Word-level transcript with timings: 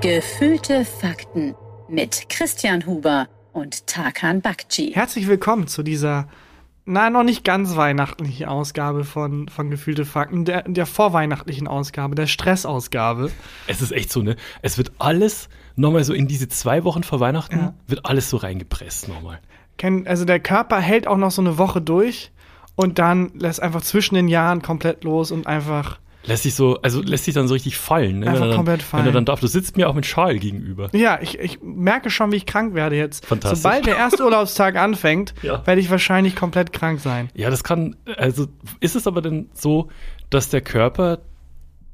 Gefühlte 0.00 0.84
Fakten 0.84 1.54
mit 1.88 2.28
Christian 2.28 2.86
Huber 2.86 3.26
und 3.52 3.86
Tarkan 3.86 4.40
Bakci. 4.40 4.92
Herzlich 4.94 5.26
willkommen 5.26 5.66
zu 5.66 5.82
dieser, 5.82 6.28
na, 6.84 7.10
noch 7.10 7.24
nicht 7.24 7.44
ganz 7.44 7.74
weihnachtlichen 7.74 8.46
Ausgabe 8.46 9.04
von, 9.04 9.48
von 9.48 9.70
Gefühlte 9.70 10.04
Fakten, 10.04 10.44
der, 10.44 10.62
der 10.62 10.86
vorweihnachtlichen 10.86 11.66
Ausgabe, 11.66 12.14
der 12.14 12.26
Stressausgabe. 12.28 13.30
Es 13.66 13.82
ist 13.82 13.90
echt 13.92 14.12
so, 14.12 14.22
ne? 14.22 14.36
Es 14.62 14.78
wird 14.78 14.92
alles 14.98 15.48
nochmal 15.74 16.04
so 16.04 16.14
in 16.14 16.28
diese 16.28 16.48
zwei 16.48 16.84
Wochen 16.84 17.02
vor 17.02 17.18
Weihnachten, 17.20 17.56
Ja. 17.58 17.74
wird 17.88 18.06
alles 18.06 18.30
so 18.30 18.36
reingepresst 18.36 19.08
nochmal. 19.08 19.40
Also 20.06 20.24
der 20.24 20.40
Körper 20.40 20.78
hält 20.80 21.06
auch 21.06 21.16
noch 21.16 21.30
so 21.30 21.42
eine 21.42 21.58
Woche 21.58 21.80
durch 21.80 22.30
und 22.78 23.00
dann 23.00 23.32
lässt 23.34 23.60
einfach 23.60 23.82
zwischen 23.82 24.14
den 24.14 24.28
Jahren 24.28 24.62
komplett 24.62 25.02
los 25.02 25.32
und 25.32 25.48
einfach. 25.48 25.98
Lässt 26.24 26.44
sich 26.44 26.54
so, 26.54 26.78
also 26.80 27.00
lässt 27.02 27.24
sich 27.24 27.34
dann 27.34 27.48
so 27.48 27.54
richtig 27.54 27.76
fallen, 27.76 28.20
ne? 28.20 28.26
Einfach 28.26 28.34
wenn 28.40 28.42
er 28.42 28.48
dann, 28.50 28.56
komplett 28.56 28.80
Wenn 28.80 28.86
fallen. 29.00 29.12
dann 29.12 29.24
darf. 29.24 29.40
Du 29.40 29.48
sitzt 29.48 29.76
mir 29.76 29.88
auch 29.88 29.94
mit 29.94 30.06
Schal 30.06 30.38
gegenüber. 30.38 30.88
Ja, 30.92 31.18
ich, 31.20 31.40
ich 31.40 31.58
merke 31.60 32.08
schon, 32.10 32.30
wie 32.30 32.36
ich 32.36 32.46
krank 32.46 32.74
werde 32.74 32.94
jetzt. 32.96 33.26
Fantastisch. 33.26 33.62
Sobald 33.62 33.86
der 33.86 33.96
erste 33.96 34.22
Urlaubstag 34.24 34.76
anfängt, 34.76 35.34
Ja. 35.42 35.66
werde 35.66 35.80
ich 35.80 35.90
wahrscheinlich 35.90 36.36
komplett 36.36 36.72
krank 36.72 37.00
sein. 37.00 37.30
Ja, 37.34 37.50
das 37.50 37.64
kann, 37.64 37.96
also 38.16 38.46
ist 38.78 38.94
es 38.94 39.08
aber 39.08 39.22
denn 39.22 39.48
so, 39.54 39.88
dass 40.30 40.48
der 40.50 40.60
Körper 40.60 41.18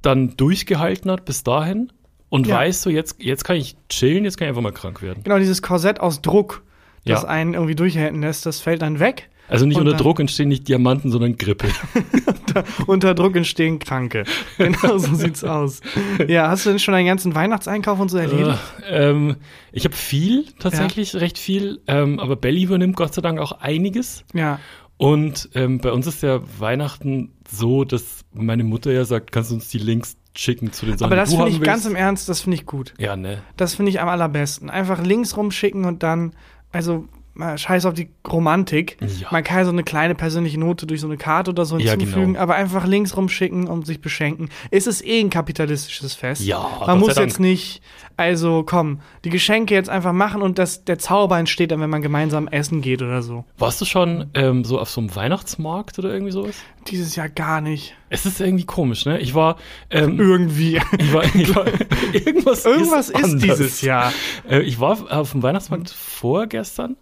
dann 0.02 0.36
durchgehalten 0.36 1.10
hat 1.10 1.24
bis 1.24 1.44
dahin 1.44 1.90
und 2.28 2.46
Ja. 2.46 2.56
weiß 2.56 2.82
so, 2.82 2.90
jetzt, 2.90 3.22
jetzt 3.22 3.44
kann 3.44 3.56
ich 3.56 3.76
chillen, 3.88 4.24
jetzt 4.24 4.36
kann 4.36 4.46
ich 4.46 4.50
einfach 4.50 4.60
mal 4.62 4.72
krank 4.72 5.00
werden. 5.00 5.22
Genau, 5.22 5.38
dieses 5.38 5.62
Korsett 5.62 6.00
aus 6.00 6.20
Druck, 6.20 6.62
das 7.06 7.22
Ja. 7.22 7.28
einen 7.28 7.54
irgendwie 7.54 7.74
durchhalten 7.74 8.20
lässt, 8.20 8.44
das 8.44 8.60
fällt 8.60 8.82
dann 8.82 9.00
weg. 9.00 9.30
Also 9.48 9.66
nicht 9.66 9.78
unter 9.78 9.90
dann- 9.92 10.00
Druck 10.00 10.20
entstehen 10.20 10.48
nicht 10.48 10.68
Diamanten, 10.68 11.10
sondern 11.10 11.36
Grippe. 11.36 11.68
Unter 12.86 13.14
Druck 13.14 13.36
entstehen 13.36 13.78
Kranke. 13.78 14.24
Genau 14.58 14.98
so 14.98 15.14
sieht's 15.14 15.42
aus. 15.44 15.80
Ja, 16.28 16.48
hast 16.48 16.64
du 16.66 16.70
denn 16.70 16.78
schon 16.78 16.92
deinen 16.92 17.06
ganzen 17.06 17.34
Weihnachtseinkauf 17.34 17.98
und 17.98 18.10
so 18.10 18.18
erledigt? 18.18 18.58
Äh, 18.88 19.10
ähm, 19.10 19.36
ich 19.72 19.84
habe 19.84 19.94
viel, 19.94 20.46
tatsächlich 20.60 21.16
recht 21.16 21.36
viel, 21.38 21.80
ähm, 21.88 22.20
aber 22.20 22.36
Belly 22.36 22.62
übernimmt 22.62 22.96
Gott 22.96 23.12
sei 23.14 23.22
Dank 23.22 23.40
auch 23.40 23.52
einiges. 23.52 24.24
Ja. 24.32 24.60
Und 24.96 25.48
ähm, 25.54 25.78
bei 25.78 25.90
uns 25.90 26.06
ist 26.06 26.22
ja 26.22 26.40
Weihnachten 26.58 27.32
so, 27.50 27.84
dass 27.84 28.24
meine 28.32 28.62
Mutter 28.64 28.92
ja 28.92 29.04
sagt, 29.04 29.32
kannst 29.32 29.50
du 29.50 29.56
uns 29.56 29.68
die 29.68 29.78
Links 29.78 30.16
schicken 30.36 30.72
zu 30.72 30.86
den 30.86 30.96
Sachen, 30.96 31.06
Aber 31.12 31.16
das 31.16 31.30
finde 31.34 31.48
ich 31.48 31.60
ganz 31.60 31.84
willst? 31.84 31.90
im 31.90 31.96
Ernst, 31.96 32.28
das 32.28 32.40
finde 32.40 32.56
ich 32.56 32.66
gut. 32.66 32.94
Ja, 32.98 33.16
ne? 33.16 33.42
Das 33.56 33.74
finde 33.74 33.90
ich 33.90 34.00
am 34.00 34.08
allerbesten. 34.08 34.70
Einfach 34.70 35.02
links 35.02 35.36
rumschicken 35.36 35.84
und 35.84 36.02
dann, 36.04 36.34
also 36.72 37.08
mal 37.34 37.58
scheiß 37.58 37.84
auf 37.86 37.94
die 37.94 38.08
Romantik. 38.30 38.96
Ja. 39.00 39.28
Man 39.30 39.42
kann 39.44 39.58
ja 39.58 39.64
so 39.64 39.70
eine 39.72 39.82
kleine 39.82 40.14
persönliche 40.14 40.58
Note 40.58 40.86
durch 40.86 41.00
so 41.00 41.06
eine 41.08 41.16
Karte 41.16 41.50
oder 41.50 41.64
so 41.64 41.78
Ja, 41.78 41.92
hinzufügen, 41.92 42.34
genau. 42.34 42.40
aber 42.40 42.54
einfach 42.54 42.86
links 42.86 43.16
rumschicken 43.16 43.66
und 43.66 43.86
sich 43.86 44.00
beschenken. 44.00 44.48
Es 44.70 44.86
ist 44.86 45.04
eh 45.04 45.20
ein 45.20 45.30
kapitalistisches 45.30 46.14
Fest. 46.14 46.42
Ja, 46.42 46.66
Man 46.86 46.98
muss 47.00 47.16
jetzt 47.16 47.40
nicht, 47.40 47.82
also 48.16 48.62
komm, 48.64 49.00
die 49.24 49.30
Geschenke 49.30 49.74
jetzt 49.74 49.90
einfach 49.90 50.12
machen 50.12 50.42
und 50.42 50.58
das, 50.58 50.84
der 50.84 50.98
Zauber 50.98 51.38
entsteht 51.38 51.70
dann, 51.72 51.80
wenn 51.80 51.90
man 51.90 52.02
gemeinsam 52.02 52.46
essen 52.48 52.80
geht 52.80 53.02
oder 53.02 53.22
so. 53.22 53.44
Warst 53.58 53.80
du 53.80 53.84
schon 53.84 54.26
ähm, 54.34 54.64
so 54.64 54.78
auf 54.78 54.90
so 54.90 55.00
einem 55.00 55.14
Weihnachtsmarkt 55.14 55.98
oder 55.98 56.12
irgendwie 56.12 56.32
sowas? 56.32 56.54
Dieses 56.88 57.16
Jahr 57.16 57.28
gar 57.28 57.60
nicht. 57.60 57.94
Es 58.10 58.26
ist 58.26 58.40
irgendwie 58.40 58.64
komisch, 58.64 59.06
ne? 59.06 59.18
Ich 59.20 59.34
war, 59.34 59.56
ähm, 59.90 60.18
Irgendwie. 60.20 60.80
ich 60.98 61.12
war, 61.12 61.24
ich 61.34 61.54
war 61.54 61.66
irgendwas, 62.12 62.64
Irgendwas 62.64 63.08
ist, 63.10 63.16
anders. 63.24 63.40
dieses 63.40 63.80
Jahr. 63.80 64.12
Äh, 64.48 64.60
ich 64.62 64.78
war 64.80 64.98
auf 65.10 65.32
dem 65.32 65.42
Weihnachtsmarkt 65.42 65.90
vorgestern 65.90 66.96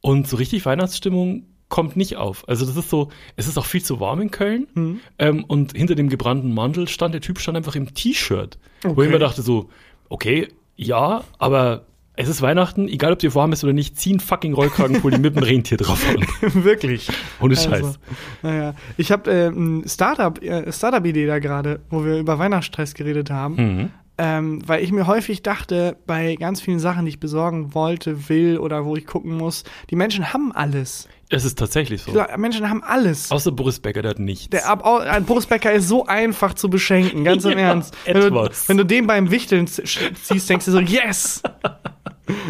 und 0.00 0.28
so 0.28 0.36
richtig 0.36 0.64
Weihnachtsstimmung 0.66 1.46
kommt 1.68 1.96
nicht 1.96 2.16
auf. 2.16 2.46
Also 2.48 2.66
das 2.66 2.76
ist 2.76 2.90
so, 2.90 3.10
es 3.36 3.48
ist 3.48 3.58
auch 3.58 3.64
viel 3.66 3.82
zu 3.82 3.98
warm 3.98 4.20
in 4.20 4.30
Köln 4.30 4.66
Mhm. 4.74 5.00
ähm, 5.18 5.44
und 5.44 5.76
hinter 5.76 5.94
dem 5.94 6.08
gebrannten 6.08 6.52
Mantel 6.54 6.86
stand 6.88 7.14
der 7.14 7.20
Typ 7.20 7.40
stand 7.40 7.56
einfach 7.56 7.74
im 7.74 7.94
T-Shirt, 7.94 8.58
wo 8.82 8.90
Okay. 8.90 9.04
ich 9.06 9.10
mir 9.10 9.18
dachte 9.18 9.42
so, 9.42 9.70
okay, 10.08 10.48
ja, 10.76 11.24
aber 11.38 11.86
es 12.16 12.28
ist 12.28 12.42
Weihnachten, 12.42 12.88
egal 12.88 13.12
ob 13.12 13.18
dir 13.18 13.34
warm 13.34 13.52
ist 13.52 13.64
oder 13.64 13.72
nicht, 13.72 13.98
zieh 13.98 14.10
einen 14.10 14.20
fucking 14.20 14.54
Rollkragenpulli 14.54 15.18
mit 15.18 15.34
dem 15.36 15.42
Rentier 15.42 15.76
drauf 15.76 16.04
an. 16.08 16.24
Wirklich. 16.64 17.08
Ohne 17.40 17.56
Also, 17.56 17.70
Scheiß. 17.70 17.98
naja. 18.42 18.74
Ich 18.96 19.10
habe 19.10 19.30
äh, 19.30 19.48
ein 19.48 19.84
Startup, 19.88 20.40
äh, 20.42 20.70
Startup-Idee 20.72 21.26
da 21.26 21.38
gerade, 21.40 21.80
wo 21.90 22.04
wir 22.04 22.18
über 22.18 22.38
Weihnachtsstress 22.38 22.94
geredet 22.94 23.30
haben. 23.30 23.54
Mhm. 23.56 23.90
Ähm, 24.16 24.62
weil 24.68 24.84
ich 24.84 24.92
mir 24.92 25.08
häufig 25.08 25.42
dachte, 25.42 25.96
bei 26.06 26.36
ganz 26.36 26.60
vielen 26.60 26.78
Sachen, 26.78 27.04
die 27.04 27.08
ich 27.08 27.18
besorgen 27.18 27.74
wollte, 27.74 28.28
will 28.28 28.58
oder 28.58 28.84
wo 28.84 28.94
ich 28.94 29.06
gucken 29.06 29.36
muss, 29.36 29.64
die 29.90 29.96
Menschen 29.96 30.32
haben 30.32 30.52
alles. 30.52 31.08
Es 31.34 31.44
ist 31.44 31.58
tatsächlich 31.58 32.02
so. 32.02 32.12
Die 32.12 32.38
Menschen 32.38 32.68
haben 32.68 32.82
alles. 32.82 33.30
Außer 33.30 33.52
Boris 33.52 33.80
Becker, 33.80 34.02
der 34.02 34.10
hat 34.12 34.18
nichts. 34.18 34.50
Der 34.50 34.68
Ab 34.68 34.84
ein 34.86 35.24
Boris 35.24 35.46
Becker 35.46 35.72
ist 35.72 35.88
so 35.88 36.06
einfach 36.06 36.54
zu 36.54 36.68
beschenken, 36.70 37.24
ganz 37.24 37.44
im 37.44 37.52
Ja, 37.58 37.68
Ernst. 37.68 37.96
Wenn 38.04 38.14
du, 38.20 38.26
etwas. 38.26 38.68
wenn 38.68 38.76
du 38.76 38.84
den 38.84 39.06
beim 39.06 39.30
Wichteln 39.30 39.66
ziehst, 39.66 40.48
denkst 40.48 40.64
du 40.66 40.72
so, 40.72 40.80
yes! 40.80 41.42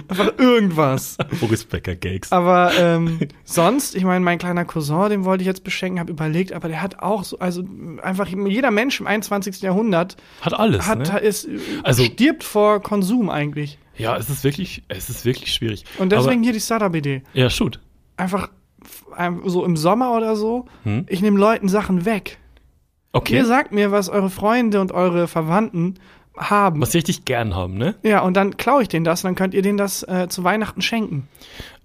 Einfach 0.08 0.38
irgendwas. 0.38 1.16
Boris 1.40 1.64
Becker 1.64 1.96
Gags. 1.96 2.30
Aber 2.30 2.72
ähm, 2.78 3.18
sonst, 3.44 3.96
ich 3.96 4.04
meine, 4.04 4.24
mein 4.24 4.38
kleiner 4.38 4.64
Cousin, 4.64 5.08
den 5.10 5.24
wollte 5.24 5.42
ich 5.42 5.46
jetzt 5.46 5.64
beschenken, 5.64 5.98
habe 5.98 6.12
überlegt, 6.12 6.52
aber 6.52 6.68
der 6.68 6.80
hat 6.80 7.00
auch 7.00 7.24
so, 7.24 7.38
also 7.40 7.64
einfach 8.02 8.28
jeder 8.28 8.70
Mensch 8.70 9.00
im 9.00 9.06
21. 9.08 9.62
Jahrhundert 9.62 10.16
Hat 10.42 10.54
alles, 10.54 10.86
hat, 10.86 11.12
ne? 11.12 11.18
ist, 11.18 11.48
Also- 11.82 12.04
stirbt 12.04 12.44
vor 12.44 12.80
Konsum 12.82 13.30
eigentlich. 13.30 13.78
Ja, 13.96 14.16
es 14.16 14.28
ist 14.30 14.44
wirklich, 14.44 14.82
es 14.88 15.08
ist 15.08 15.24
wirklich 15.24 15.52
schwierig. 15.52 15.84
Und 15.98 16.10
deswegen 16.12 16.34
Aber, 16.38 16.42
hier 16.44 16.52
die 16.52 16.60
Startup-Idee. 16.60 17.22
ja, 17.32 17.48
shoot. 17.50 17.80
Einfach 18.16 18.50
so 19.46 19.64
im 19.64 19.76
Sommer 19.76 20.16
oder 20.16 20.36
so, 20.36 20.66
Hm? 20.84 21.06
ich 21.08 21.22
nehme 21.22 21.38
Leuten 21.38 21.68
Sachen 21.68 22.04
weg. 22.04 22.38
Okay. 23.12 23.36
Ihr 23.36 23.44
sagt 23.46 23.72
mir, 23.72 23.92
was 23.92 24.08
eure 24.08 24.30
Freunde 24.30 24.80
und 24.80 24.90
eure 24.92 25.28
Verwandten 25.28 25.94
haben. 26.36 26.80
Was 26.80 26.90
sie 26.92 26.98
richtig 26.98 27.24
gern 27.24 27.54
haben, 27.54 27.74
ne? 27.78 27.94
Ja, 28.02 28.22
und 28.22 28.36
dann 28.36 28.56
klaue 28.56 28.82
ich 28.82 28.88
denen 28.88 29.04
das 29.04 29.22
und 29.22 29.28
dann 29.28 29.34
könnt 29.36 29.54
ihr 29.54 29.62
denen 29.62 29.78
das 29.78 30.02
äh, 30.02 30.26
zu 30.28 30.42
Weihnachten 30.42 30.82
schenken. 30.82 31.28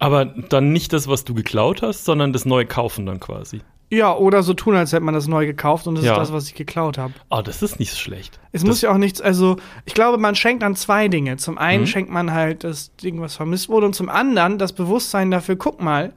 Aber 0.00 0.24
dann 0.24 0.72
nicht 0.72 0.92
das, 0.92 1.06
was 1.06 1.24
du 1.24 1.34
geklaut 1.34 1.82
hast, 1.82 2.04
sondern 2.04 2.32
das 2.32 2.46
neue 2.46 2.66
kaufen 2.66 3.06
dann 3.06 3.20
quasi. 3.20 3.60
Ja, 3.92 4.12
oder 4.16 4.42
so 4.44 4.54
tun, 4.54 4.74
als 4.76 4.92
hätte 4.92 5.04
man 5.04 5.14
das 5.14 5.26
neu 5.28 5.46
gekauft 5.46 5.86
und 5.86 5.96
das 5.96 6.04
Ja. 6.04 6.12
ist 6.12 6.18
das, 6.18 6.32
was 6.32 6.46
ich 6.48 6.54
geklaut 6.54 6.98
habe. 6.98 7.12
Ah, 7.28 7.42
das 7.42 7.62
ist 7.62 7.78
nicht 7.78 7.90
so 7.92 7.96
schlecht. 7.96 8.38
Es 8.52 8.62
das, 8.62 8.68
muss 8.68 8.80
ja 8.82 8.90
auch 8.92 8.98
nichts, 8.98 9.20
also 9.20 9.56
ich 9.84 9.94
glaube, 9.94 10.18
man 10.18 10.34
schenkt 10.34 10.62
dann 10.64 10.74
zwei 10.76 11.06
Dinge. 11.08 11.36
Zum 11.36 11.56
einen 11.58 11.82
Mhm. 11.82 11.86
schenkt 11.86 12.10
man 12.10 12.32
halt 12.32 12.64
das 12.64 12.94
Ding, 12.96 13.20
was 13.20 13.36
vermisst 13.36 13.68
wurde, 13.68 13.86
und 13.86 13.94
zum 13.94 14.08
anderen 14.08 14.58
das 14.58 14.72
Bewusstsein 14.72 15.30
dafür, 15.30 15.54
guck 15.56 15.80
mal, 15.80 16.12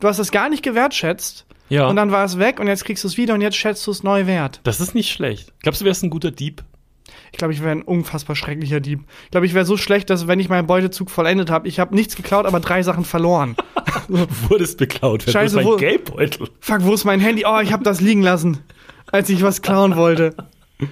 du 0.00 0.08
hast 0.08 0.18
es 0.18 0.30
gar 0.30 0.48
nicht 0.48 0.62
gewertschätzt 0.62 1.46
Ja, 1.68 1.86
und 1.88 1.96
dann 1.96 2.10
war 2.12 2.24
es 2.24 2.38
weg 2.38 2.60
und 2.60 2.66
jetzt 2.68 2.84
kriegst 2.84 3.04
du 3.04 3.08
es 3.08 3.16
wieder 3.16 3.34
und 3.34 3.40
jetzt 3.40 3.56
schätzt 3.56 3.86
du 3.86 3.90
es 3.90 4.02
neu 4.02 4.26
wert. 4.26 4.60
das 4.64 4.80
ist 4.80 4.94
nicht 4.94 5.10
schlecht. 5.12 5.52
Glaubst 5.62 5.80
du, 5.80 5.84
wärst 5.84 6.02
ein 6.02 6.10
guter 6.10 6.30
Dieb? 6.30 6.62
Ich 7.32 7.38
glaube, 7.38 7.52
ich 7.52 7.60
wäre 7.60 7.72
ein 7.72 7.82
unfassbar 7.82 8.34
schrecklicher 8.36 8.80
Dieb. 8.80 9.00
Ich 9.24 9.30
glaube, 9.30 9.46
ich 9.46 9.52
wäre 9.54 9.64
so 9.64 9.76
schlecht, 9.76 10.08
dass 10.10 10.26
wenn 10.26 10.40
ich 10.40 10.48
meinen 10.48 10.66
Beutezug 10.66 11.10
vollendet 11.10 11.50
habe, 11.50 11.68
ich 11.68 11.78
habe 11.80 11.94
nichts 11.94 12.16
geklaut, 12.16 12.46
aber 12.46 12.60
drei 12.60 12.82
Sachen 12.82 13.04
verloren. 13.04 13.56
Wurdest 14.08 14.78
beklaut. 14.78 15.22
Scheiße, 15.22 15.58
ist 15.60 15.64
wo- 15.64 15.70
mein 15.72 15.78
Geldbeutel? 15.78 16.48
Fuck, 16.60 16.82
wo 16.84 16.94
ist 16.94 17.04
mein 17.04 17.20
Handy? 17.20 17.44
Oh, 17.46 17.58
ich 17.60 17.72
habe 17.72 17.84
das 17.84 18.00
liegen 18.00 18.22
lassen, 18.22 18.58
als 19.12 19.28
ich 19.28 19.42
was 19.42 19.60
klauen 19.62 19.96
wollte. 19.96 20.34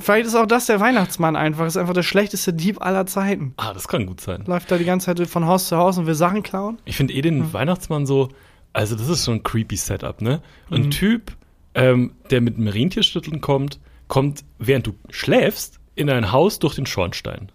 Vielleicht 0.00 0.26
ist 0.26 0.34
auch 0.34 0.46
das 0.46 0.66
der 0.66 0.80
Weihnachtsmann 0.80 1.36
einfach. 1.36 1.66
Ist 1.66 1.76
einfach 1.76 1.94
der 1.94 2.02
schlechteste 2.02 2.52
Dieb 2.52 2.80
aller 2.82 3.06
Zeiten. 3.06 3.54
Ah, 3.56 3.72
das 3.72 3.88
kann 3.88 4.06
gut 4.06 4.20
sein. 4.20 4.44
Läuft 4.46 4.70
da 4.70 4.78
die 4.78 4.84
ganze 4.84 5.06
Zeit 5.14 5.26
von 5.28 5.46
Haus 5.46 5.68
zu 5.68 5.76
Haus 5.76 5.98
und 5.98 6.06
will 6.06 6.14
Sachen 6.14 6.42
klauen. 6.42 6.78
Ich 6.84 6.96
finde 6.96 7.14
eh 7.14 7.22
den 7.22 7.52
Weihnachtsmann 7.52 8.06
so, 8.06 8.28
also 8.72 8.96
das 8.96 9.08
ist 9.08 9.24
schon 9.24 9.34
ein 9.36 9.42
creepy 9.42 9.76
Setup, 9.76 10.20
ne? 10.20 10.40
Ein 10.70 10.82
Mhm. 10.86 10.90
Typ, 10.90 11.32
ähm, 11.74 12.12
der 12.30 12.40
mit 12.40 12.56
einem 12.56 13.40
kommt, 13.40 13.80
kommt, 14.08 14.44
während 14.58 14.86
du 14.86 14.94
schläfst, 15.10 15.80
in 15.94 16.08
ein 16.10 16.32
Haus 16.32 16.58
durch 16.58 16.74
den 16.74 16.86
Schornstein. 16.86 17.50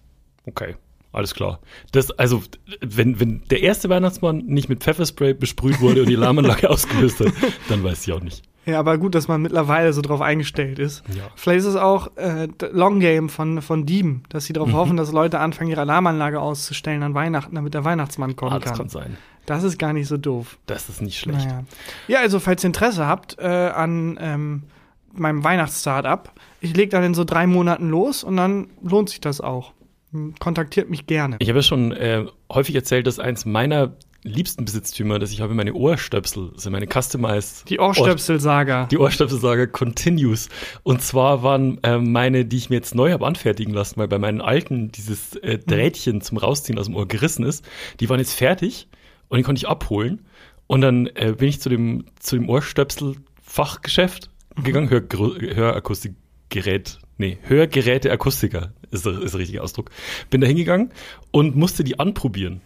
Okay, 0.45 0.75
alles 1.11 1.33
klar. 1.33 1.59
Das, 1.91 2.11
also, 2.11 2.43
wenn, 2.81 3.19
wenn 3.19 3.43
der 3.49 3.61
erste 3.61 3.89
Weihnachtsmann 3.89 4.37
nicht 4.45 4.69
mit 4.69 4.83
Pfefferspray 4.83 5.33
besprüht 5.33 5.79
wurde 5.79 6.01
und 6.01 6.09
die 6.09 6.17
Alarmanlage 6.17 6.69
ausgelöst 6.69 7.19
hat, 7.21 7.31
dann 7.69 7.83
weiß 7.83 8.05
ich 8.07 8.13
auch 8.13 8.21
nicht. 8.21 8.43
Ja, 8.65 8.79
aber 8.79 8.97
gut, 8.97 9.13
dass 9.15 9.27
man 9.27 9.41
mittlerweile 9.41 9.91
so 9.93 10.01
drauf 10.01 10.21
eingestellt 10.21 10.79
ist. 10.79 11.03
Ja. 11.13 11.23
Vielleicht 11.35 11.59
ist 11.59 11.65
es 11.65 11.75
auch 11.75 12.15
äh, 12.15 12.47
Long 12.71 12.99
Game 12.99 13.27
von, 13.29 13.61
von 13.61 13.85
Dieben, 13.85 14.23
dass 14.29 14.45
sie 14.45 14.53
darauf 14.53 14.69
Mhm. 14.69 14.73
hoffen, 14.75 14.97
dass 14.97 15.11
Leute 15.11 15.39
anfangen, 15.39 15.69
ihre 15.69 15.81
Alarmanlage 15.81 16.39
auszustellen 16.39 17.03
an 17.03 17.13
Weihnachten, 17.13 17.55
damit 17.55 17.73
der 17.73 17.83
Weihnachtsmann 17.83 18.35
kommen 18.35 18.53
Ah, 18.53 18.59
das 18.59 18.69
kann. 18.69 18.77
kann 18.77 18.89
sein. 18.89 19.17
Das 19.45 19.63
ist 19.63 19.77
gar 19.77 19.91
nicht 19.91 20.07
so 20.07 20.15
doof. 20.17 20.57
Das 20.65 20.87
ist 20.87 21.01
nicht 21.01 21.19
schlecht. 21.19 21.45
Naja. 21.45 21.63
Ja, 22.07 22.19
also 22.21 22.39
falls 22.39 22.63
ihr 22.63 22.67
Interesse 22.67 23.05
habt 23.05 23.37
äh, 23.39 23.45
an 23.45 24.17
ähm, 24.21 24.63
meinem 25.11 25.43
Weihnachtsstartup, 25.43 26.31
ich 26.61 26.73
lege 26.75 26.89
dann 26.91 27.03
in 27.03 27.13
so 27.13 27.25
drei 27.25 27.45
Monaten 27.47 27.89
los 27.89 28.23
und 28.23 28.37
dann 28.37 28.67
lohnt 28.81 29.09
sich 29.09 29.19
das 29.19 29.41
auch. 29.41 29.73
Hm, 30.13 30.35
Kontaktiert 30.39 30.89
mich 30.89 31.05
gerne. 31.07 31.35
Ich 31.39 31.49
habe 31.49 31.59
ja 31.59 31.63
schon 31.63 31.91
äh, 31.91 32.25
häufig 32.49 32.75
erzählt, 32.75 33.05
dass 33.07 33.19
eins 33.19 33.43
meiner 33.45 33.91
liebsten 34.23 34.65
Besitztümer, 34.65 35.19
dass 35.19 35.31
ich 35.31 35.41
habe 35.41 35.53
meine 35.53 35.73
Ohrstöpsel, 35.73 36.51
sind 36.55 36.71
meine 36.71 36.87
customized 36.87 37.69
Die 37.69 37.79
Ohrstöpsel-Saga. 37.79 38.85
Die 38.87 38.97
Ohrstöpsel-Saga 38.97 39.65
continues. 39.67 40.49
Und 40.83 41.01
zwar 41.01 41.43
waren 41.43 41.79
ähm, 41.83 42.11
meine, 42.11 42.45
die 42.45 42.57
ich 42.57 42.69
mir 42.69 42.77
jetzt 42.77 42.95
neu 42.95 43.11
habe 43.11 43.25
anfertigen 43.25 43.73
lassen, 43.73 43.97
weil 43.97 44.07
bei 44.07 44.19
meinen 44.19 44.41
alten 44.41 44.91
dieses 44.91 45.35
äh, 45.37 45.57
Drähtchen 45.59 46.21
zum 46.21 46.37
Rausziehen 46.37 46.79
aus 46.79 46.85
dem 46.85 46.95
Ohr 46.95 47.07
gerissen 47.07 47.43
ist, 47.45 47.65
die 47.99 48.09
waren 48.09 48.19
jetzt 48.19 48.33
fertig 48.33 48.87
und 49.29 49.37
die 49.37 49.43
konnte 49.43 49.59
ich 49.59 49.67
abholen. 49.67 50.25
Und 50.67 50.81
dann 50.81 51.07
äh, 51.15 51.33
bin 51.37 51.49
ich 51.49 51.59
zu 51.59 51.69
dem, 51.69 52.05
zu 52.19 52.37
dem 52.37 52.47
Ohrstöpsel-Fachgeschäft 52.49 54.29
gegangen, 54.63 54.89
Hör, 54.89 55.01
Hörakustikgerät, 55.11 56.99
nee, 57.17 57.37
Hörgeräte 57.43 58.11
Akustiker 58.11 58.73
ist, 58.91 59.05
der- 59.05 59.21
ist 59.21 59.33
der 59.33 59.39
richtige 59.41 59.61
Ausdruck. 59.63 59.89
Bin 60.29 60.41
da 60.41 60.47
hingegangen 60.47 60.91
und 61.31 61.55
musste 61.55 61.83
die 61.83 61.99
anprobieren. 61.99 62.61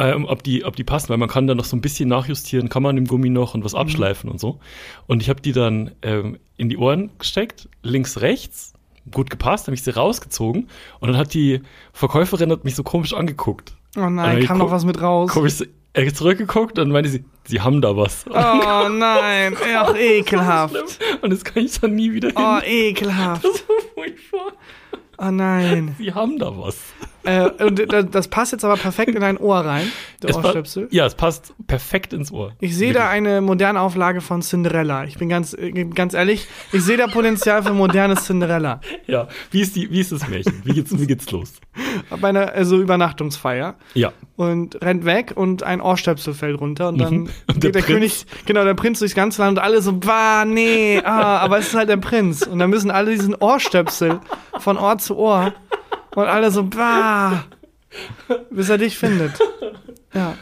Ähm, 0.00 0.24
ob 0.24 0.42
die, 0.42 0.64
ob 0.64 0.76
die 0.76 0.84
passen, 0.84 1.10
weil 1.10 1.18
man 1.18 1.28
kann 1.28 1.46
da 1.46 1.54
noch 1.54 1.66
so 1.66 1.76
ein 1.76 1.82
bisschen 1.82 2.08
nachjustieren, 2.08 2.70
kann 2.70 2.82
man 2.82 2.96
im 2.96 3.06
Gummi 3.06 3.28
noch 3.28 3.52
und 3.52 3.64
was 3.64 3.74
abschleifen 3.74 4.30
und 4.30 4.40
so. 4.40 4.58
Und 5.06 5.20
ich 5.20 5.28
habe 5.28 5.42
die 5.42 5.52
dann 5.52 5.90
ähm, 6.00 6.38
in 6.56 6.70
die 6.70 6.78
Ohren 6.78 7.10
gesteckt, 7.18 7.68
links, 7.82 8.22
rechts, 8.22 8.72
gut 9.10 9.28
gepasst, 9.28 9.66
habe 9.66 9.74
ich 9.74 9.82
sie 9.82 9.94
rausgezogen 9.94 10.68
und 11.00 11.08
dann 11.08 11.18
hat 11.18 11.34
die 11.34 11.60
Verkäuferin 11.92 12.50
hat 12.50 12.64
mich 12.64 12.76
so 12.76 12.82
komisch 12.82 13.12
angeguckt. 13.12 13.74
Oh 13.98 14.08
nein, 14.08 14.38
ich 14.38 14.46
kam 14.46 14.56
noch 14.56 14.70
was 14.70 14.86
mit 14.86 15.02
raus. 15.02 15.32
Komisch 15.32 15.62
äh, 15.92 16.10
zurückgeguckt 16.10 16.78
und 16.78 16.90
meinte 16.90 17.10
sie, 17.10 17.24
sie 17.44 17.60
haben 17.60 17.82
da 17.82 17.94
was. 17.94 18.24
Oh 18.26 18.88
nein, 18.88 19.54
ach, 19.76 19.94
ekelhaft. 19.94 20.76
Und 21.20 21.30
das 21.30 21.44
kann 21.44 21.64
ich 21.64 21.78
dann 21.78 21.94
nie 21.94 22.12
wieder 22.12 22.28
hin. 22.28 22.38
Oh, 22.38 22.58
ekelhaft. 22.64 23.44
Das 23.44 23.68
war 23.68 23.76
furchtbar. 23.94 24.52
Oh 25.18 25.30
nein. 25.30 25.94
Sie 25.98 26.14
haben 26.14 26.38
da 26.38 26.56
was. 26.56 26.78
Äh, 27.24 27.50
und 27.64 27.92
da- 27.92 28.02
das 28.02 28.28
passt 28.28 28.52
jetzt 28.52 28.64
aber 28.64 28.76
perfekt 28.76 29.14
in 29.14 29.20
dein 29.20 29.36
Ohr 29.36 29.58
rein, 29.58 29.90
der 30.22 30.30
Es 30.30 30.36
Ohrstöpsel. 30.36 30.88
Ja, 30.90 31.04
es 31.04 31.14
passt 31.14 31.52
perfekt 31.66 32.12
ins 32.14 32.32
Ohr. 32.32 32.52
Ich 32.60 32.74
sehe 32.76 32.92
da 32.94 33.08
eine 33.10 33.40
moderne 33.42 33.80
Auflage 33.80 34.20
von 34.22 34.40
Cinderella. 34.40 35.04
Ich 35.04 35.18
bin 35.18 35.28
ganz, 35.28 35.52
äh, 35.52 35.70
ganz 35.84 36.14
ehrlich, 36.14 36.48
ich 36.72 36.82
sehe 36.82 36.96
da 36.96 37.06
Potenzial 37.08 37.62
für 37.62 37.74
modernes 37.74 38.24
Cinderella. 38.24 38.80
Ja, 39.06 39.28
wie 39.50 39.60
ist, 39.60 39.76
die, 39.76 39.90
wie 39.90 40.00
ist 40.00 40.12
das 40.12 40.26
Märchen? 40.28 40.62
Wie 40.64 40.72
geht's, 40.72 40.98
wie 40.98 41.06
geht's 41.06 41.30
los? 41.30 41.54
Bei 42.20 42.28
einer 42.30 42.52
also 42.52 42.78
Übernachtungsfeier 42.80 43.74
Ja. 43.94 44.12
und 44.36 44.80
rennt 44.82 45.04
weg 45.04 45.32
und 45.34 45.62
ein 45.62 45.80
Ohrstöpsel 45.80 46.32
fällt 46.34 46.58
runter 46.60 46.88
und 46.88 46.98
dann 46.98 47.10
Mhm. 47.14 47.28
Und 47.48 47.54
geht 47.60 47.62
der 47.64 47.72
der, 47.72 47.82
König, 47.82 48.24
genau, 48.46 48.64
der 48.64 48.74
Prinz 48.74 48.98
durchs 49.00 49.14
ganze 49.14 49.42
Land 49.42 49.58
und 49.58 49.64
alle 49.64 49.82
so, 49.82 49.92
bah, 49.92 50.44
nee, 50.46 51.00
ah, 51.04 51.38
aber 51.38 51.58
es 51.58 51.68
ist 51.68 51.74
halt 51.74 51.88
der 51.88 51.96
Prinz. 51.98 52.46
Und 52.46 52.58
dann 52.60 52.70
müssen 52.70 52.90
alle 52.90 53.10
diesen 53.10 53.34
Ohrstöpsel 53.34 54.20
von 54.58 54.78
Ohr 54.78 54.96
zu 54.98 55.16
Ohr 55.16 55.52
und 56.14 56.24
alle 56.24 56.50
so, 56.50 56.64
bah, 56.64 57.44
bis 58.50 58.68
er 58.68 58.78
dich 58.78 58.98
findet. 58.98 59.32
Ja, 60.12 60.36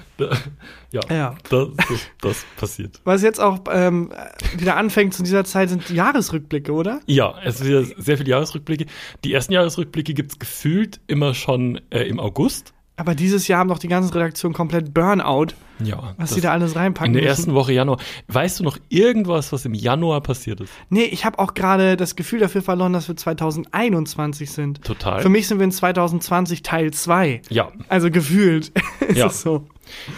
ja, 0.91 1.01
ja. 1.11 1.35
Das, 1.51 1.69
das, 1.77 2.01
das 2.21 2.47
passiert. 2.57 3.01
Was 3.05 3.23
jetzt 3.23 3.41
auch 3.41 3.61
ähm, 3.71 4.11
wieder 4.57 4.77
anfängt 4.77 5.15
zu 5.15 5.23
dieser 5.23 5.45
Zeit 5.45 5.69
sind 5.69 5.89
die 5.89 5.95
Jahresrückblicke, 5.95 6.73
oder? 6.73 7.01
Ja, 7.07 7.35
es 7.45 7.59
sind 7.59 7.69
wieder 7.69 7.85
sehr 7.85 8.17
viele 8.17 8.31
Jahresrückblicke. 8.31 8.87
Die 9.25 9.33
ersten 9.33 9.53
Jahresrückblicke 9.53 10.15
gibt's 10.15 10.39
gefühlt 10.39 11.01
immer 11.07 11.35
schon 11.35 11.81
äh, 11.91 12.05
im 12.05 12.19
August. 12.19 12.73
Aber 12.99 13.15
dieses 13.15 13.49
Jahr 13.49 13.61
haben 13.61 13.69
doch 13.69 13.79
die 13.79 13.89
ganze 13.89 14.15
Redaktion 14.15 14.53
komplett 14.53 14.93
Burnout, 14.93 15.55
Ja. 15.83 16.15
was 16.19 16.31
sie 16.35 16.41
da 16.41 16.51
alles 16.53 16.75
reinpacken 16.77 17.07
in 17.07 17.13
der 17.15 17.23
müssen. 17.23 17.31
ersten 17.43 17.55
Woche 17.55 17.73
Januar. 17.73 17.99
Weißt 18.27 18.59
du 18.59 18.65
noch 18.65 18.77
irgendwas, 18.89 19.53
was 19.53 19.65
im 19.65 19.73
Januar 19.73 20.21
passiert 20.21 20.61
ist? 20.61 20.73
Nee, 20.91 21.05
ich 21.05 21.25
habe 21.25 21.39
auch 21.39 21.55
gerade 21.55 21.97
das 21.97 22.17
Gefühl 22.17 22.41
dafür 22.41 22.61
verloren, 22.61 22.93
dass 22.93 23.07
wir 23.09 23.17
2021 23.17 24.51
sind. 24.51 24.83
Total. 24.85 25.23
Für 25.23 25.29
mich 25.29 25.47
sind 25.49 25.59
wir 25.59 25.65
in 25.65 25.71
2020 25.73 26.63
Teil 26.63 26.93
2. 26.93 27.43
Ja, 27.51 27.71
Also 27.89 28.11
gefühlt 28.11 28.73
ist 29.09 29.17
Ja. 29.17 29.27
es 29.29 29.43
so. 29.43 29.65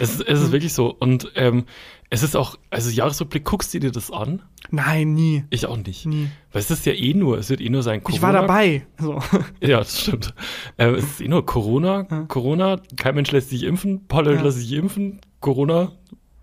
es 0.00 0.15
ist, 0.15 0.21
es 0.26 0.41
ist 0.43 0.53
wirklich 0.53 0.73
so. 0.73 0.94
Und 0.99 1.31
ähm, 1.37 1.65
es 2.11 2.23
ist 2.23 2.37
auch, 2.37 2.57
also 2.71 2.91
Jahresrückblick, 2.91 3.45
guckst 3.45 3.73
du 3.73 3.79
dir 3.81 3.91
das 3.93 4.11
an? 4.11 4.43
Nein, 4.71 5.15
nie. 5.15 5.45
Ich 5.51 5.67
auch 5.67 5.77
nicht. 5.77 6.07
Nie. 6.07 6.29
Weil 6.53 6.61
es 6.61 6.71
ist 6.71 6.85
ja 6.87 6.93
eh 6.93 7.15
nur, 7.15 7.39
es 7.39 7.51
wird 7.51 7.61
eh 7.61 7.69
nur 7.71 7.83
sein 7.83 8.03
Corona. 8.03 8.17
Ich 8.17 8.23
war 8.23 8.33
dabei. 8.33 8.87
So. 8.99 9.19
Ja, 9.61 9.79
das 9.79 10.01
stimmt. 10.03 10.35
Äh, 10.77 10.91
es 10.91 11.05
ist 11.05 11.21
eh 11.21 11.29
nur 11.29 11.47
Corona, 11.47 12.03
Corona, 12.29 12.81
kein 12.97 13.15
Mensch 13.15 13.31
lässt 13.31 13.51
sich 13.51 13.62
impfen, 13.62 13.95
ein 13.95 14.07
paar 14.07 14.23
Leute 14.25 14.39
Ja. 14.39 14.43
lassen 14.45 14.61
sich 14.61 14.73
impfen, 14.73 15.21
Corona, 15.41 15.93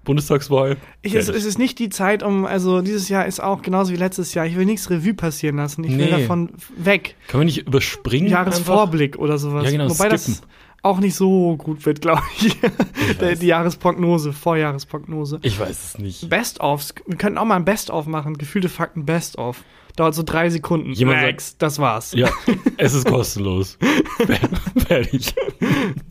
Bundestagswahl. 0.04 0.78
Ich, 1.02 1.16
es, 1.16 1.28
es 1.28 1.44
ist 1.44 1.60
nicht 1.60 1.80
die 1.80 1.90
Zeit, 1.90 2.24
um, 2.24 2.46
also 2.46 2.81
dieses 2.81 3.10
Jahr 3.10 3.25
ist 3.25 3.42
auch 3.42 3.62
genauso 3.62 3.92
wie 3.92 3.98
letztes 3.98 4.34
Jahr. 4.34 4.46
Ich 4.46 4.56
will 4.56 4.66
nichts 4.66 4.90
Revue 4.90 5.14
passieren 5.14 5.58
lassen. 5.58 5.84
Ich 5.84 5.92
will 5.98 6.06
Nee. 6.06 6.12
davon 6.12 6.50
weg. 6.78 7.16
Kann 7.28 7.42
man 7.42 7.46
nicht 7.48 7.68
überspringen? 7.68 8.28
einfach? 8.34 8.46
Jahresvorblick 8.54 9.18
oder 9.19 9.38
sowas. 9.38 9.66
Ja, 9.66 9.72
genau, 9.72 9.90
Wobei 9.90 10.08
das 10.08 10.24
skippen. 10.24 10.42
Auch 10.83 11.00
nicht 11.00 11.15
so 11.15 11.57
gut 11.57 11.85
wird, 11.85 12.01
glaube 12.01 12.21
ich. 12.39 12.56
Weiß. 13.19 13.39
die 13.39 13.47
Jahresprognose, 13.47 14.33
Vorjahresprognose. 14.33 15.39
Ich 15.41 15.59
weiß 15.59 15.83
es 15.83 15.97
nicht. 15.97 16.29
Best-ofs. 16.29 16.94
Wir 17.06 17.18
könnten 17.18 17.38
auch 17.38 17.45
mal 17.45 17.56
ein 17.56 17.65
Best-of 17.65 18.06
machen. 18.07 18.38
Gefühlte 18.38 18.69
Fakten 18.69 19.06
Best-of. 19.06 19.63
Dauert 19.95 20.13
so 20.13 20.21
drei 20.21 20.50
Sekunden. 20.51 20.94
Jemand 20.94 21.21
Max, 21.24 21.57
das 21.57 21.79
war's. 21.79 22.13
Ja, 22.13 22.29
es 22.77 22.94
ist 22.94 23.07
kostenlos. 23.07 23.79
Fertig. 24.88 25.33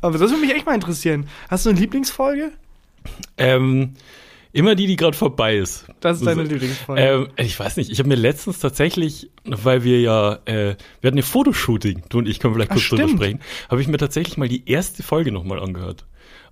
Aber 0.03 0.19
das 0.19 0.31
würde 0.31 0.45
mich 0.45 0.55
echt 0.55 0.67
mal 0.67 0.75
interessieren. 0.75 1.29
Hast 1.49 1.67
du 1.67 1.71
eine 1.71 1.79
Lieblingsfolge? 1.79 2.51
Ähm, 3.39 3.95
immer 4.57 4.75
die, 4.75 4.87
die 4.87 4.97
gerade 4.97 5.17
vorbei 5.17 5.57
ist. 5.57 5.87
Das 6.01 6.19
ist 6.19 6.27
deine 6.27 6.41
Also, 6.43 6.53
Lieblingsfolge. 6.53 7.03
Ähm, 7.03 7.29
ich 7.37 7.59
weiß 7.59 7.77
nicht, 7.77 7.91
ich 7.91 7.99
habe 7.99 8.09
mir 8.09 8.15
letztens 8.17 8.59
tatsächlich, 8.59 9.31
weil 9.45 9.85
wir 9.85 10.01
ja, 10.01 10.39
äh, 10.47 10.77
wir 11.01 11.09
hatten 11.09 11.19
ein 11.19 11.23
Fotoshooting, 11.23 12.03
du 12.09 12.19
und 12.19 12.29
ich 12.29 12.39
können 12.41 12.55
vielleicht 12.55 12.71
Ach, 12.71 12.75
kurz 12.77 12.89
drüber 12.89 13.03
stimmt. 13.05 13.19
sprechen, 13.21 13.41
habe 13.71 13.81
ich 13.81 13.89
mir 13.89 13.99
tatsächlich 13.99 14.37
mal 14.37 14.49
die 14.49 14.69
erste 14.69 15.03
Folge 15.03 15.31
nochmal 15.33 15.61
angehört. 15.61 16.07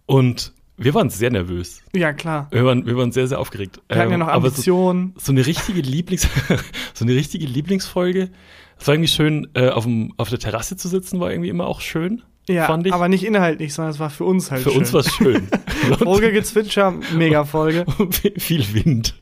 Und 0.06 0.53
wir 0.77 0.93
waren 0.95 1.09
sehr 1.09 1.31
nervös. 1.31 1.83
ja, 1.95 2.12
klar. 2.12 2.49
Wir 2.51 2.65
waren, 2.65 2.85
wir 2.87 2.97
waren 2.97 3.12
sehr, 3.12 3.27
sehr 3.29 3.39
aufgeregt. 3.39 3.81
Wir 3.89 3.97
hatten 3.99 4.11
ja 4.11 4.15
Ähm, 4.15 4.21
noch 4.21 4.29
aber 4.29 4.51
so, 4.51 4.55
Ambitionen. 4.56 5.15
so 5.17 5.33
eine 5.33 5.47
richtige 5.47 5.81
Lieblings, 5.81 6.29
so 6.95 7.05
eine 7.05 7.15
richtige 7.15 7.47
Lieblingsfolge. 7.47 8.31
Es 8.79 8.87
war 8.89 8.95
irgendwie 8.95 9.09
schön, 9.09 9.49
äh, 9.55 9.69
auf, 9.69 9.85
dem, 9.85 10.12
auf 10.17 10.29
der 10.31 10.41
Terrasse 10.41 10.77
zu 10.77 10.89
sitzen, 10.89 11.21
war 11.21 11.31
irgendwie 11.31 11.49
immer 11.49 11.67
auch 11.67 11.81
schön. 11.81 12.23
Ja, 12.49 12.67
fand 12.67 12.87
ich. 12.87 12.93
aber 12.93 13.08
nicht 13.08 13.25
inhaltlich, 13.25 13.73
sondern 13.75 13.93
es 13.93 14.00
war 14.00 14.11
für 14.11 14.25
uns 14.25 14.50
halt 14.50 14.62
Für 14.62 14.70
schön. 14.70 14.79
uns 14.81 14.93
war 14.93 15.00
es 15.00 15.12
schön. 15.12 15.49
Vogelgezwitscher, 15.99 16.94
mega 17.14 17.44
Folge. 17.44 17.85
viel 18.38 18.73
Wind. 18.75 19.14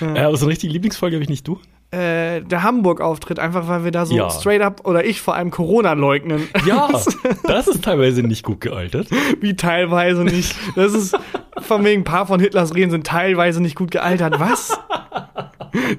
Ja. 0.00 0.14
Äh, 0.14 0.20
aber 0.20 0.36
so 0.36 0.46
eine 0.46 0.52
richtige 0.52 0.72
Lieblingsfolge 0.72 1.16
habe 1.16 1.22
ich 1.22 1.28
nicht 1.30 1.46
du. 1.46 1.58
Äh, 1.90 2.40
der 2.40 2.62
Hamburg-Auftritt, 2.62 3.38
einfach 3.38 3.68
weil 3.68 3.84
wir 3.84 3.90
da 3.90 4.06
so 4.06 4.16
Ja. 4.16 4.30
straight 4.30 4.62
up, 4.62 4.86
oder 4.86 5.04
ich 5.04 5.20
vor 5.20 5.34
allem 5.34 5.50
Corona 5.50 5.92
leugnen. 5.92 6.48
Ja, 6.66 6.88
das 7.44 7.66
ist 7.68 7.84
teilweise 7.84 8.22
nicht 8.22 8.42
gut 8.44 8.62
gealtert. 8.62 9.08
Wie 9.40 9.54
teilweise 9.56 10.24
nicht. 10.24 10.54
Das 10.74 10.94
ist 10.94 11.14
von 11.60 11.84
wegen 11.84 12.00
ein 12.00 12.04
paar 12.04 12.26
von 12.26 12.40
Hitlers 12.40 12.74
Reden 12.74 12.90
sind 12.90 13.06
teilweise 13.06 13.60
nicht 13.60 13.76
gut 13.76 13.90
gealtert. 13.90 14.40
Was? 14.40 14.78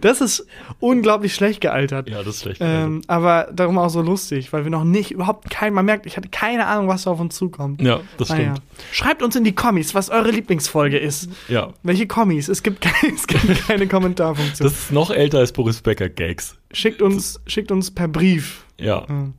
Das 0.01 0.21
ist 0.21 0.45
unglaublich 0.79 1.33
schlecht 1.33 1.61
gealtert. 1.61 2.09
Ja, 2.09 2.19
das 2.19 2.35
ist 2.35 2.41
schlecht. 2.43 2.61
Ähm, 2.63 3.01
aber 3.07 3.49
darum 3.53 3.77
auch 3.77 3.89
so 3.89 4.01
lustig, 4.01 4.53
weil 4.53 4.63
wir 4.63 4.71
noch 4.71 4.83
nicht, 4.83 5.11
überhaupt 5.11 5.49
kein, 5.49 5.73
man 5.73 5.85
merkt, 5.85 6.05
ich 6.05 6.17
hatte 6.17 6.29
keine 6.29 6.67
Ahnung, 6.67 6.87
was 6.87 7.03
da 7.03 7.11
auf 7.11 7.19
uns 7.19 7.35
zukommt. 7.35 7.81
ja, 7.81 8.01
das 8.17 8.29
Naja. 8.29 8.55
stimmt. 8.55 8.61
Schreibt 8.91 9.23
uns 9.23 9.35
in 9.35 9.43
die 9.43 9.53
Kommis, 9.53 9.95
was 9.95 10.09
eure 10.09 10.31
Lieblingsfolge 10.31 10.97
ist. 10.97 11.29
Ja. 11.47 11.73
Welche 11.83 12.07
Kommis? 12.07 12.49
Es 12.49 12.63
gibt, 12.63 12.81
keine, 12.81 13.13
es 13.15 13.27
gibt 13.27 13.67
keine 13.67 13.87
Kommentarfunktion. 13.87 14.67
Das 14.69 14.77
ist 14.77 14.91
noch 14.91 15.09
älter 15.09 15.39
als 15.39 15.51
Boris 15.51 15.81
Becker 15.81 16.09
Gags. 16.09 16.57
Schickt 16.71 17.01
uns, 17.01 17.39
schickt 17.45 17.71
uns 17.71 17.91
per 17.91 18.07
Brief. 18.07 18.65
Ja. 18.79 19.05
Mhm. 19.07 19.33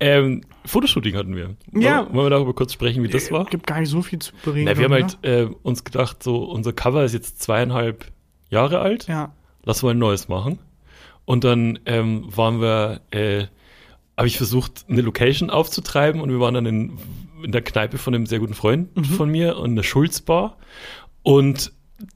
Ähm, 0.00 0.40
Fotoshooting 0.64 1.14
hatten 1.16 1.36
wir. 1.36 1.56
Ja. 1.72 2.06
Wollen, 2.12 2.26
wir 2.26 2.30
darüber 2.30 2.54
kurz 2.54 2.72
sprechen, 2.72 3.02
wie 3.02 3.08
das 3.08 3.30
war? 3.30 3.44
Gibt 3.46 3.66
gar 3.66 3.80
nicht 3.80 3.90
so 3.90 4.02
viel 4.02 4.18
zu 4.18 4.32
bereden. 4.44 4.64
Na, 4.64 4.76
wir 4.76 4.84
haben 4.84 4.92
halt 4.92 5.18
äh, 5.22 5.48
uns 5.62 5.84
gedacht, 5.84 6.22
so 6.22 6.44
unser 6.44 6.72
Cover 6.72 7.04
ist 7.04 7.12
jetzt 7.12 7.42
zweieinhalb 7.42 8.06
Jahre 8.48 8.80
alt. 8.80 9.06
Ja. 9.06 9.32
Lass 9.64 9.82
mal 9.82 9.90
ein 9.90 9.98
neues 9.98 10.28
machen. 10.28 10.58
Und 11.24 11.44
dann 11.44 11.78
ähm, 11.86 12.24
waren 12.34 12.60
wir, 12.60 13.00
äh, 13.10 13.46
habe 14.16 14.26
ich 14.26 14.36
versucht, 14.36 14.84
eine 14.88 15.02
Location 15.02 15.50
aufzutreiben 15.50 16.20
und 16.20 16.30
wir 16.30 16.40
waren 16.40 16.54
dann 16.54 16.66
in, 16.66 16.98
in 17.42 17.52
der 17.52 17.62
Kneipe 17.62 17.98
von 17.98 18.14
einem 18.14 18.26
sehr 18.26 18.38
guten 18.40 18.54
Freund 18.54 18.96
Mhm. 18.96 19.04
von 19.04 19.30
mir 19.30 19.58
und 19.58 19.76
der 19.76 19.82
Schulzbar. 19.82 20.56
Und 21.22 21.72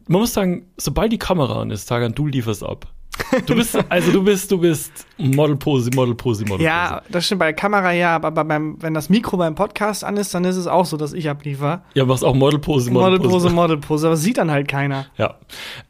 man 0.08 0.20
muss 0.20 0.32
sagen, 0.32 0.66
sobald 0.76 1.12
die 1.12 1.18
Kamera 1.18 1.60
an 1.60 1.70
ist, 1.70 1.86
Tagan, 1.86 2.14
du 2.14 2.26
lieferst 2.26 2.62
ab. 2.64 2.92
Du 3.46 3.54
bist, 3.54 3.76
also 3.88 4.12
du 4.12 4.22
bist, 4.22 4.50
du 4.50 4.58
bist 4.58 5.06
Modelpose, 5.18 5.90
Modelpose, 5.94 6.44
Modelpose. 6.44 6.64
Ja, 6.64 7.02
das 7.10 7.26
stimmt 7.26 7.40
bei 7.40 7.46
der 7.46 7.54
Kamera 7.54 7.92
ja, 7.92 8.14
aber 8.16 8.44
beim, 8.44 8.80
wenn 8.80 8.94
das 8.94 9.08
Mikro 9.08 9.36
beim 9.36 9.54
Podcast 9.54 10.04
an 10.04 10.16
ist, 10.16 10.34
dann 10.34 10.44
ist 10.44 10.56
es 10.56 10.66
auch 10.66 10.86
so, 10.86 10.96
dass 10.96 11.12
ich 11.12 11.28
abliefer. 11.28 11.84
Ja, 11.94 12.04
machst 12.04 12.24
auch 12.24 12.34
Modelpose, 12.34 12.90
Modelpose, 12.90 13.28
Modelpose. 13.28 13.54
Modelpose, 13.54 14.06
aber 14.06 14.16
sieht 14.16 14.38
dann 14.38 14.50
halt 14.50 14.68
keiner. 14.68 15.06
Ja. 15.16 15.38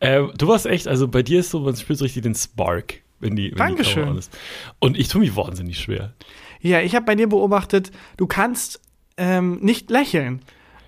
Äh, 0.01 0.23
du 0.37 0.49
warst 0.49 0.67
echt, 0.67 0.89
also 0.89 1.09
bei 1.09 1.23
dir 1.23 1.41
ist 1.41 1.51
so, 1.51 1.61
man 1.61 1.77
spürt 1.77 1.99
so 1.99 2.05
richtig 2.05 2.23
den 2.23 2.35
Spark, 2.35 3.03
wenn 3.21 3.37
die, 3.37 3.45
wenn 3.45 3.51
die 3.51 3.57
Dankeschön. 3.57 3.95
Kamera 3.95 4.11
an 4.13 4.19
ist. 4.19 4.39
Und 4.79 4.99
ich 4.99 5.09
tue 5.09 5.21
mich 5.21 5.37
wahnsinnig 5.37 5.79
schwer. 5.79 6.15
Ja, 6.61 6.81
ich 6.81 6.95
habe 6.95 7.05
bei 7.05 7.15
dir 7.15 7.29
beobachtet, 7.29 7.91
du 8.17 8.27
kannst 8.27 8.81
ähm, 9.17 9.59
nicht 9.61 9.91
lächeln. 9.91 10.41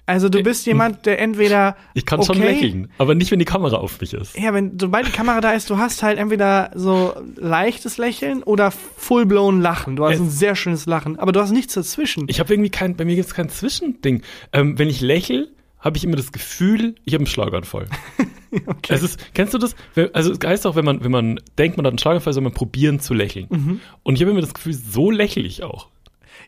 Also 0.06 0.28
du 0.28 0.40
bist 0.42 0.64
jemand, 0.66 1.04
der 1.04 1.18
entweder 1.20 1.76
Ich 1.94 2.06
kann 2.06 2.22
schon 2.22 2.36
okay, 2.38 2.46
lächeln, 2.52 2.88
aber 2.98 3.14
nicht, 3.16 3.30
wenn 3.32 3.40
die 3.40 3.44
Kamera 3.44 3.76
auf 3.76 4.00
mich 4.00 4.14
ist. 4.14 4.38
Ja, 4.38 4.54
wenn 4.54 4.78
sobald 4.80 5.06
die 5.08 5.10
Kamera 5.12 5.40
da 5.40 5.52
ist, 5.52 5.68
du 5.68 5.78
hast 5.78 6.02
halt 6.04 6.18
entweder 6.18 6.70
so 6.76 7.12
leichtes 7.34 7.98
Lächeln 7.98 8.42
oder 8.44 8.70
full-blown 8.70 9.60
Lachen. 9.60 9.96
Du 9.96 10.04
hast 10.04 10.14
Es- 10.14 10.20
ein 10.20 10.30
sehr 10.30 10.54
schönes 10.54 10.86
Lachen, 10.86 11.18
aber 11.18 11.32
du 11.32 11.40
hast 11.40 11.50
nichts 11.50 11.74
dazwischen. 11.74 12.26
Ich 12.28 12.38
habe 12.40 12.54
irgendwie 12.54 12.70
kein, 12.70 12.94
bei 12.96 13.04
mir 13.04 13.16
gibt 13.16 13.26
es 13.28 13.34
kein 13.34 13.48
Zwischending. 13.48 14.22
Ähm, 14.52 14.78
wenn 14.78 14.88
ich 14.88 15.00
lächle, 15.00 15.48
habe 15.80 15.96
ich 15.96 16.04
immer 16.04 16.16
das 16.16 16.30
Gefühl, 16.32 16.94
ich 17.04 17.12
habe 17.14 17.22
einen 17.22 17.26
Schlaganfall. 17.26 17.86
okay. 18.66 18.94
Es 18.94 19.02
ist, 19.02 19.34
kennst 19.34 19.54
du 19.54 19.58
das? 19.58 19.74
Also 20.12 20.32
es 20.32 20.38
heißt 20.44 20.66
auch, 20.66 20.76
wenn 20.76 20.84
man, 20.84 21.02
wenn 21.04 21.10
man 21.10 21.40
denkt, 21.58 21.76
man 21.76 21.86
hat 21.86 21.92
einen 21.92 21.98
Schlaganfall, 21.98 22.32
soll 22.32 22.42
man 22.42 22.52
probieren 22.54 23.00
zu 23.00 23.12
lächeln. 23.14 23.46
Mhm. 23.50 23.80
Und 24.02 24.14
ich 24.14 24.20
habe 24.22 24.30
immer 24.30 24.40
das 24.40 24.54
Gefühl, 24.54 24.72
so 24.72 25.10
lächle 25.10 25.42
ich 25.42 25.62
auch. 25.64 25.88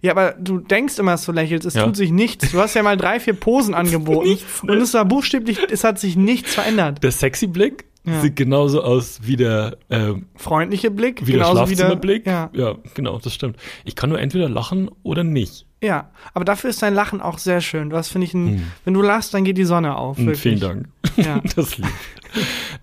Ja, 0.00 0.12
aber 0.12 0.32
du 0.38 0.58
denkst 0.58 0.98
immer, 0.98 1.12
dass 1.12 1.24
du 1.24 1.32
lächelst. 1.32 1.66
Es 1.66 1.74
Ja. 1.74 1.84
tut 1.84 1.96
sich 1.96 2.10
nichts. 2.10 2.52
Du 2.52 2.58
hast 2.60 2.74
ja 2.74 2.82
mal 2.82 2.96
drei, 2.96 3.20
vier 3.20 3.34
Posen 3.34 3.74
angeboten. 3.74 4.28
nichts, 4.28 4.62
ne? 4.62 4.72
Und 4.72 4.78
es 4.78 4.94
war 4.94 5.04
buchstäblich, 5.04 5.58
es 5.70 5.84
hat 5.84 5.98
sich 5.98 6.16
nichts 6.16 6.54
verändert. 6.54 7.02
Der 7.02 7.10
sexy 7.12 7.46
Blick 7.46 7.84
Ja. 8.04 8.20
sieht 8.20 8.36
genauso 8.36 8.82
aus 8.82 9.20
wie 9.22 9.36
der, 9.36 9.76
ähm, 9.90 10.26
Freundliche 10.36 10.90
Blick, 10.90 11.26
wie 11.26 11.32
der. 11.32 11.44
Schlafzimmerblick. 11.44 12.26
Ja, 12.26 12.48
ja, 12.52 12.76
genau, 12.94 13.18
das 13.18 13.34
stimmt. 13.34 13.56
Ich 13.84 13.96
kann 13.96 14.08
nur 14.10 14.18
entweder 14.20 14.48
lachen 14.48 14.90
oder 15.02 15.24
nicht. 15.24 15.66
ja. 15.82 16.10
Aber 16.34 16.44
dafür 16.44 16.70
ist 16.70 16.80
dein 16.82 16.94
Lachen 16.94 17.20
auch 17.20 17.38
sehr 17.38 17.60
schön. 17.60 17.90
Du 17.90 17.96
hast, 17.96 18.08
finde 18.08 18.26
ich, 18.26 18.34
ein, 18.34 18.70
wenn 18.84 18.94
du 18.94 19.02
lachst, 19.02 19.34
dann 19.34 19.44
geht 19.44 19.58
die 19.58 19.64
Sonne 19.64 19.96
auf. 19.96 20.16
Hm, 20.16 20.26
Wirklich. 20.26 20.40
vielen 20.42 20.60
Dank. 20.60 20.88
Ja. 21.16 21.40
Das 21.56 21.76
lieb. 21.78 21.86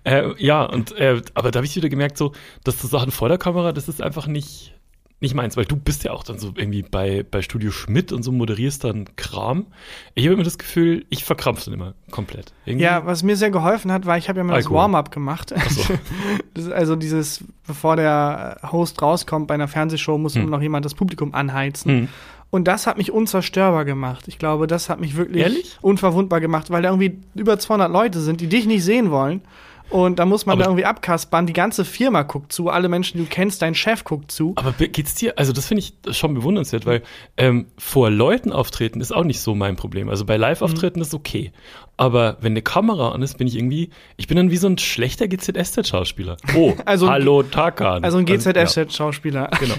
äh, 0.04 0.30
ja, 0.44 0.64
und 0.64 0.92
äh, 0.96 1.20
aber 1.34 1.50
da 1.50 1.58
habe 1.58 1.66
ich 1.66 1.74
wieder 1.76 1.88
gemerkt, 1.88 2.18
so, 2.18 2.32
dass 2.64 2.80
so 2.80 2.86
Sachen 2.88 3.10
vor 3.10 3.28
der 3.28 3.38
Kamera, 3.38 3.72
das 3.72 3.88
ist 3.88 4.02
einfach 4.02 4.26
nicht, 4.26 4.74
nicht 5.20 5.34
meins, 5.34 5.56
weil 5.56 5.64
du 5.64 5.76
bist 5.76 6.04
ja 6.04 6.12
auch 6.12 6.24
dann 6.24 6.38
so 6.38 6.52
irgendwie 6.56 6.82
bei, 6.82 7.24
bei 7.30 7.40
Studio 7.40 7.70
Schmidt 7.70 8.12
und 8.12 8.22
so 8.22 8.32
moderierst 8.32 8.84
dann 8.84 9.06
Kram. 9.16 9.66
Ich 10.14 10.24
habe 10.26 10.34
immer 10.34 10.42
das 10.44 10.58
Gefühl, 10.58 11.06
ich 11.08 11.24
verkrampf 11.24 11.64
dann 11.64 11.72
immer 11.74 11.94
komplett. 12.10 12.52
Irgendwie- 12.66 12.84
Ja, 12.84 13.06
was 13.06 13.22
mir 13.22 13.36
sehr 13.36 13.50
geholfen 13.50 13.90
hat, 13.92 14.04
war, 14.04 14.18
ich 14.18 14.28
habe 14.28 14.38
ja 14.40 14.44
mal 14.44 14.56
das. 14.56 14.70
Warm-up 14.70 15.10
gemacht. 15.10 15.54
so. 15.70 15.94
Das 16.54 16.70
also 16.70 16.96
dieses, 16.96 17.44
bevor 17.66 17.96
der 17.96 18.58
Host 18.72 19.00
rauskommt 19.02 19.46
bei 19.46 19.54
einer 19.54 19.68
Fernsehshow, 19.68 20.16
muss 20.18 20.34
Hm. 20.34 20.42
immer 20.42 20.50
noch 20.56 20.62
jemand 20.62 20.84
das 20.84 20.94
Publikum 20.94 21.34
anheizen. 21.34 21.90
Hm. 21.90 22.08
Und 22.50 22.64
das 22.68 22.86
hat 22.86 22.96
mich 22.96 23.10
unzerstörbar 23.10 23.84
gemacht. 23.84 24.28
Ich 24.28 24.38
glaube, 24.38 24.66
das 24.66 24.88
hat 24.88 25.00
mich 25.00 25.16
wirklich 25.16 25.42
Ehrlich? 25.42 25.78
unverwundbar 25.82 26.40
gemacht, 26.40 26.70
weil 26.70 26.80
da 26.82 26.90
irgendwie 26.90 27.18
über 27.34 27.58
200 27.58 27.90
Leute 27.90 28.20
sind, 28.20 28.40
die 28.40 28.46
dich 28.48 28.66
nicht 28.66 28.84
sehen 28.84 29.10
wollen. 29.10 29.42
Und 29.88 30.18
da 30.18 30.26
muss 30.26 30.46
man 30.46 30.54
Aber- 30.54 30.64
da 30.64 30.68
irgendwie 30.70 30.84
abkaspern. 30.84 31.46
Die 31.46 31.52
ganze 31.52 31.84
Firma 31.84 32.22
guckt 32.22 32.52
zu, 32.52 32.68
alle 32.70 32.88
Menschen, 32.88 33.18
die 33.18 33.24
du 33.24 33.30
kennst, 33.30 33.62
dein 33.62 33.74
Chef 33.74 34.02
guckt 34.04 34.32
zu. 34.32 34.52
Aber 34.56 34.72
be- 34.72 34.88
geht's 34.88 35.14
dir, 35.14 35.38
also 35.38 35.52
das 35.52 35.66
finde 35.68 35.82
ich 35.84 36.16
schon 36.16 36.34
bewundernswert, 36.34 36.86
weil 36.86 37.02
ähm, 37.36 37.66
vor 37.78 38.10
Leuten 38.10 38.52
auftreten 38.52 39.00
ist 39.00 39.12
auch 39.12 39.22
nicht 39.24 39.40
so 39.40 39.54
mein 39.54 39.76
Problem. 39.76 40.08
Also 40.08 40.24
bei 40.24 40.36
Live-Auftritten 40.36 41.00
ist 41.00 41.14
okay. 41.14 41.52
Aber 41.96 42.36
wenn 42.40 42.52
eine 42.52 42.62
Kamera 42.62 43.12
an 43.12 43.22
ist, 43.22 43.38
bin 43.38 43.46
ich 43.46 43.56
irgendwie, 43.56 43.90
ich 44.16 44.26
bin 44.26 44.36
dann 44.36 44.50
wie 44.50 44.56
so 44.56 44.66
ein 44.66 44.76
schlechter 44.76 45.28
GZSZ-Schauspieler. 45.28 46.36
Oh, 46.56 46.74
Also- 46.84 47.08
hallo 47.08 47.42
Tarkan. 47.44 48.04
Also 48.04 48.18
ein 48.18 48.26
GZSZ-Schauspieler. 48.26 49.50
genau. 49.58 49.74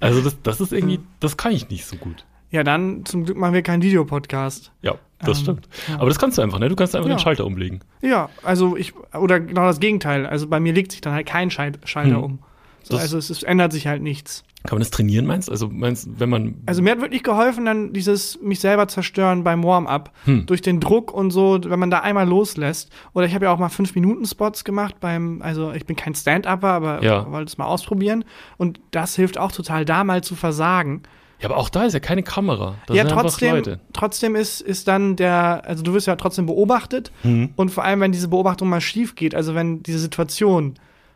Also 0.00 0.20
das, 0.22 0.36
das 0.42 0.60
ist 0.60 0.72
irgendwie, 0.72 1.00
das 1.20 1.36
kann 1.36 1.52
ich 1.52 1.68
nicht 1.70 1.84
so 1.86 1.96
gut. 1.96 2.24
Ja, 2.52 2.62
dann 2.62 3.04
zum 3.04 3.24
Glück 3.24 3.36
machen 3.36 3.54
wir 3.54 3.62
keinen 3.62 3.82
Videopodcast. 3.82 4.70
Ja, 4.82 4.94
das 5.18 5.38
Ähm, 5.38 5.42
stimmt. 5.42 5.68
Aber 5.98 6.06
das 6.08 6.18
kannst 6.18 6.38
du 6.38 6.42
einfach, 6.42 6.58
ne? 6.60 6.68
Du 6.68 6.76
kannst 6.76 6.94
einfach 6.94 7.08
Ja. 7.08 7.16
den 7.16 7.20
Schalter 7.20 7.44
umlegen. 7.46 7.80
Ja, 8.02 8.28
also 8.44 8.76
ich, 8.76 8.92
oder 9.14 9.40
genau 9.40 9.62
das 9.62 9.80
Gegenteil. 9.80 10.26
Also 10.26 10.46
bei 10.46 10.60
mir 10.60 10.72
legt 10.72 10.92
sich 10.92 11.00
dann 11.00 11.14
halt 11.14 11.26
kein 11.26 11.50
Schalt, 11.50 11.80
Schalter 11.84 12.16
Hm. 12.18 12.22
um. 12.24 12.38
So, 12.84 12.96
also 12.96 13.16
es, 13.16 13.30
es 13.30 13.42
ändert 13.42 13.72
sich 13.72 13.86
halt 13.86 14.02
nichts. 14.02 14.42
Kann 14.64 14.76
man 14.76 14.80
das 14.80 14.90
trainieren, 14.90 15.24
meinst 15.26 15.48
du? 15.48 15.52
Also 15.52 15.68
meinst 15.68 16.08
wenn 16.20 16.28
man. 16.28 16.54
Also 16.66 16.82
mir 16.82 16.90
hat 16.90 17.00
wirklich 17.00 17.22
geholfen, 17.22 17.64
dann 17.64 17.92
dieses 17.92 18.40
mich 18.42 18.60
selber 18.60 18.86
zerstören 18.88 19.44
beim 19.44 19.62
Warm-up. 19.64 20.12
Hm. 20.24 20.46
Durch 20.46 20.62
den 20.62 20.78
Druck 20.80 21.12
und 21.12 21.30
so, 21.30 21.58
wenn 21.64 21.78
man 21.78 21.90
da 21.90 22.00
einmal 22.00 22.28
loslässt. 22.28 22.92
Oder 23.14 23.26
ich 23.26 23.34
habe 23.34 23.46
ja 23.46 23.52
auch 23.52 23.58
mal 23.58 23.68
5-Minuten-Spots 23.70 24.64
gemacht 24.64 24.96
beim, 25.00 25.40
also 25.42 25.72
ich 25.72 25.86
bin 25.86 25.96
kein 25.96 26.14
Stand-Upper, 26.14 26.68
aber 26.68 27.02
Ja. 27.02 27.30
wollte 27.30 27.48
es 27.50 27.56
mal 27.58 27.64
ausprobieren. 27.66 28.24
Und 28.58 28.80
das 28.90 29.16
hilft 29.16 29.38
auch 29.38 29.52
total, 29.52 29.84
da 29.84 30.04
mal 30.04 30.22
zu 30.22 30.34
versagen. 30.34 31.02
Ja, 31.42 31.48
aber 31.50 31.56
auch 31.58 31.68
da 31.68 31.84
ist 31.84 31.92
ja 31.92 32.00
keine 32.00 32.22
Kamera. 32.22 32.76
Da 32.86 32.94
ja, 32.94 33.04
trotzdem, 33.04 33.56
Leute. 33.56 33.80
trotzdem 33.92 34.36
ist, 34.36 34.60
ist 34.60 34.88
dann 34.88 35.16
der, 35.16 35.62
also 35.66 35.82
du 35.82 35.92
wirst 35.92 36.06
ja 36.06 36.16
trotzdem 36.16 36.46
beobachtet. 36.46 37.10
Hm. 37.22 37.50
Und 37.56 37.70
vor 37.70 37.84
allem, 37.84 38.00
wenn 38.00 38.12
diese 38.12 38.28
Beobachtung 38.28 38.68
mal 38.68 38.80
schief 38.80 39.14
geht, 39.14 39.34
also 39.34 39.54
wenn 39.54 39.82
diese 39.82 39.98
Situation 39.98 40.74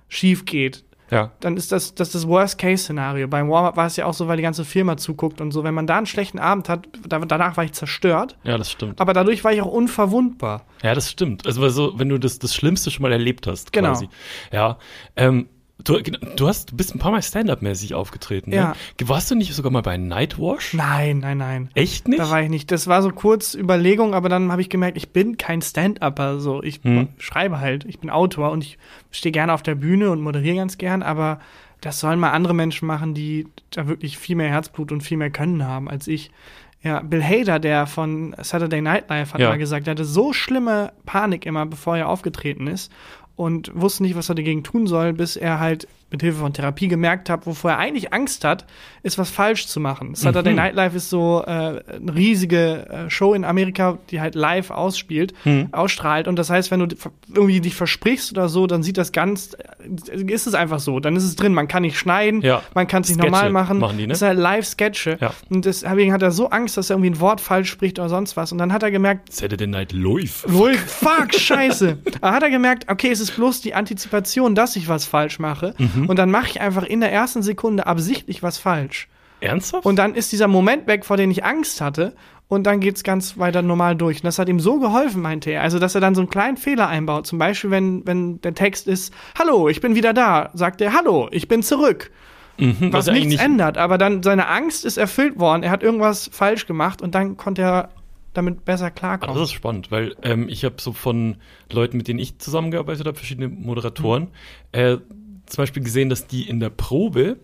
schief 0.09 0.45
geht, 0.45 0.85
Ja. 1.11 1.30
dann 1.40 1.56
ist 1.56 1.71
das 1.71 1.95
das, 1.95 2.11
das 2.11 2.26
Worst-Case-Szenario. 2.26 3.28
Beim 3.28 3.49
Warm-Up 3.49 3.76
war 3.76 3.87
es 3.87 3.97
ja 3.97 4.06
auch 4.06 4.14
so, 4.14 4.26
weil 4.26 4.37
die 4.37 4.42
ganze 4.42 4.64
Firma 4.64 4.97
zuguckt 4.97 5.40
und 5.40 5.52
so. 5.52 5.62
Wenn 5.62 5.75
man 5.75 5.87
da 5.87 5.97
einen 5.99 6.06
schlechten 6.06 6.38
Abend 6.40 6.68
hat, 6.68 6.88
da, 7.06 7.21
danach 7.21 7.56
war 7.56 7.62
ich 7.64 7.73
zerstört. 7.73 8.37
Ja, 8.42 8.59
das 8.59 8.71
stimmt. 8.73 9.00
Aber 9.00 9.12
dadurch 9.12 9.45
war 9.45 9.52
ich 9.52 9.62
auch 9.62 9.71
unverwundbar. 9.73 10.64
Ja, 10.83 10.95
das 10.95 11.11
stimmt. 11.11 11.47
Also, 11.47 11.68
so, 11.68 11.99
wenn 11.99 12.09
du 12.09 12.18
das, 12.18 12.38
das 12.40 12.54
Schlimmste 12.54 12.90
schon 12.90 13.02
mal 13.02 13.12
erlebt 13.12 13.47
hast, 13.47 13.73
Genau. 13.73 13.90
quasi. 13.92 14.09
Ja. 14.52 14.78
Ähm, 15.14 15.49
du, 15.85 16.00
du 16.00 16.49
hast, 16.49 16.73
du 16.73 16.76
bist 16.76 16.95
ein 16.95 16.99
paar 16.99 17.11
Mal 17.12 17.23
Stand-up-mäßig 17.23 17.95
aufgetreten. 17.95 18.52
Ja. 18.52 18.75
Ne? 19.00 19.09
Warst 19.09 19.30
du 19.30 19.35
nicht 19.35 19.54
sogar 19.54 19.71
mal 19.71 19.83
bei 19.83 19.97
Nightwash? 19.97 20.75
Nein, 20.75 21.18
nein, 21.21 21.38
nein. 21.38 21.71
Echt 21.75 22.09
nicht? 22.09 22.18
Da 22.21 22.30
war 22.30 22.42
ich 22.42 22.49
nicht. 22.49 22.71
Das 22.71 22.87
war 22.87 23.02
so 23.02 23.11
kurz 23.11 23.54
Überlegung, 23.54 24.14
aber 24.14 24.28
dann 24.28 24.50
habe 24.50 24.62
ich 24.62 24.68
gemerkt, 24.68 24.97
ich 24.97 25.11
bin 25.11 25.37
kein 25.37 25.62
Stand-Upper. 25.62 26.40
So, 26.40 26.62
ich 26.62 26.80
Hm. 26.83 27.09
schreibe 27.18 27.61
halt, 27.61 27.85
ich 27.85 27.99
bin 28.00 28.11
Autor 28.11 28.50
und 28.50 28.64
ich 28.64 28.78
stehe 29.11 29.33
gerne 29.33 29.52
auf 29.52 29.62
der 29.62 29.75
Bühne 29.75 30.11
und 30.11 30.21
moderiere 30.21 30.56
ganz 30.56 30.78
gern, 30.78 31.02
aber 31.02 31.40
das 31.80 32.00
sollen 32.00 32.18
mal 32.18 32.30
andere 32.30 32.54
Menschen 32.54 32.87
machen, 32.87 33.14
die 33.14 33.47
da 33.71 33.87
wirklich 33.87 34.18
viel 34.18 34.35
mehr 34.37 34.49
Herzblut 34.49 34.90
und 34.92 35.02
viel 35.02 35.18
mehr 35.18 35.30
Können 35.30 35.64
haben 35.66 35.88
als 35.88 36.09
ich. 36.09 36.30
Ja, 36.83 37.00
Bill 37.00 37.23
Hader, 37.23 37.59
der 37.59 37.87
von 37.87 38.35
Saturday 38.40 38.80
Night 38.80 39.09
Live, 39.09 39.35
hat 39.35 39.40
Ja. 39.40 39.49
mal 39.50 39.59
gesagt, 39.59 39.87
er 39.88 39.92
hatte 39.92 40.04
so 40.04 40.33
schlimme 40.33 40.92
Panik 41.04 41.45
immer, 41.45 41.66
bevor 41.66 41.97
er 41.97 42.09
aufgetreten 42.09 42.66
ist 42.66 42.92
und 43.37 43.71
wusste 43.75 44.02
nicht, 44.02 44.16
was 44.16 44.28
er 44.31 44.35
dagegen 44.35 44.64
tun 44.64 44.87
soll, 44.87 45.12
bis 45.12 45.37
er 45.37 45.61
halt 45.61 45.87
mit 46.11 46.23
Hilfe 46.23 46.38
von 46.38 46.52
Therapie 46.52 46.87
gemerkt 46.88 47.28
hat, 47.28 47.47
wovor 47.47 47.73
er 47.73 47.78
eigentlich 47.78 48.12
Angst 48.12 48.45
hat, 48.45 48.64
ist 49.02 49.19
was 49.19 49.28
falsch 49.28 49.66
zu 49.66 49.81
machen. 49.81 50.14
Saturday 50.14 50.52
Mhm. 50.52 50.57
Night 50.57 50.75
Live 50.75 50.95
ist 50.95 51.11
so 51.11 51.43
äh, 51.45 51.50
eine 51.50 52.14
riesige 52.14 52.87
äh, 52.88 53.11
Show 53.11 53.35
in 53.35 53.45
Amerika, 53.45 53.99
die 54.11 54.21
halt 54.21 54.37
live 54.37 54.71
ausspielt, 54.71 55.35
Mhm. 55.45 55.69
ausstrahlt. 55.73 56.28
Und 56.28 56.37
das 56.37 56.49
heißt, 56.49 56.71
wenn 56.71 56.81
du 56.81 56.97
irgendwie 57.35 57.61
dich 57.61 57.75
versprichst 57.75 58.31
oder 58.33 58.49
so, 58.49 58.66
dann 58.69 58.83
sieht 58.85 58.99
das 58.99 59.11
ganz, 59.12 59.57
ist 59.87 60.47
es 60.47 60.55
einfach 60.55 60.81
so. 60.81 61.00
Dann 61.00 61.16
ist 61.16 61.25
es 61.25 61.37
drin. 61.37 61.55
Man 61.55 61.69
kann 61.69 61.83
nicht 61.83 61.99
schneiden, 61.99 62.40
Ja. 62.43 62.62
man 62.75 62.87
kann 62.87 63.02
es 63.02 63.09
nicht 63.09 63.19
Sketche 63.19 63.31
normal 63.31 63.50
machen. 63.50 63.78
machen 63.78 63.97
die, 63.99 64.05
ne? 64.05 64.09
Das 64.09 64.19
ist 64.23 64.26
halt 64.28 64.38
Live-Sketche. 64.38 65.19
Ja. 65.21 65.33
Und 65.49 65.64
deswegen 65.64 66.12
hat 66.12 66.23
er 66.23 66.31
so 66.31 66.50
Angst, 66.50 66.76
dass 66.76 66.90
er 66.90 66.95
irgendwie 66.97 67.11
ein 67.11 67.21
Wort 67.21 67.40
falsch 67.40 67.71
spricht 67.71 67.99
oder 67.99 68.09
sonst 68.09 68.37
was. 68.37 68.52
Und 68.52 68.59
dann 68.59 68.73
hat 68.73 68.83
er 68.83 68.90
gemerkt, 68.90 69.33
Saturday 69.33 69.66
Night 69.66 69.93
Live. 69.93 70.45
Lol, 70.49 70.75
fuck, 70.75 71.35
scheiße. 71.35 71.99
Da 72.21 72.33
hat 72.33 72.43
er 72.43 72.50
gemerkt, 72.50 72.90
okay, 72.90 73.11
es 73.11 73.21
ist 73.21 73.37
bloß 73.37 73.61
die 73.61 73.75
Antizipation, 73.75 74.55
dass 74.55 74.76
ich 74.76 74.88
was 74.88 75.05
falsch 75.07 75.38
mache. 75.38 75.75
Mhm. 75.78 76.07
Und 76.09 76.19
dann 76.19 76.31
mache 76.31 76.47
ich 76.50 76.61
einfach 76.61 76.83
in 76.85 77.00
der 77.00 77.12
ersten 77.12 77.43
Sekunde 77.43 77.87
absichtlich 77.87 78.43
was 78.43 78.59
falsch. 78.59 79.09
Ernsthaft? 79.40 79.85
Und 79.85 79.97
dann 79.97 80.14
ist 80.14 80.33
dieser 80.33 80.49
Moment 80.49 80.87
weg, 80.87 81.05
vor 81.05 81.16
dem 81.19 81.31
ich 81.31 81.45
Angst 81.45 81.81
hatte. 81.83 82.14
Und 82.48 82.64
dann 82.64 82.78
geht's 82.80 83.02
ganz 83.02 83.38
weiter 83.38 83.60
normal 83.62 83.96
durch. 83.96 84.18
Und 84.18 84.24
das 84.24 84.38
hat 84.38 84.48
ihm 84.48 84.60
so 84.60 84.78
geholfen, 84.78 85.20
meinte 85.20 85.50
er. 85.50 85.62
Also, 85.62 85.78
dass 85.78 85.94
er 85.96 86.00
dann 86.00 86.14
so 86.14 86.20
einen 86.20 86.30
kleinen 86.30 86.56
Fehler 86.56 86.86
einbaut. 86.86 87.26
Zum 87.26 87.38
Beispiel, 87.38 87.70
wenn, 87.70 88.06
wenn 88.06 88.40
der 88.40 88.54
Text 88.54 88.86
ist, 88.86 89.12
Hallo, 89.36 89.68
ich 89.68 89.80
bin 89.80 89.96
wieder 89.96 90.12
da, 90.12 90.50
sagt 90.54 90.80
er, 90.80 90.92
Hallo, 90.92 91.28
ich 91.32 91.48
bin 91.48 91.62
zurück. 91.64 92.12
Mhm, 92.58 92.92
Was 92.92 93.06
ja 93.06 93.12
nichts 93.12 93.26
eigentlich 93.26 93.40
ändert. 93.40 93.78
Aber 93.78 93.98
dann 93.98 94.22
seine 94.22 94.48
Angst 94.48 94.84
ist 94.84 94.96
erfüllt 94.96 95.38
worden. 95.38 95.64
Er 95.64 95.70
hat 95.70 95.82
irgendwas 95.82 96.30
falsch 96.32 96.66
gemacht 96.66 97.02
und 97.02 97.14
dann 97.14 97.36
konnte 97.36 97.62
er 97.62 97.88
damit 98.32 98.64
besser 98.64 98.90
klarkommen. 98.90 99.34
Das 99.34 99.48
ist 99.48 99.54
spannend, 99.54 99.90
weil 99.90 100.14
ähm, 100.22 100.48
ich 100.48 100.64
habe 100.64 100.76
so 100.78 100.92
von 100.92 101.36
Leuten, 101.72 101.96
mit 101.96 102.06
denen 102.06 102.18
ich 102.18 102.38
zusammengearbeitet 102.38 103.06
habe, 103.06 103.16
verschiedene 103.16 103.48
Moderatoren, 103.48 104.28
äh, 104.72 104.98
zum 105.46 105.62
Beispiel 105.62 105.82
gesehen, 105.82 106.10
dass 106.10 106.26
die 106.26 106.48
in 106.48 106.60
der 106.60 106.70
Probe 106.70 107.38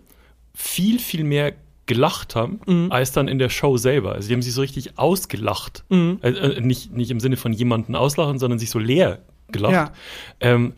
viel, 0.55 0.99
viel 0.99 1.25
mehr 1.25 1.55
gelacht 1.87 2.37
haben, 2.37 2.61
Mhm. 2.67 2.93
als 2.93 3.13
dann 3.13 3.29
in 3.29 3.39
der 3.39 3.49
Show 3.49 3.77
selber. 3.77 4.13
Also 4.13 4.29
die 4.29 4.35
haben 4.35 4.43
sich 4.43 4.55
so 4.55 4.61
richtig 4.61 4.99
ausgelacht. 4.99 5.85
Mhm. 5.89 6.19
Äh, 6.23 6.31
äh, 6.31 6.61
nicht, 6.61 6.93
nicht 6.93 7.11
im 7.11 7.21
Sinne 7.21 7.37
von 7.37 7.53
jemanden 7.53 7.95
auslachen, 7.97 8.39
sondern 8.39 8.59
sich 8.59 8.71
so 8.71 8.79
leer 8.79 9.19
gelacht. 9.51 9.73
Ja. 9.73 9.93
Ähm, 10.41 10.75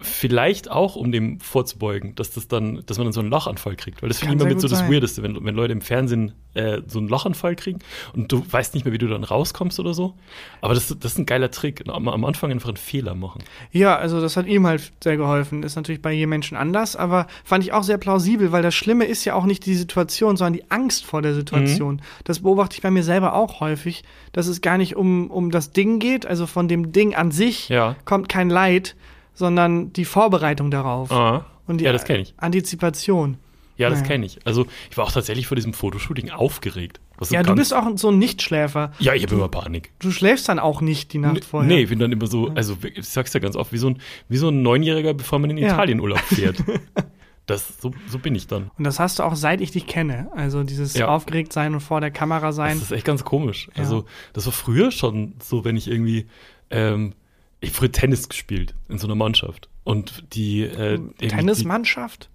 vielleicht 0.00 0.70
auch, 0.70 0.96
um 0.96 1.12
dem 1.12 1.40
vorzubeugen, 1.40 2.14
dass 2.14 2.30
das 2.30 2.48
dann, 2.48 2.82
dass 2.86 2.98
man 2.98 3.06
dann 3.06 3.12
so 3.12 3.20
einen 3.20 3.30
Lachanfall 3.30 3.76
kriegt. 3.76 4.02
Weil 4.02 4.08
das 4.08 4.18
finde 4.18 4.34
ich 4.34 4.40
immer 4.40 4.48
mit 4.48 4.60
so 4.60 4.68
das 4.68 4.80
sein. 4.80 4.92
Weirdeste, 4.92 5.22
wenn, 5.22 5.44
wenn 5.44 5.54
Leute 5.54 5.72
im 5.72 5.80
Fernsehen 5.80 6.32
äh, 6.54 6.80
so 6.86 6.98
einen 6.98 7.08
Lachanfall 7.08 7.56
kriegen 7.56 7.78
und 8.14 8.32
du 8.32 8.44
weißt 8.50 8.74
nicht 8.74 8.84
mehr, 8.84 8.92
wie 8.92 8.98
du 8.98 9.06
dann 9.06 9.24
rauskommst 9.24 9.78
oder 9.80 9.94
so. 9.94 10.14
Aber 10.60 10.74
das, 10.74 10.88
das 10.88 11.12
ist 11.12 11.18
ein 11.18 11.26
geiler 11.26 11.50
Trick. 11.50 11.84
Am, 11.88 12.08
am 12.08 12.24
Anfang 12.24 12.50
einfach 12.50 12.68
einen 12.68 12.76
Fehler 12.76 13.14
machen. 13.14 13.42
Ja, 13.72 13.96
also 13.96 14.20
das 14.20 14.36
hat 14.36 14.46
ihm 14.46 14.66
halt 14.66 14.92
sehr 15.02 15.16
geholfen. 15.16 15.62
Ist 15.62 15.76
natürlich 15.76 16.02
bei 16.02 16.12
jedem 16.12 16.30
Menschen 16.30 16.56
anders, 16.56 16.96
aber 16.96 17.26
fand 17.44 17.64
ich 17.64 17.72
auch 17.72 17.82
sehr 17.82 17.98
plausibel, 17.98 18.52
weil 18.52 18.62
das 18.62 18.74
Schlimme 18.74 19.04
ist 19.04 19.24
ja 19.24 19.34
auch 19.34 19.44
nicht 19.44 19.66
die 19.66 19.74
Situation, 19.74 20.36
sondern 20.36 20.54
die 20.54 20.70
Angst 20.70 21.04
vor 21.04 21.22
der 21.22 21.34
Situation. 21.34 21.96
Mhm. 21.96 22.00
Das 22.24 22.40
beobachte 22.40 22.74
ich 22.76 22.82
bei 22.82 22.90
mir 22.90 23.02
selber 23.02 23.34
auch 23.34 23.60
häufig, 23.60 24.04
dass 24.32 24.46
es 24.46 24.60
gar 24.60 24.78
nicht 24.78 24.96
um, 24.96 25.30
um 25.30 25.50
das 25.50 25.72
Ding 25.72 25.98
geht, 25.98 26.26
also 26.26 26.46
von 26.46 26.68
dem 26.68 26.92
Ding 26.92 27.14
an 27.14 27.30
sich 27.30 27.68
Ja. 27.68 27.96
kommt 28.04 28.28
kein 28.28 28.50
Leid, 28.50 28.96
sondern 29.38 29.92
die 29.92 30.04
Vorbereitung 30.04 30.70
darauf. 30.70 31.10
Ah. 31.12 31.46
Und 31.66 31.78
die 31.80 31.84
ja, 31.84 31.92
das 31.92 32.04
kenne 32.04 32.20
ich. 32.20 32.34
Antizipation. 32.38 33.36
Ja, 33.76 33.88
das 33.90 34.00
Naja. 34.00 34.10
kenne 34.12 34.26
ich. 34.26 34.44
Also 34.44 34.66
ich 34.90 34.96
war 34.96 35.04
auch 35.04 35.12
tatsächlich 35.12 35.46
vor 35.46 35.54
diesem 35.54 35.72
Fotoshooting 35.72 36.30
aufgeregt. 36.30 36.98
Ja, 37.30 37.44
du 37.44 37.54
bist 37.54 37.72
auch 37.72 37.86
so 37.96 38.10
ein 38.10 38.18
Nichtschläfer. 38.18 38.92
Ja, 38.98 39.14
ich 39.14 39.22
habe 39.22 39.34
immer 39.36 39.48
Panik. 39.48 39.92
Du 40.00 40.10
schläfst 40.10 40.48
dann 40.48 40.58
auch 40.58 40.80
nicht 40.80 41.12
die 41.12 41.18
Nacht 41.18 41.34
Nee, 41.34 41.40
vorher. 41.42 41.68
Nee, 41.68 41.82
ich 41.82 41.88
bin 41.88 41.98
dann 42.00 42.10
immer 42.10 42.26
so, 42.26 42.48
also 42.54 42.76
ich 42.82 43.08
sag's 43.08 43.32
ja 43.34 43.40
ganz 43.40 43.54
oft, 43.54 43.72
wie 43.72 43.78
so 43.78 43.90
ein, 43.90 43.98
wie 44.28 44.36
so 44.36 44.48
ein 44.48 44.62
Neunjähriger, 44.62 45.14
bevor 45.14 45.38
man 45.38 45.50
in 45.50 45.58
Ja. 45.58 45.68
Italien 45.74 46.00
Urlaub 46.00 46.18
fährt. 46.20 46.56
das, 47.46 47.78
so, 47.80 47.92
so 48.08 48.18
bin 48.18 48.34
ich 48.34 48.46
dann. 48.48 48.70
Und 48.78 48.84
das 48.84 48.98
hast 48.98 49.18
du 49.20 49.22
auch 49.22 49.36
seit 49.36 49.60
ich 49.60 49.70
dich 49.70 49.86
kenne. 49.86 50.28
Also 50.34 50.64
dieses 50.64 50.94
Ja. 50.94 51.08
aufgeregt 51.08 51.52
sein 51.52 51.74
und 51.74 51.80
vor 51.80 52.00
der 52.00 52.10
Kamera 52.10 52.50
sein. 52.52 52.74
Das 52.78 52.84
ist 52.90 52.92
echt 52.92 53.04
ganz 53.06 53.24
komisch. 53.24 53.68
Ja. 53.74 53.82
Also, 53.82 54.04
das 54.32 54.46
war 54.46 54.52
früher 54.52 54.90
schon 54.90 55.34
so, 55.42 55.64
wenn 55.64 55.76
ich 55.76 55.88
irgendwie, 55.88 56.26
ähm, 56.70 57.14
ich 57.60 57.70
hab 57.70 57.76
früher 57.76 57.92
Tennis 57.92 58.28
gespielt 58.28 58.74
in 58.88 58.98
so 58.98 59.06
einer 59.06 59.14
Mannschaft. 59.14 59.68
Und 59.84 60.24
die, 60.34 60.62
äh, 60.62 60.94
irgendwie 60.94 61.28
Tennismannschaft? 61.28 62.30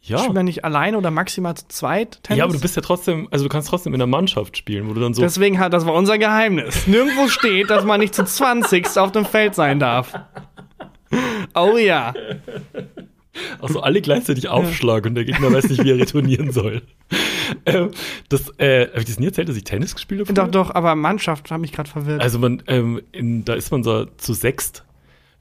Ja. 0.00 0.18
Spielt 0.18 0.34
man 0.34 0.44
nicht 0.44 0.64
alleine 0.64 0.96
oder 0.96 1.10
maximal 1.10 1.56
zu 1.56 1.66
zweit 1.68 2.22
Tennis? 2.22 2.38
Ja, 2.38 2.44
aber 2.44 2.52
du 2.52 2.60
bist 2.60 2.76
ja 2.76 2.82
trotzdem, 2.82 3.28
also 3.30 3.44
du 3.44 3.48
kannst 3.48 3.68
trotzdem 3.68 3.92
in 3.94 3.98
der 3.98 4.06
Mannschaft 4.06 4.56
spielen, 4.56 4.88
wo 4.88 4.94
du 4.94 5.00
dann 5.00 5.12
so. 5.12 5.22
Deswegen 5.22 5.58
hat, 5.58 5.72
das 5.72 5.86
war 5.86 5.94
unser 5.94 6.18
Geheimnis. 6.18 6.86
Nirgendwo 6.86 7.28
steht, 7.28 7.70
dass 7.70 7.84
man 7.84 8.00
nicht 8.00 8.14
zu 8.14 8.24
20 8.24 8.96
auf 8.98 9.12
dem 9.12 9.24
Feld 9.24 9.54
sein 9.54 9.78
darf. 9.80 10.14
Oh 11.54 11.76
ja. 11.76 12.14
Also 13.60 13.80
alle 13.80 14.00
gleichzeitig 14.00 14.48
aufschlagen 14.48 15.10
und 15.10 15.14
der 15.14 15.24
Gegner 15.24 15.52
weiß 15.52 15.68
nicht, 15.68 15.82
wie 15.84 15.90
er 15.90 15.98
retournieren 15.98 16.52
soll. 16.52 16.82
ähm, 17.66 17.90
das, 18.28 18.52
äh, 18.58 18.88
habe 18.88 19.00
ich 19.00 19.06
das 19.06 19.18
nie 19.18 19.26
erzählt, 19.26 19.48
dass 19.48 19.56
ich 19.56 19.64
Tennis 19.64 19.94
gespielt 19.94 20.20
habe? 20.20 20.32
Doch, 20.32 20.48
doch, 20.48 20.74
aber 20.74 20.94
Mannschaft 20.94 21.50
hat 21.50 21.60
mich 21.60 21.72
gerade 21.72 21.88
verwirrt. 21.88 22.20
Also 22.20 22.38
man, 22.38 22.62
ähm, 22.66 23.02
in, 23.12 23.44
da 23.44 23.54
ist 23.54 23.70
man 23.70 23.82
so 23.82 24.04
zu 24.04 24.32
sechst 24.32 24.84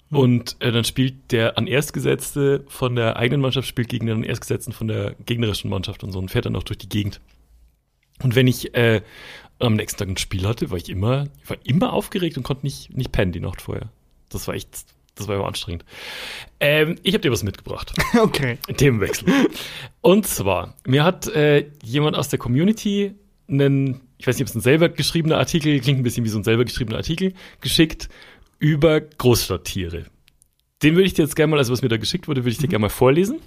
Hm. 0.09 0.17
und 0.17 0.55
äh, 0.59 0.71
dann 0.71 0.83
spielt 0.83 1.31
der 1.31 1.57
an 1.57 1.67
Erstgesetzte 1.67 2.63
von 2.67 2.95
der 2.95 3.17
eigenen 3.17 3.41
Mannschaft 3.41 3.67
spielt 3.67 3.89
gegen 3.89 4.07
den 4.07 4.23
Erstgesetzten 4.23 4.73
von 4.73 4.87
der 4.87 5.15
gegnerischen 5.25 5.69
Mannschaft 5.69 6.03
und 6.03 6.11
so 6.11 6.19
und 6.19 6.31
fährt 6.31 6.45
dann 6.45 6.55
auch 6.55 6.63
durch 6.63 6.77
die 6.77 6.89
Gegend. 6.89 7.19
Und 8.23 8.35
wenn 8.35 8.47
ich 8.47 8.73
äh, 8.73 9.01
am 9.59 9.75
nächsten 9.75 9.99
Tag 9.99 10.07
ein 10.07 10.17
Spiel 10.17 10.47
hatte, 10.47 10.71
war 10.71 10.77
ich 10.77 10.89
immer, 10.89 11.27
ich 11.43 11.49
war 11.49 11.57
immer 11.63 11.93
aufgeregt 11.93 12.37
und 12.37 12.43
konnte 12.43 12.65
nicht, 12.65 12.95
nicht 12.95 13.11
pennen 13.11 13.31
die 13.31 13.39
Nacht 13.39 13.61
vorher. 13.61 13.89
Das 14.29 14.47
war 14.47 14.55
echt, 14.55 14.85
das 15.17 15.27
war 15.27 15.36
immer 15.36 15.47
anstrengend. 15.47 15.86
Ähm, 16.59 16.95
ich 17.03 17.13
habe 17.13 17.21
dir 17.21 17.31
was 17.31 17.43
mitgebracht. 17.43 17.93
okay. 18.19 18.57
Themenwechsel. 18.75 19.27
Und 20.01 20.27
zwar, 20.27 20.75
mir 20.86 21.03
hat 21.03 21.27
äh, 21.27 21.69
jemand 21.83 22.15
aus 22.15 22.29
der 22.29 22.39
Community 22.39 23.15
einen, 23.47 24.01
ich 24.17 24.27
weiß 24.27 24.38
nicht, 24.38 24.43
ob 24.43 24.50
es 24.50 24.55
ein 24.55 24.62
selber 24.62 24.89
geschriebener 24.89 25.38
Artikel, 25.38 25.79
klingt 25.79 26.00
ein 26.00 26.03
bisschen 26.03 26.25
wie 26.25 26.29
so 26.29 26.38
ein 26.38 26.43
selber 26.43 26.65
geschriebener 26.65 26.97
Artikel, 26.97 27.33
geschickt 27.62 28.09
über 28.59 29.01
Großstadttiere. 29.01 30.05
Den 30.83 30.95
würde 30.95 31.07
ich 31.07 31.13
dir 31.13 31.24
jetzt 31.24 31.36
gerne 31.36 31.51
mal, 31.51 31.57
also 31.57 31.74
was 31.74 31.81
mir 31.81 31.89
da 31.89 31.97
geschickt 31.97 32.27
wurde, 32.27 32.41
würde 32.41 32.51
ich 32.51 32.57
dir 32.57 32.67
gerne 32.67 32.83
mal 32.83 32.89
vorlesen. 32.89 33.39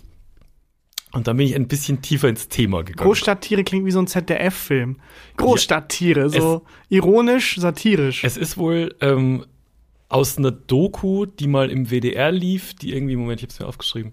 Und 1.13 1.27
dann 1.27 1.37
bin 1.37 1.47
ich 1.47 1.57
ein 1.57 1.67
bisschen 1.67 2.03
tiefer 2.03 2.29
ins 2.29 2.49
Thema 2.49 2.85
gegangen. 2.85 3.07
Großstadttiere 3.07 3.65
klingt 3.65 3.85
wie 3.85 3.91
so 3.91 3.99
ein 3.99 4.07
ZDF-Film. 4.07 5.01
Großstadttiere, 5.37 6.31
so 6.31 6.63
ironisch, 6.89 7.57
satirisch. 7.57 8.23
Es 8.23 8.37
ist 8.37 8.57
wohl 8.57 8.95
ähm, 9.01 9.45
aus 10.11 10.37
einer 10.37 10.51
Doku, 10.51 11.25
die 11.25 11.47
mal 11.47 11.71
im 11.71 11.87
WDR 11.87 12.33
lief, 12.33 12.75
die 12.75 12.93
irgendwie, 12.93 13.17
Moment, 13.17 13.41
ich 13.41 13.45
habe 13.45 13.53
es 13.53 13.61
mir 13.61 13.67
aufgeschrieben, 13.67 14.13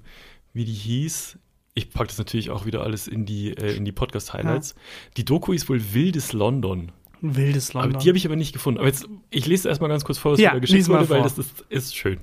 wie 0.53 0.63
die 0.63 0.73
hieß. 0.73 1.37
Ich 1.73 1.89
packe 1.89 2.07
das 2.07 2.17
natürlich 2.17 2.49
auch 2.49 2.65
wieder 2.65 2.83
alles 2.83 3.07
in 3.07 3.25
die, 3.25 3.49
äh, 3.49 3.75
in 3.75 3.83
die 3.83 3.91
Podcast-Highlights. 3.91 4.75
Die 5.17 5.25
Doku 5.25 5.53
ist 5.53 5.67
wohl 5.69 5.93
Wildes 5.93 6.33
London. 6.33 6.91
Wildes 7.21 7.73
London. 7.73 7.91
Aber 7.91 8.01
die 8.01 8.09
habe 8.09 8.17
ich 8.17 8.25
aber 8.25 8.35
nicht 8.35 8.53
gefunden. 8.53 8.79
Aber 8.79 8.87
jetzt, 8.87 9.07
ich 9.31 9.47
lese 9.47 9.67
erstmal 9.67 9.89
ganz 9.89 10.05
kurz 10.05 10.19
vor, 10.19 10.33
was 10.33 10.39
Ja, 10.39 10.53
da 10.53 10.59
geschickt 10.59 10.87
mal 10.87 10.99
wurde, 10.99 11.09
weil 11.09 11.23
das 11.23 11.37
ist, 11.37 11.65
ist 11.69 11.95
schön. 11.95 12.19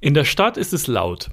In 0.00 0.14
der 0.14 0.24
Stadt 0.24 0.56
ist 0.56 0.72
es 0.72 0.86
laut. 0.86 1.30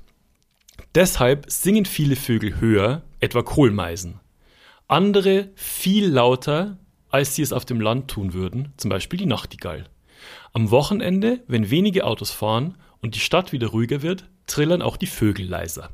Deshalb 0.95 1.45
singen 1.49 1.85
viele 1.85 2.15
Vögel 2.15 2.61
höher, 2.61 3.03
etwa 3.19 3.43
Kohlmeisen. 3.43 4.19
Andere 4.87 5.49
viel 5.55 6.07
lauter, 6.07 6.77
als 7.09 7.35
sie 7.35 7.41
es 7.41 7.51
auf 7.51 7.65
dem 7.65 7.81
Land 7.81 8.09
tun 8.09 8.33
würden, 8.33 8.73
zum 8.77 8.89
Beispiel 8.89 9.19
die 9.19 9.25
Nachtigall. 9.25 9.89
Am 10.53 10.71
Wochenende, 10.71 11.39
wenn 11.47 11.69
wenige 11.69 12.05
Autos 12.05 12.31
fahren 12.31 12.77
und 13.01 13.15
die 13.15 13.19
Stadt 13.19 13.51
wieder 13.51 13.67
ruhiger 13.67 14.01
wird, 14.01 14.25
trillern 14.47 14.81
auch 14.81 14.97
die 14.97 15.07
Vögel 15.07 15.45
leiser. 15.47 15.89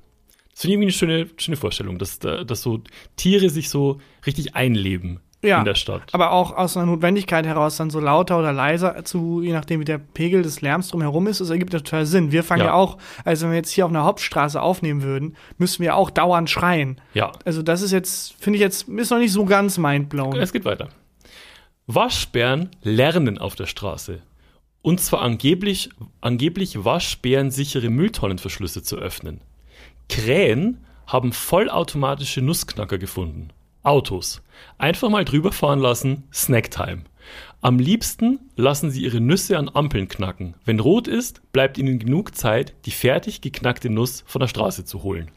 Das 0.52 0.62
finde 0.62 0.68
ich 0.68 0.74
irgendwie 0.76 0.86
eine 0.86 0.92
schöne, 1.26 1.30
schöne 1.38 1.58
Vorstellung, 1.58 1.98
dass, 1.98 2.20
da- 2.20 2.44
dass 2.46 2.62
so 2.62 2.80
Tiere 3.18 3.50
sich 3.50 3.70
so 3.70 4.00
richtig 4.26 4.56
einleben 4.56 5.20
ja, 5.44 5.60
in 5.60 5.66
der 5.66 5.76
Stadt. 5.76 6.14
aber 6.14 6.32
auch 6.32 6.56
aus 6.56 6.78
einer 6.78 6.86
Notwendigkeit 6.86 7.46
heraus 7.46 7.76
dann 7.76 7.90
so 7.90 8.00
lauter 8.00 8.40
oder 8.40 8.54
leiser 8.54 9.04
zu, 9.04 9.42
je 9.44 9.52
nachdem 9.52 9.82
wie 9.82 9.86
der 9.86 9.98
Pegel 10.00 10.42
des 10.42 10.62
Lärms 10.62 10.88
drumherum 10.88 11.28
ist, 11.28 11.42
das 11.42 11.50
ergibt 11.50 11.74
ja 11.74 11.80
total 11.80 12.06
Sinn. 12.06 12.32
Wir 12.32 12.42
fangen 12.44 12.62
ja. 12.62 12.68
Ja. 12.68 12.74
auch, 12.74 12.98
also 13.26 13.44
wenn 13.46 13.52
wir 13.52 13.58
jetzt 13.58 13.70
hier 13.72 13.86
auf 13.86 13.92
einer 13.92 14.06
Hauptstraße 14.06 14.60
aufnehmen 14.62 15.04
würden, 15.04 15.36
müssten 15.58 15.84
wir 15.84 15.96
auch 15.98 16.10
dauernd 16.10 16.50
schreien. 16.50 17.02
Ja, 17.14 17.34
Also 17.44 17.62
das 17.62 17.82
ist 17.82 17.92
jetzt, 17.92 18.34
finde 18.42 18.56
ich 18.58 18.62
jetzt, 18.62 18.88
ist 18.88 19.12
noch 19.12 19.20
nicht 19.20 19.34
so 19.34 19.44
ganz 19.44 19.78
mindblown. 19.78 20.38
Es 20.38 20.54
geht 20.54 20.64
weiter. 20.66 20.88
Waschbären 21.88 22.70
lernen 22.82 23.38
auf 23.38 23.56
der 23.56 23.68
Straße. 23.68 24.22
Und 24.86 25.01
zwar 25.01 25.24
angeblich, 25.24 25.89
angeblich 26.22 26.86
waschbärensichere 26.86 27.89
Mülltonnenverschlüsse 27.89 28.84
zu 28.84 28.98
öffnen. 28.98 29.42
Krähen 30.10 30.86
haben 31.08 31.34
vollautomatische 31.34 32.44
Nussknacker 32.44 33.00
gefunden. 33.00 33.48
Autos. 33.82 34.44
Einfach 34.77 35.10
mal 35.10 35.25
drüber 35.25 35.52
fahren 35.52 35.80
lassen, 35.80 36.26
Snacktime. 36.32 37.02
Am 37.62 37.80
liebsten 37.80 38.41
lassen 38.58 38.91
sie 38.91 39.02
ihre 39.02 39.21
Nüsse 39.21 39.58
an 39.58 39.71
Ampeln 39.74 40.08
knacken. 40.08 40.54
Wenn 40.65 40.80
rot 40.80 41.08
ist, 41.08 41.41
bleibt 41.52 41.80
ihnen 41.80 41.98
genug 41.98 42.36
Zeit, 42.36 42.76
die 42.86 42.91
fertig 42.91 43.41
geknackte 43.41 43.89
Nuss 43.89 44.24
von 44.28 44.41
der 44.41 44.48
Straße 44.48 44.86
zu 44.86 45.02
holen. 45.02 45.32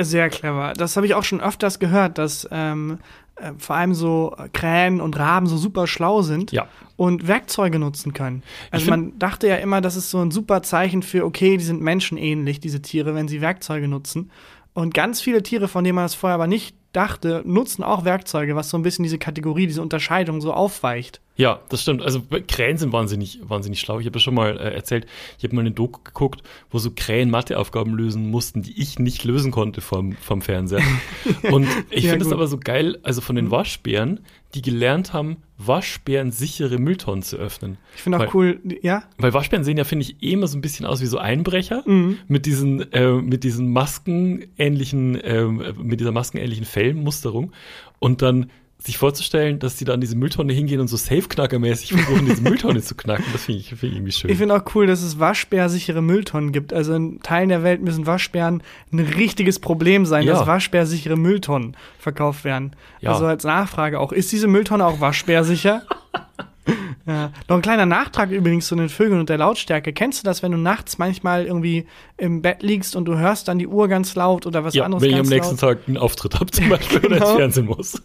Sehr 0.00 0.30
clever. 0.30 0.72
Das 0.72 0.96
habe 0.96 1.06
ich 1.06 1.14
auch 1.14 1.22
schon 1.22 1.40
öfters 1.40 1.78
gehört, 1.78 2.18
dass 2.18 2.48
ähm, 2.50 2.98
äh, 3.36 3.52
vor 3.58 3.76
allem 3.76 3.94
so 3.94 4.34
Krähen 4.52 5.00
und 5.00 5.18
Raben 5.18 5.46
so 5.46 5.56
super 5.56 5.86
schlau 5.86 6.22
sind 6.22 6.52
Ja. 6.52 6.66
und 6.96 7.26
Werkzeuge 7.26 7.78
nutzen 7.78 8.12
können. 8.12 8.42
Also 8.70 8.90
man 8.90 9.18
dachte 9.18 9.48
ja 9.48 9.56
immer, 9.56 9.80
das 9.80 9.96
ist 9.96 10.10
so 10.10 10.20
ein 10.20 10.30
super 10.30 10.62
Zeichen 10.62 11.02
für, 11.02 11.24
okay, 11.24 11.56
die 11.56 11.64
sind 11.64 11.80
menschenähnlich, 11.80 12.60
diese 12.60 12.82
Tiere, 12.82 13.14
wenn 13.14 13.28
sie 13.28 13.40
Werkzeuge 13.40 13.88
nutzen. 13.88 14.30
Und 14.72 14.92
ganz 14.94 15.20
viele 15.20 15.42
Tiere, 15.42 15.68
von 15.68 15.84
denen 15.84 15.94
man 15.96 16.04
das 16.04 16.14
vorher 16.14 16.34
aber 16.34 16.46
nicht 16.48 16.76
dachte, 16.92 17.42
nutzen 17.44 17.82
auch 17.84 18.04
Werkzeuge, 18.04 18.56
was 18.56 18.70
so 18.70 18.76
ein 18.76 18.82
bisschen 18.82 19.02
diese 19.04 19.18
Kategorie, 19.18 19.66
diese 19.66 19.82
Unterscheidung 19.82 20.40
so 20.40 20.52
aufweicht. 20.52 21.20
Ja, 21.36 21.60
das 21.68 21.82
stimmt. 21.82 22.00
Also 22.00 22.22
Krähen 22.46 22.76
sind 22.78 22.92
wahnsinnig, 22.92 23.40
wahnsinnig 23.42 23.80
schlau. 23.80 23.98
Ich 23.98 24.06
habe 24.06 24.16
ja 24.18 24.20
schon 24.20 24.34
mal 24.34 24.56
äh, 24.56 24.72
erzählt, 24.74 25.06
ich 25.36 25.42
habe 25.44 25.54
mal 25.56 25.62
eine 25.62 25.72
Doku 25.72 26.00
geguckt, 26.04 26.42
wo 26.70 26.78
so 26.78 26.92
Krähen 26.94 27.28
Matheaufgaben 27.28 27.92
lösen 27.94 28.30
mussten, 28.30 28.62
die 28.62 28.80
ich 28.80 29.00
nicht 29.00 29.24
lösen 29.24 29.50
konnte 29.50 29.80
vom, 29.80 30.12
vom 30.12 30.42
Fernseher. 30.42 30.80
Und 31.50 31.66
ich 31.90 32.04
Ja, 32.04 32.10
finde 32.12 32.26
es 32.26 32.32
aber 32.32 32.46
so 32.46 32.58
geil, 32.58 32.98
also 33.02 33.20
von 33.20 33.34
den 33.34 33.50
Waschbären, 33.50 34.20
die 34.54 34.62
gelernt 34.62 35.12
haben, 35.12 35.38
Waschbären 35.58 36.30
sichere 36.30 36.78
Mülltonnen 36.78 37.22
zu 37.24 37.36
öffnen. 37.36 37.78
Ich 37.96 38.02
finde 38.02 38.18
auch 38.18 38.22
Weil- 38.22 38.30
cool, 38.34 38.60
ja, 38.82 39.02
Weil 39.18 39.34
Waschbären 39.34 39.64
sehen 39.64 39.76
ja, 39.76 39.82
finde 39.82 40.04
ich, 40.04 40.22
eh 40.22 40.30
immer 40.32 40.46
so 40.46 40.56
ein 40.56 40.60
bisschen 40.60 40.86
aus 40.86 41.00
wie 41.00 41.06
so 41.06 41.18
Einbrecher 41.18 41.82
Mhm. 41.84 42.18
mit 42.28 42.46
diesen, 42.46 42.92
äh, 42.92 43.10
mit 43.12 43.42
diesen 43.42 43.72
maskenähnlichen, 43.72 45.18
ähm, 45.24 45.62
mit 45.82 46.00
dieser 46.00 46.12
maskenähnlichen 46.12 46.64
Fellmusterung. 46.64 47.52
Und 47.98 48.22
dann 48.22 48.50
sich 48.84 48.98
vorzustellen, 48.98 49.58
dass 49.58 49.76
die 49.76 49.84
da 49.86 49.94
an 49.94 50.00
diese 50.02 50.14
Mülltonne 50.14 50.52
hingehen 50.52 50.78
und 50.80 50.88
so 50.88 50.96
Safe-Knacker-mäßig 50.96 51.94
versuchen, 51.94 52.26
diese 52.26 52.42
Mülltonne 52.42 52.82
zu 52.82 52.94
knacken, 52.94 53.24
das 53.32 53.44
finde 53.44 53.60
ich, 53.60 53.68
find 53.68 53.82
ich 53.84 53.92
irgendwie 53.94 54.12
schön. 54.12 54.30
Ich 54.30 54.36
finde 54.36 54.54
auch 54.54 54.74
cool, 54.74 54.86
dass 54.86 55.02
es 55.02 55.18
waschbärsichere 55.18 56.02
Mülltonnen 56.02 56.52
gibt. 56.52 56.72
Also 56.74 56.94
in 56.94 57.20
Teilen 57.22 57.48
der 57.48 57.62
Welt 57.62 57.82
müssen 57.82 58.06
Waschbären 58.06 58.62
ein 58.92 58.98
richtiges 59.00 59.58
Problem 59.58 60.04
sein, 60.04 60.24
Ja. 60.26 60.34
dass 60.34 60.46
waschbärsichere 60.46 61.16
Mülltonnen 61.16 61.76
verkauft 61.98 62.44
werden. 62.44 62.76
Ja. 63.00 63.12
Also 63.12 63.24
als 63.26 63.44
Nachfrage 63.44 63.98
auch. 64.00 64.12
Ist 64.12 64.30
diese 64.32 64.48
Mülltonne 64.48 64.84
auch 64.84 65.00
waschbärsicher? 65.00 65.82
ja. 67.06 67.30
Noch 67.48 67.56
ein 67.56 67.62
kleiner 67.62 67.86
Nachtrag 67.86 68.30
übrigens 68.30 68.66
zu 68.66 68.76
den 68.76 68.88
Vögeln 68.88 69.20
und 69.20 69.28
der 69.28 69.38
Lautstärke. 69.38 69.92
Kennst 69.92 70.22
du 70.22 70.24
das, 70.26 70.42
wenn 70.42 70.52
du 70.52 70.58
nachts 70.58 70.98
manchmal 70.98 71.46
irgendwie 71.46 71.86
im 72.16 72.42
Bett 72.42 72.62
liegst 72.62 72.96
und 72.96 73.06
du 73.06 73.16
hörst 73.16 73.48
dann 73.48 73.58
die 73.58 73.66
Uhr 73.66 73.88
ganz 73.88 74.14
laut 74.14 74.46
oder 74.46 74.62
was 74.64 74.74
ja, 74.74 74.84
anderes 74.84 75.02
wenn 75.02 75.10
ich 75.10 75.16
am 75.16 75.26
nächsten 75.26 75.56
laut? 75.56 75.60
Tag 75.78 75.78
einen 75.88 75.96
Auftritt 75.96 76.34
habe 76.38 76.50
zum 76.50 76.68
Beispiel 76.68 76.98
oder 76.98 77.16
Genau. 77.16 77.28
ins 77.30 77.36
Fernsehen 77.36 77.66
muss. 77.66 78.02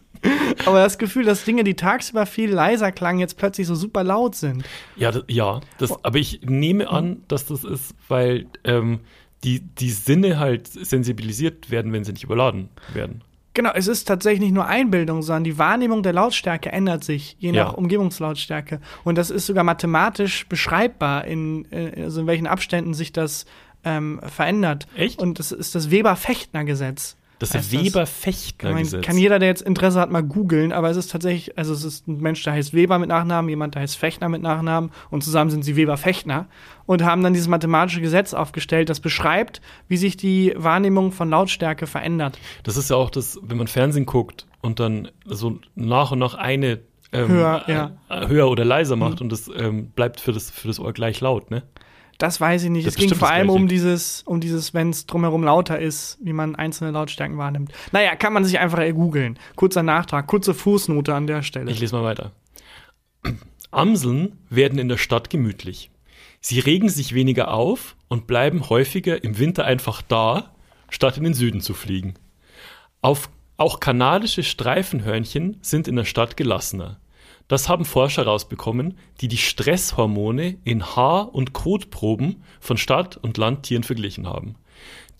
Aber 0.66 0.84
das 0.84 0.98
Gefühl, 0.98 1.24
dass 1.26 1.46
Dinge, 1.46 1.64
die 1.64 1.76
tagsüber 1.76 2.26
viel 2.26 2.52
leiser 2.52 2.92
klangen, 2.92 3.20
jetzt 3.20 3.38
plötzlich 3.38 3.68
so 3.68 3.76
super 3.76 4.04
laut 4.04 4.36
sind. 4.36 4.64
Ja, 4.96 5.12
das, 5.12 5.24
ja 5.28 5.62
das, 5.78 6.04
aber 6.04 6.18
ich 6.18 6.42
nehme 6.44 6.90
an, 6.90 7.24
dass 7.28 7.46
das 7.46 7.64
ist, 7.64 7.96
weil 8.08 8.48
ähm, 8.64 9.00
die, 9.44 9.62
die 9.62 9.92
Sinne 9.92 10.40
halt 10.40 10.68
sensibilisiert 10.68 11.72
werden, 11.72 11.94
wenn 11.94 12.04
sie 12.04 12.12
nicht 12.12 12.24
überladen 12.24 12.70
werden. 12.94 13.24
Genau, 13.54 13.72
es 13.74 13.88
ist 13.88 14.06
tatsächlich 14.06 14.42
nicht 14.42 14.54
nur 14.54 14.68
Einbildung, 14.68 15.22
sondern 15.22 15.44
die 15.44 15.58
Wahrnehmung 15.58 16.04
der 16.04 16.14
Lautstärke 16.14 16.72
ändert 16.72 17.04
sich, 17.04 17.36
je 17.40 17.52
Ja. 17.52 17.66
nach 17.66 17.74
Umgebungslautstärke. 17.74 18.80
Und 19.04 19.18
das 19.18 19.32
ist 19.32 19.48
sogar 19.48 19.64
mathematisch 19.64 20.48
beschreibbar, 20.48 21.26
in, 21.26 21.70
äh, 21.72 22.04
also 22.04 22.22
in 22.22 22.28
welchen 22.28 22.48
Abständen 22.48 22.94
sich 22.94 23.12
das 23.12 23.46
ähm, 23.84 24.20
verändert. 24.24 24.88
Echt? 24.96 25.20
Und 25.22 25.40
das 25.40 25.52
ist 25.52 25.74
das 25.74 25.90
Weber-Fechtner-Gesetz. 25.90 27.16
Das 27.40 27.56
heißt 27.56 27.72
Weber 27.72 27.86
Ich 27.86 27.94
meine, 27.94 28.06
Fechtner-Gesetz. 28.06 29.06
kann 29.06 29.18
jeder, 29.18 29.40
der 29.40 29.48
jetzt 29.48 29.62
Interesse 29.62 30.00
hat, 30.00 30.12
mal 30.12 30.24
googeln, 30.24 30.74
aber 30.74 30.90
es 30.90 30.98
ist 30.98 31.10
tatsächlich, 31.10 31.58
also 31.58 31.74
es 31.74 31.86
ist 31.86 32.08
ein 32.08 32.20
Mensch, 32.20 32.44
der 32.44 32.54
heißt 32.54 32.74
Weber 32.74 33.00
mit 33.00 33.08
Nachnamen, 33.08 33.50
jemand, 33.50 33.76
der 33.76 33.82
heißt 33.82 33.98
Fechner 33.98 34.28
mit 34.28 34.42
Nachnamen 34.42 34.92
und 35.10 35.24
zusammen 35.24 35.50
sind 35.50 35.64
sie 35.64 35.78
Weber-Fechtner 35.78 36.48
und 36.86 37.04
haben 37.04 37.24
dann 37.24 37.34
dieses 37.34 37.48
mathematische 37.48 38.02
Gesetz 38.02 38.34
aufgestellt, 38.34 38.90
das 38.90 39.00
beschreibt, 39.00 39.62
wie 39.88 39.98
sich 39.98 40.18
die 40.18 40.54
Wahrnehmung 40.58 41.14
von 41.14 41.30
Lautstärke 41.30 41.88
verändert. 41.88 42.38
Das 42.64 42.76
ist 42.76 42.90
ja 42.90 42.98
auch 42.98 43.10
das, 43.10 43.40
wenn 43.42 43.58
man 43.58 43.68
Fernsehen 43.68 44.06
guckt 44.06 44.46
und 44.62 44.82
dann 44.82 45.10
so 45.26 45.60
nach 45.76 46.12
und 46.12 46.20
nach 46.20 46.34
eine 46.34 46.82
ähm, 47.12 47.30
Höher, 47.30 47.64
ja. 47.68 47.92
äh, 48.10 48.28
höher 48.28 48.50
oder 48.50 48.66
leiser 48.66 48.96
macht 48.96 49.22
und 49.22 49.32
das 49.32 49.50
ähm, 49.56 49.90
bleibt 49.92 50.20
für 50.20 50.34
das, 50.34 50.52
für 50.52 50.68
das 50.68 50.80
Ohr 50.80 50.94
gleich 50.94 51.22
laut, 51.22 51.50
ne? 51.50 51.64
Das 52.20 52.42
weiß 52.42 52.66
ich 52.66 52.70
nicht. 52.70 52.86
Das 52.86 52.96
es 52.96 53.00
ging 53.00 53.16
vor 53.16 53.30
allem 53.30 53.50
um 53.50 53.70
dieses, 53.70 54.24
um 54.24 54.42
dieses, 54.42 54.74
wenn 54.74 54.90
es 54.90 55.06
drumherum 55.06 55.42
lauter 55.42 55.80
ist, 55.80 56.18
wie 56.22 56.34
man 56.34 56.54
einzelne 56.56 56.92
Lautstärken 56.92 57.38
wahrnimmt. 57.38 57.72
Naja, 57.94 58.16
kann 58.16 58.34
man 58.34 58.44
sich 58.44 58.60
einfach 58.60 58.80
googeln. 58.94 59.40
Kurzer 59.56 59.84
Nachtrag, 59.84 60.28
kurze 60.28 60.54
Fußnote 60.54 61.16
an 61.16 61.28
der 61.28 61.44
Stelle. 61.44 61.72
Ich 61.72 61.80
lese 61.80 61.96
mal 61.96 62.04
weiter. 62.04 62.34
Amseln 63.72 64.38
werden 64.50 64.80
in 64.80 64.90
der 64.90 64.98
Stadt 64.98 65.30
gemütlich. 65.30 65.92
Sie 66.42 66.60
regen 66.60 66.90
sich 66.90 67.14
weniger 67.14 67.54
auf 67.54 67.96
und 68.10 68.28
bleiben 68.28 68.70
häufiger 68.70 69.24
im 69.24 69.40
Winter 69.40 69.64
einfach 69.64 70.02
da, 70.02 70.54
statt 70.90 71.18
in 71.18 71.24
den 71.24 71.34
Süden 71.34 71.62
zu 71.62 71.74
fliegen. 71.74 72.16
Auf, 73.02 73.30
auch 73.56 73.80
kanadische 73.80 74.44
Streifenhörnchen 74.44 75.58
sind 75.62 75.88
in 75.88 75.96
der 75.96 76.06
Stadt 76.06 76.36
gelassener. 76.36 77.00
Das 77.50 77.68
haben 77.68 77.84
Forscher 77.84 78.24
rausbekommen, 78.24 78.98
die 79.20 79.28
die 79.28 79.38
Stresshormone 79.38 80.60
in 80.64 80.86
Haar- 80.96 81.34
und 81.34 81.52
Kotproben 81.52 82.44
von 82.62 82.78
Stadt- 82.78 83.18
und 83.18 83.38
Landtieren 83.38 83.84
verglichen 83.84 84.28
haben. 84.28 84.56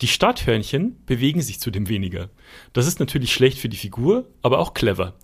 Die 0.00 0.06
Stadthörnchen 0.06 0.96
bewegen 1.06 1.42
sich 1.42 1.60
zudem 1.60 1.88
weniger. 1.88 2.30
Das 2.72 2.86
ist 2.86 3.00
natürlich 3.00 3.34
schlecht 3.34 3.58
für 3.58 3.68
die 3.68 3.76
Figur, 3.76 4.28
aber 4.42 4.60
auch 4.60 4.74
clever. 4.74 5.14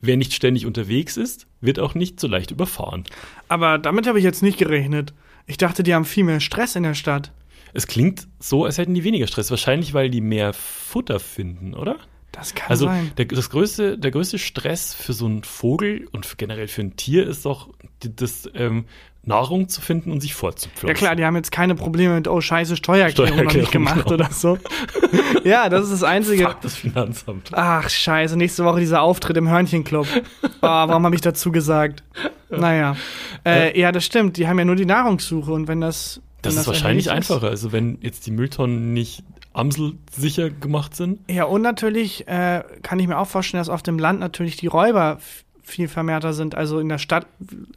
Wer 0.00 0.16
nicht 0.16 0.34
ständig 0.34 0.66
unterwegs 0.66 1.16
ist, 1.16 1.46
wird 1.60 1.78
auch 1.78 1.94
nicht 1.94 2.18
so 2.18 2.26
leicht 2.26 2.50
überfahren. 2.50 3.04
Aber 3.48 3.78
damit 3.78 4.08
habe 4.08 4.18
ich 4.18 4.24
jetzt 4.24 4.42
nicht 4.42 4.58
gerechnet. 4.58 5.14
Ich 5.46 5.56
dachte, 5.56 5.84
die 5.84 5.94
haben 5.94 6.04
viel 6.04 6.24
mehr 6.24 6.40
Stress 6.40 6.74
in 6.74 6.82
der 6.82 6.94
Stadt. 6.94 7.32
Es 7.74 7.86
klingt 7.86 8.26
so, 8.40 8.64
als 8.64 8.76
hätten 8.76 8.94
die 8.94 9.04
weniger 9.04 9.28
Stress. 9.28 9.50
Wahrscheinlich, 9.50 9.94
weil 9.94 10.10
die 10.10 10.20
mehr 10.20 10.52
Futter 10.52 11.20
finden, 11.20 11.74
oder? 11.74 11.96
Das 12.32 12.54
kann 12.54 12.70
Also 12.70 12.86
sein. 12.86 13.12
der, 13.16 13.26
das 13.26 13.50
größte, 13.50 13.98
der 13.98 14.10
größte 14.10 14.38
Stress 14.38 14.94
für 14.94 15.12
so 15.12 15.26
einen 15.26 15.42
Vogel 15.42 16.08
und 16.12 16.26
für 16.26 16.36
generell 16.36 16.68
für 16.68 16.82
ein 16.82 16.96
Tier 16.96 17.26
ist 17.26 17.44
doch, 17.44 17.68
das 18.00 18.48
ähm, 18.54 18.86
Nahrung 19.22 19.68
zu 19.68 19.80
finden 19.82 20.12
und 20.12 20.20
sich 20.20 20.34
fortzupflanzen. 20.34 20.88
Ja 20.88 20.94
klar, 20.94 21.16
die 21.16 21.24
haben 21.24 21.36
jetzt 21.36 21.52
keine 21.52 21.74
Probleme 21.74 22.14
mit, 22.14 22.26
oh 22.26 22.40
scheiße, 22.40 22.76
Steuererklärung 22.76 23.36
noch 23.36 23.42
nicht 23.42 23.52
Steuererklärung, 23.52 23.72
gemacht 23.72 24.04
genau. 24.04 24.14
oder 24.14 24.30
so. 24.30 24.58
ja, 25.44 25.68
das 25.68 25.84
ist 25.84 25.92
das 25.92 26.02
Einzige. 26.02 26.44
Fuck, 26.44 26.62
das 26.62 26.76
Finanzamt. 26.76 27.50
Ach 27.52 27.88
scheiße, 27.88 28.36
nächste 28.36 28.64
Woche 28.64 28.80
dieser 28.80 29.02
Auftritt 29.02 29.36
im 29.36 29.48
Hörnchenclub. 29.48 30.06
Oh, 30.42 30.48
warum 30.62 31.04
habe 31.04 31.14
ich 31.14 31.20
dazu 31.20 31.52
gesagt? 31.52 32.02
Naja. 32.48 32.96
Äh, 33.44 33.78
ja, 33.78 33.92
das 33.92 34.04
stimmt. 34.04 34.36
Die 34.38 34.48
haben 34.48 34.58
ja 34.58 34.64
nur 34.64 34.76
die 34.76 34.86
Nahrungssuche 34.86 35.52
und 35.52 35.68
wenn 35.68 35.80
das. 35.80 36.20
Das 36.42 36.54
wenn 36.54 36.60
ist 36.62 36.66
wahrscheinlich 36.66 37.10
einfacher. 37.10 37.48
Also 37.48 37.72
wenn 37.72 37.98
jetzt 38.00 38.26
die 38.26 38.30
Mülltonnen 38.30 38.94
nicht 38.94 39.22
amselsicher 39.52 40.50
gemacht 40.50 40.94
sind. 40.96 41.20
Ja, 41.28 41.44
und 41.44 41.62
natürlich 41.62 42.26
äh, 42.28 42.62
kann 42.82 42.98
ich 42.98 43.08
mir 43.08 43.18
auch 43.18 43.26
vorstellen, 43.26 43.60
dass 43.60 43.68
auf 43.68 43.82
dem 43.82 43.98
Land 43.98 44.20
natürlich 44.20 44.56
die 44.56 44.66
Räuber 44.68 45.18
viel 45.62 45.88
vermehrter 45.88 46.32
sind. 46.32 46.54
Also 46.54 46.78
in 46.80 46.88
der 46.88 46.98
Stadt 46.98 47.26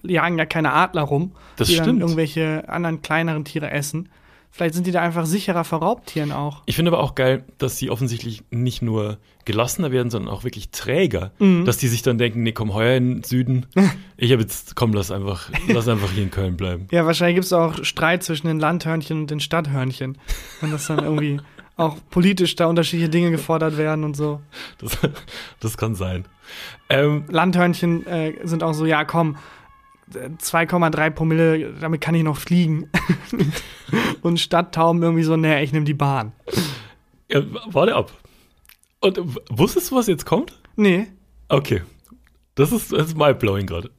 jagen 0.03 0.38
ja 0.38 0.45
keine 0.45 0.73
Adler 0.73 1.03
rum, 1.03 1.31
Das 1.57 1.67
die 1.67 1.75
dann 1.75 1.86
stimmt. 1.86 2.01
irgendwelche 2.01 2.67
anderen 2.67 3.01
kleineren 3.01 3.45
Tiere 3.45 3.69
essen. 3.71 4.09
Vielleicht 4.55 4.75
sind 4.75 4.86
die 4.86 4.91
da 4.91 5.01
einfach 5.01 5.25
sicherer 5.25 5.63
vor 5.63 5.79
Raubtieren 5.79 6.31
auch. 6.31 6.62
Ich 6.67 6.75
finde 6.75 6.91
aber 6.91 7.01
auch 7.01 7.15
geil, 7.15 7.43
dass 7.57 7.77
sie 7.77 7.89
offensichtlich 7.89 8.43
nicht 8.51 8.83
nur 8.83 9.17
gelassener 9.45 9.91
werden, 9.91 10.12
sondern 10.12 10.31
auch 10.31 10.43
wirklich 10.43 10.69
träger. 10.69 11.31
Mhm. 11.39 11.65
Dass 11.65 11.77
die 11.77 11.88
sich 11.88 12.03
dann 12.03 12.19
denken, 12.19 12.43
nee, 12.43 12.51
komm 12.51 12.71
heuer 12.73 12.95
in 12.97 13.15
den 13.15 13.23
Süden. 13.23 13.65
Ich 14.15 14.31
habe 14.31 14.41
jetzt, 14.43 14.75
komm, 14.75 14.93
lass 14.93 15.12
einfach, 15.12 15.49
lass 15.67 15.88
einfach 15.89 16.09
hier 16.12 16.23
in 16.23 16.31
Köln 16.31 16.55
bleiben. 16.55 16.88
Ja, 16.91 17.05
wahrscheinlich 17.05 17.36
gibt 17.36 17.45
es 17.45 17.51
auch 17.51 17.83
Streit 17.83 18.23
zwischen 18.23 18.47
den 18.47 18.57
Landhörnchen 18.59 19.21
und 19.21 19.31
den 19.31 19.41
Stadthörnchen. 19.41 20.17
Und 20.62 20.71
dass 20.71 20.88
dann 20.88 20.99
irgendwie 21.03 21.41
auch 21.75 21.97
politisch 22.09 22.55
da 22.55 22.67
unterschiedliche 22.67 23.09
Dinge 23.09 23.31
gefordert 23.31 23.77
werden 23.77 24.03
und 24.03 24.15
so. 24.15 24.41
Das, 24.79 24.97
das 25.59 25.77
kann 25.77 25.95
sein. 25.95 26.25
Ähm, 26.89 27.25
Landhörnchen 27.29 28.05
äh, 28.05 28.36
sind 28.43 28.63
auch 28.63 28.73
so, 28.73 28.86
ja 28.86 29.05
komm, 29.05 29.38
äh, 30.13 30.29
2,3 30.29 31.09
Promille, 31.09 31.73
damit 31.79 32.01
kann 32.01 32.15
ich 32.15 32.23
noch 32.23 32.38
fliegen. 32.38 32.89
und 34.21 34.39
Stadttauben 34.39 35.01
irgendwie 35.01 35.23
so, 35.23 35.36
naja, 35.36 35.62
ich 35.62 35.73
nehme 35.73 35.86
die 35.86 35.93
Bahn. 35.93 36.33
ja, 37.29 37.41
warte 37.67 37.95
ab. 37.95 38.12
Und 38.99 39.19
wusstest 39.49 39.91
du, 39.91 39.95
was 39.95 40.07
jetzt 40.07 40.25
kommt? 40.25 40.57
Nee. 40.75 41.07
Okay. 41.49 41.81
Das 42.55 42.71
ist, 42.71 42.93
das 42.93 43.07
ist 43.07 43.17
mindblowing 43.17 43.65
gerade. 43.65 43.89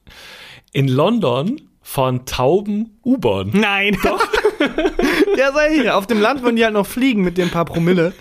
In 0.71 0.87
London 0.87 1.61
fahren 1.81 2.25
Tauben 2.25 2.99
U-Bahn. 3.03 3.51
Nein. 3.53 3.97
Doch. 4.03 4.27
ja, 5.37 5.51
sei 5.51 5.73
hier. 5.73 5.97
Auf 5.97 6.07
dem 6.07 6.21
Land 6.21 6.43
würden 6.43 6.55
die 6.55 6.63
halt 6.63 6.73
noch 6.73 6.87
fliegen 6.87 7.23
mit 7.23 7.37
den 7.37 7.49
paar 7.49 7.65
Promille. 7.65 8.13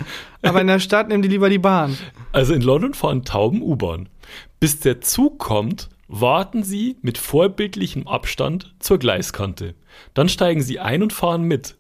Aber 0.43 0.61
in 0.61 0.67
der 0.67 0.81
Stadt 0.81 1.09
nehmen 1.09 1.23
die 1.23 1.29
lieber 1.29 1.49
die 1.49 1.59
Bahn. 1.59 1.97
Also 2.33 2.55
in 2.55 2.63
London 2.63 2.95
fahren 2.95 3.25
Tauben 3.25 3.63
U-Bahn. 3.63 4.09
Bis 4.61 4.81
der 4.81 5.01
Zug 5.01 5.39
kommt, 5.39 5.89
warten 6.09 6.63
sie 6.63 6.97
mit 7.03 7.19
vorbildlichem 7.19 8.07
Abstand 8.07 8.75
zur 8.79 8.99
Gleiskante. 8.99 9.75
Dann 10.15 10.29
steigen 10.29 10.63
sie 10.63 10.81
ein 10.81 11.03
und 11.03 11.13
fahren 11.13 11.43
mit. 11.43 11.77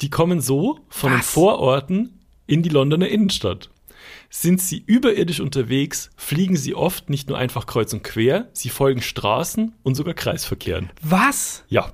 Die 0.00 0.10
kommen 0.10 0.40
so 0.40 0.80
von 0.88 1.12
den 1.12 1.20
Was? 1.20 1.30
Vororten 1.30 2.20
in 2.46 2.62
die 2.62 2.68
Londoner 2.68 3.08
Innenstadt. 3.08 3.70
Sind 4.30 4.60
sie 4.60 4.82
überirdisch 4.86 5.40
unterwegs, 5.40 6.10
fliegen 6.16 6.56
sie 6.56 6.74
oft 6.74 7.10
nicht 7.10 7.28
nur 7.28 7.38
einfach 7.38 7.66
kreuz 7.66 7.92
und 7.92 8.02
quer, 8.02 8.48
sie 8.54 8.70
folgen 8.70 9.02
Straßen 9.02 9.74
und 9.82 9.94
sogar 9.94 10.14
Kreisverkehren. 10.14 10.90
Was? 11.02 11.64
Ja. 11.68 11.92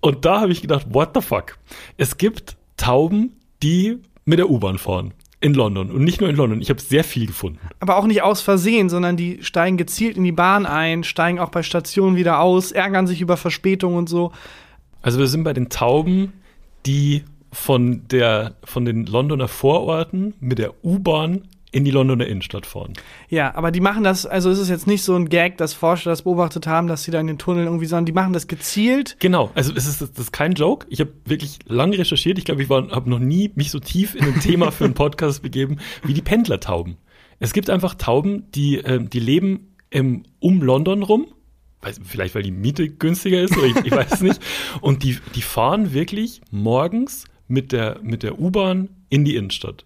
Und 0.00 0.24
da 0.24 0.40
habe 0.40 0.52
ich 0.52 0.62
gedacht, 0.62 0.86
what 0.90 1.10
the 1.14 1.20
fuck? 1.20 1.58
Es 1.96 2.16
gibt 2.18 2.56
Tauben, 2.76 3.32
die 3.62 3.98
mit 4.24 4.38
der 4.38 4.50
U-Bahn 4.50 4.78
fahren. 4.78 5.12
In 5.40 5.54
London. 5.54 5.92
Und 5.92 6.02
nicht 6.02 6.20
nur 6.20 6.28
in 6.28 6.34
London. 6.34 6.60
Ich 6.60 6.68
habe 6.68 6.80
sehr 6.80 7.04
viel 7.04 7.26
gefunden. 7.26 7.60
Aber 7.78 7.96
auch 7.96 8.06
nicht 8.06 8.22
aus 8.22 8.40
Versehen, 8.40 8.88
sondern 8.88 9.16
die 9.16 9.38
steigen 9.42 9.76
gezielt 9.76 10.16
in 10.16 10.24
die 10.24 10.32
Bahn 10.32 10.66
ein, 10.66 11.04
steigen 11.04 11.38
auch 11.38 11.50
bei 11.50 11.62
Stationen 11.62 12.16
wieder 12.16 12.40
aus, 12.40 12.72
ärgern 12.72 13.06
sich 13.06 13.20
über 13.20 13.36
Verspätung 13.36 13.94
und 13.94 14.08
so. 14.08 14.32
Also 15.00 15.20
wir 15.20 15.28
sind 15.28 15.44
bei 15.44 15.52
den 15.52 15.68
Tauben, 15.68 16.32
die 16.86 17.22
von, 17.52 18.02
der, 18.08 18.56
von 18.64 18.84
den 18.84 19.06
Londoner 19.06 19.46
Vororten 19.46 20.34
mit 20.40 20.58
der 20.58 20.84
U-Bahn 20.84 21.42
in 21.70 21.84
die 21.84 21.90
Londoner 21.90 22.26
Innenstadt 22.26 22.66
fahren. 22.66 22.94
Ja, 23.28 23.54
aber 23.54 23.70
die 23.70 23.80
machen 23.80 24.04
das, 24.04 24.24
also 24.24 24.50
es 24.50 24.58
ist 24.58 24.68
jetzt 24.70 24.86
nicht 24.86 25.02
so 25.02 25.14
ein 25.14 25.28
Gag, 25.28 25.58
dass 25.58 25.74
Forscher 25.74 26.10
das 26.10 26.22
beobachtet 26.22 26.66
haben, 26.66 26.88
dass 26.88 27.02
sie 27.02 27.10
da 27.10 27.20
in 27.20 27.26
den 27.26 27.38
Tunnel 27.38 27.64
irgendwie, 27.64 27.86
sondern 27.86 28.06
die 28.06 28.12
machen 28.12 28.32
das 28.32 28.46
gezielt. 28.46 29.16
Genau, 29.20 29.50
also 29.54 29.72
es 29.74 29.86
ist, 29.86 30.00
das 30.00 30.10
ist 30.18 30.32
kein 30.32 30.52
Joke. 30.52 30.86
Ich 30.88 31.00
habe 31.00 31.12
wirklich 31.24 31.58
lange 31.66 31.98
recherchiert. 31.98 32.38
Ich 32.38 32.44
glaube, 32.44 32.62
ich 32.62 32.70
habe 32.70 33.10
noch 33.10 33.18
nie 33.18 33.50
mich 33.54 33.70
so 33.70 33.80
tief 33.80 34.14
in 34.14 34.24
ein 34.24 34.40
Thema 34.40 34.70
für 34.72 34.84
einen 34.84 34.94
Podcast 34.94 35.42
begeben 35.42 35.78
wie 36.04 36.14
die 36.14 36.22
Pendlertauben. 36.22 36.96
Es 37.38 37.52
gibt 37.52 37.70
einfach 37.70 37.94
Tauben, 37.94 38.50
die, 38.52 38.76
ähm, 38.78 39.10
die 39.10 39.20
leben 39.20 39.74
im, 39.90 40.24
um 40.40 40.62
London 40.62 41.02
rum. 41.02 41.26
Weiß, 41.80 42.00
vielleicht, 42.02 42.34
weil 42.34 42.42
die 42.42 42.50
Miete 42.50 42.88
günstiger 42.88 43.40
ist, 43.40 43.56
oder 43.56 43.66
ich, 43.66 43.76
ich 43.76 43.92
weiß 43.92 44.14
es 44.14 44.20
nicht. 44.20 44.40
Und 44.80 45.04
die, 45.04 45.18
die 45.34 45.42
fahren 45.42 45.92
wirklich 45.92 46.40
morgens 46.50 47.26
mit 47.46 47.70
der, 47.72 48.00
mit 48.02 48.24
der 48.24 48.40
U-Bahn 48.40 48.88
in 49.10 49.24
die 49.24 49.36
Innenstadt. 49.36 49.84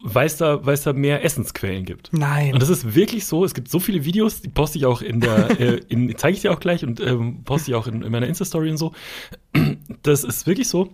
Weil 0.00 0.26
es 0.26 0.36
da, 0.36 0.64
weil 0.64 0.74
es 0.74 0.82
da 0.82 0.92
mehr 0.92 1.24
Essensquellen 1.24 1.84
gibt. 1.84 2.12
Nein. 2.12 2.52
Und 2.52 2.60
das 2.60 2.68
ist 2.68 2.94
wirklich 2.94 3.24
so. 3.24 3.44
Es 3.44 3.54
gibt 3.54 3.68
so 3.68 3.80
viele 3.80 4.04
Videos, 4.04 4.42
die 4.42 4.48
poste 4.48 4.78
ich 4.78 4.84
auch 4.84 5.00
in 5.00 5.20
der, 5.20 5.50
äh, 5.60 5.80
in, 5.88 6.14
zeige 6.16 6.36
ich 6.36 6.42
dir 6.42 6.52
auch 6.52 6.60
gleich 6.60 6.84
und 6.84 7.00
ähm, 7.00 7.44
poste 7.44 7.70
ich 7.70 7.74
auch 7.74 7.86
in, 7.86 8.02
in 8.02 8.12
meiner 8.12 8.26
Insta-Story 8.26 8.70
und 8.70 8.76
so. 8.76 8.92
Das 10.02 10.22
ist 10.22 10.46
wirklich 10.46 10.68
so, 10.68 10.90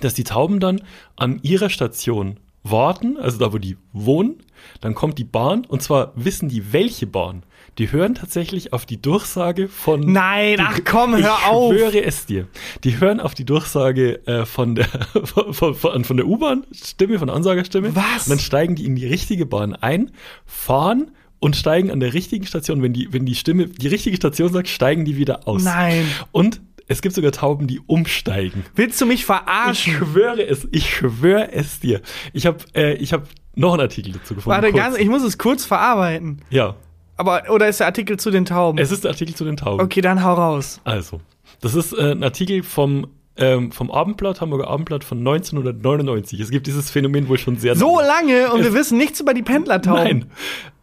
dass 0.00 0.14
die 0.14 0.24
Tauben 0.24 0.60
dann 0.60 0.82
an 1.16 1.40
ihrer 1.42 1.70
Station 1.70 2.38
warten, 2.62 3.16
also 3.16 3.38
da, 3.38 3.52
wo 3.52 3.58
die 3.58 3.76
wohnen. 3.92 4.42
Dann 4.80 4.94
kommt 4.94 5.18
die 5.18 5.24
Bahn 5.24 5.64
und 5.64 5.82
zwar 5.82 6.12
wissen 6.14 6.48
die, 6.48 6.72
welche 6.72 7.06
Bahn. 7.06 7.42
Die 7.80 7.90
hören 7.92 8.14
tatsächlich 8.14 8.74
auf 8.74 8.84
die 8.84 9.00
Durchsage 9.00 9.66
von. 9.66 10.00
Nein, 10.00 10.58
die, 10.58 10.62
ach 10.62 10.80
komm, 10.84 11.16
hör 11.16 11.48
auf. 11.48 11.72
Ich 11.72 11.78
schwöre 11.80 12.04
es 12.04 12.26
dir. 12.26 12.46
Die 12.84 13.00
hören 13.00 13.20
auf 13.20 13.34
die 13.34 13.46
Durchsage 13.46 14.20
äh, 14.26 14.44
von 14.44 14.74
der, 14.74 14.84
von, 15.24 15.74
von, 15.74 16.04
von 16.04 16.16
der 16.18 16.26
U-Bahn-Stimme, 16.26 17.18
von 17.18 17.28
der 17.28 17.36
Ansagerstimme. 17.36 17.96
Was? 17.96 18.26
Und 18.26 18.32
dann 18.32 18.38
steigen 18.38 18.74
die 18.74 18.84
in 18.84 18.96
die 18.96 19.06
richtige 19.06 19.46
Bahn 19.46 19.74
ein, 19.74 20.10
fahren 20.44 21.12
und 21.38 21.56
steigen 21.56 21.90
an 21.90 22.00
der 22.00 22.12
richtigen 22.12 22.46
Station. 22.46 22.82
Wenn 22.82 22.92
die, 22.92 23.14
wenn 23.14 23.24
die 23.24 23.34
Stimme 23.34 23.68
die 23.68 23.88
richtige 23.88 24.14
Station 24.16 24.52
sagt, 24.52 24.68
steigen 24.68 25.06
die 25.06 25.16
wieder 25.16 25.48
aus. 25.48 25.64
Nein. 25.64 26.04
Und 26.32 26.60
es 26.86 27.00
gibt 27.00 27.14
sogar 27.14 27.32
Tauben, 27.32 27.66
die 27.66 27.80
umsteigen. 27.86 28.62
Willst 28.74 29.00
du 29.00 29.06
mich 29.06 29.20
Ich 29.20 29.24
verarschen? 29.24 29.94
schwöre 29.94 30.42
es, 30.46 30.68
ich 30.70 30.94
schwöre 30.94 31.50
es 31.50 31.80
dir. 31.80 32.02
Ich 32.34 32.44
habe 32.44 32.58
äh, 32.74 32.92
ich 32.96 33.14
hab 33.14 33.26
noch 33.54 33.72
einen 33.72 33.80
Artikel 33.80 34.12
dazu 34.12 34.34
gefunden. 34.34 34.50
Warte, 34.62 34.70
ganz, 34.70 34.98
ich 34.98 35.08
muss 35.08 35.22
es 35.22 35.38
kurz 35.38 35.64
verarbeiten. 35.64 36.42
ja, 36.50 36.76
Aber, 37.20 37.42
oder 37.50 37.68
ist 37.68 37.80
der 37.80 37.86
Artikel 37.86 38.18
zu 38.18 38.30
den 38.30 38.44
Tauben? 38.46 38.78
es 38.78 38.90
ist 38.90 39.04
der 39.04 39.10
Artikel 39.12 39.34
zu 39.34 39.44
den 39.44 39.56
Tauben. 39.56 39.80
okay, 39.84 40.00
dann 40.00 40.24
hau 40.24 40.34
raus. 40.34 40.80
Also, 40.84 41.20
das 41.60 41.74
ist 41.74 41.92
äh, 41.92 42.12
ein 42.12 42.22
Artikel 42.24 42.62
vom, 42.62 43.06
ähm, 43.36 43.70
vom 43.72 43.90
Abendblatt, 43.90 44.40
Hamburger 44.40 44.68
Abendblatt 44.68 45.04
von 45.04 45.18
1999. 45.18 46.40
Es 46.40 46.50
gibt 46.50 46.66
dieses 46.66 46.90
Phänomen 46.90 47.28
wohl 47.28 47.38
schon 47.38 47.56
sehr 47.58 47.76
So 47.76 48.00
lange. 48.00 48.40
lange 48.44 48.52
und 48.52 48.64
wir 48.64 48.72
wissen 48.74 48.98
nichts 48.98 49.20
über 49.20 49.34
die 49.34 49.42
Pendlertauben. 49.42 50.02
Nein. 50.04 50.30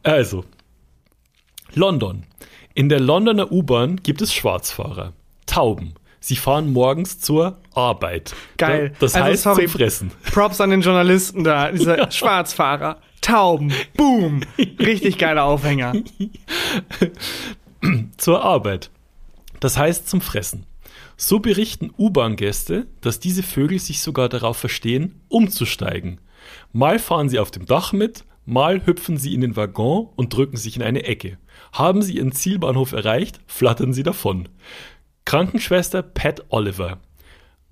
Also, 0.04 0.43
London. 1.73 2.23
In 2.73 2.89
der 2.89 3.00
Londoner 3.00 3.52
U-Bahn 3.52 3.97
gibt 4.04 4.21
es 4.21 4.34
Schwarzfahrer. 4.34 5.13
Tauben. 5.45 5.93
Sie 6.19 6.36
fahren 6.36 6.71
morgens 6.73 7.19
zur 7.19 7.58
Arbeit. 7.73 8.36
Geil. 8.58 8.93
Das 9.00 9.15
Also, 9.15 9.26
heißt 9.26 9.43
sorry. 9.43 9.65
zum 9.65 9.71
Fressen. 9.80 10.12
Props 10.32 10.60
an 10.62 10.69
den 10.69 10.82
Journalisten 10.82 11.43
da, 11.43 11.71
dieser 11.71 12.12
Schwarzfahrer. 12.12 12.97
Tauben. 13.21 13.73
Boom. 13.95 14.41
Richtig 14.80 15.17
geiler 15.17 15.43
Aufhänger. 15.43 15.93
zur 18.17 18.43
Arbeit. 18.43 18.89
Das 19.60 19.77
heißt 19.77 20.08
zum 20.08 20.21
Fressen. 20.21 20.65
So 21.15 21.39
berichten 21.39 21.91
U-Bahn-Gäste, 21.97 22.88
dass 23.01 23.19
diese 23.19 23.43
Vögel 23.43 23.80
sich 23.80 24.01
sogar 24.01 24.30
darauf 24.30 24.58
verstehen, 24.58 25.19
umzusteigen. 25.30 26.19
Mal 26.71 26.99
fahren 26.99 27.30
sie 27.30 27.39
auf 27.39 27.49
dem 27.49 27.65
Dach 27.65 27.91
mit, 27.91 28.23
mal 28.45 28.86
hüpfen 28.86 29.17
sie 29.17 29.34
in 29.34 29.41
den 29.41 29.56
Waggon 29.56 30.10
und 30.15 30.34
drücken 30.34 30.58
sich 30.58 30.75
in 30.75 30.84
eine 30.84 31.03
Ecke. 31.03 31.38
Haben 31.73 32.01
sie 32.03 32.17
ihren 32.17 32.32
Zielbahnhof 32.32 32.91
erreicht, 32.91 33.39
flattern 33.47 33.93
sie 33.93 34.03
davon. 34.03 34.47
Krankenschwester 35.25 36.03
Pat 36.03 36.45
Oliver. 36.49 36.99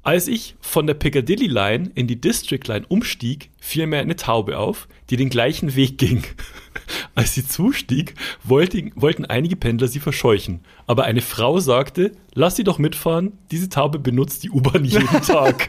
Als 0.05 0.27
ich 0.27 0.55
von 0.61 0.85
der 0.85 0.93
Piccadilly 0.93 1.47
Line 1.47 1.89
in 1.95 2.05
die 2.05 2.21
District 2.21 2.61
Line 2.67 2.85
umstieg, 2.87 3.49
fiel 3.59 3.87
mir 3.87 3.97
eine 3.97 4.15
Taube 4.15 4.59
auf, 4.59 4.87
die 5.09 5.17
den 5.17 5.31
gleichen 5.31 5.75
Weg 5.75 5.97
ging. 5.97 6.21
Als 7.15 7.33
sie 7.33 7.47
zustieg, 7.47 8.13
wollten, 8.43 8.91
wollten 8.95 9.25
einige 9.25 9.55
Pendler 9.55 9.87
sie 9.87 9.99
verscheuchen. 9.99 10.59
Aber 10.85 11.05
eine 11.05 11.21
Frau 11.21 11.59
sagte, 11.59 12.11
lass 12.35 12.55
sie 12.55 12.63
doch 12.63 12.77
mitfahren, 12.77 13.31
diese 13.49 13.67
Taube 13.67 13.97
benutzt 13.97 14.43
die 14.43 14.51
U-Bahn 14.51 14.85
jeden 14.85 15.07
Tag. 15.23 15.67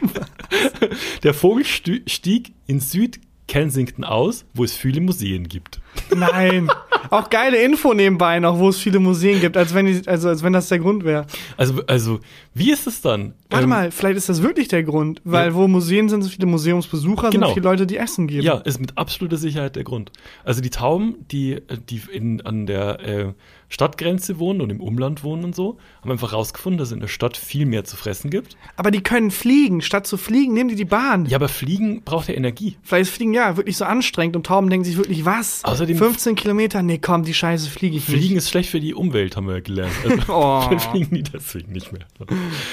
Der 1.23 1.33
Vogel 1.33 1.65
stieg 1.65 2.53
in 2.67 2.79
Süd-Kensington 2.79 4.03
aus, 4.03 4.45
wo 4.53 4.63
es 4.63 4.73
viele 4.73 5.01
Museen 5.01 5.47
gibt. 5.47 5.81
Nein. 6.15 6.69
Auch 7.09 7.29
geile 7.29 7.57
Info 7.57 7.93
nebenbei 7.93 8.39
noch, 8.39 8.59
wo 8.59 8.69
es 8.69 8.77
viele 8.77 8.99
Museen 8.99 9.39
gibt, 9.39 9.57
als 9.57 9.73
wenn, 9.73 9.85
die, 9.85 10.07
also, 10.07 10.29
als 10.29 10.43
wenn 10.43 10.53
das 10.53 10.67
der 10.69 10.79
Grund 10.79 11.03
wäre. 11.03 11.25
Also, 11.55 11.81
also, 11.87 12.19
wie 12.57 12.71
ist 12.71 12.87
es 12.87 13.01
dann? 13.01 13.33
Warte 13.49 13.63
Ähm, 13.63 13.69
mal, 13.69 13.91
vielleicht 13.91 14.17
ist 14.17 14.27
das 14.29 14.41
wirklich 14.41 14.67
der 14.67 14.83
Grund, 14.83 15.21
weil 15.23 15.49
Ja. 15.49 15.53
wo 15.55 15.67
Museen 15.67 16.09
sind, 16.09 16.21
so 16.23 16.29
viele 16.29 16.47
Museumsbesucher, 16.47 17.29
Genau. 17.29 17.47
sind 17.47 17.53
viele 17.55 17.63
Leute, 17.69 17.87
die 17.87 17.97
Essen 17.97 18.27
geben. 18.27 18.43
Ja, 18.43 18.55
ist 18.57 18.79
mit 18.79 18.97
absoluter 18.97 19.37
Sicherheit 19.37 19.75
der 19.75 19.83
Grund. 19.83 20.11
Also 20.43 20.61
die 20.61 20.69
Tauben, 20.69 21.15
die, 21.31 21.59
die 21.89 22.01
in, 22.11 22.41
an 22.41 22.65
der 22.65 22.99
äh, 22.99 23.33
Stadtgrenze 23.69 24.39
wohnen 24.39 24.61
und 24.61 24.69
im 24.69 24.79
Umland 24.81 25.23
wohnen 25.23 25.43
und 25.43 25.55
so, 25.55 25.77
haben 26.01 26.11
einfach 26.11 26.31
rausgefunden, 26.33 26.77
dass 26.77 26.89
es 26.89 26.93
in 26.93 26.99
der 27.01 27.07
Stadt 27.09 27.35
viel 27.37 27.65
mehr 27.65 27.83
zu 27.83 27.97
fressen 27.97 28.29
gibt. 28.29 28.55
Aber 28.77 28.91
die 28.91 29.01
können 29.01 29.29
fliegen. 29.31 29.81
Statt 29.81 30.07
zu 30.07 30.15
fliegen, 30.17 30.53
nehmen 30.53 30.69
die 30.69 30.75
die 30.75 30.85
Bahn. 30.85 31.25
Ja, 31.25 31.37
aber 31.37 31.49
Fliegen 31.49 32.01
braucht 32.03 32.29
ja 32.29 32.33
Energie. 32.35 32.77
Vielleicht 32.81 33.09
ist 33.09 33.15
Fliegen 33.15 33.33
ja 33.33 33.57
wirklich 33.57 33.75
so 33.77 33.85
anstrengend 33.85 34.35
und 34.37 34.45
Tauben 34.45 34.69
denken 34.69 34.85
sich 34.85 34.97
wirklich, 34.97 35.25
was? 35.25 35.63
Außerdem- 35.65 35.97
15 35.97 36.35
Kilometer? 36.35 36.81
Nee, 36.81 36.97
komm, 36.99 37.23
die 37.23 37.33
Scheiße 37.33 37.69
fliege 37.69 37.97
ich 37.97 38.05
Fliegen 38.05 38.21
nicht. 38.35 38.37
ist 38.37 38.49
schlecht 38.49 38.69
für 38.69 38.79
die 38.79 38.93
Umwelt, 38.93 39.35
haben 39.35 39.47
wir 39.47 39.55
ja 39.55 39.59
gelernt. 39.61 39.91
Also, 40.03 40.17
Oh. 40.33 40.77
fliegen 40.91 41.15
die 41.15 41.23
deswegen 41.23 41.71
nicht 41.73 41.91
mehr. 41.91 42.05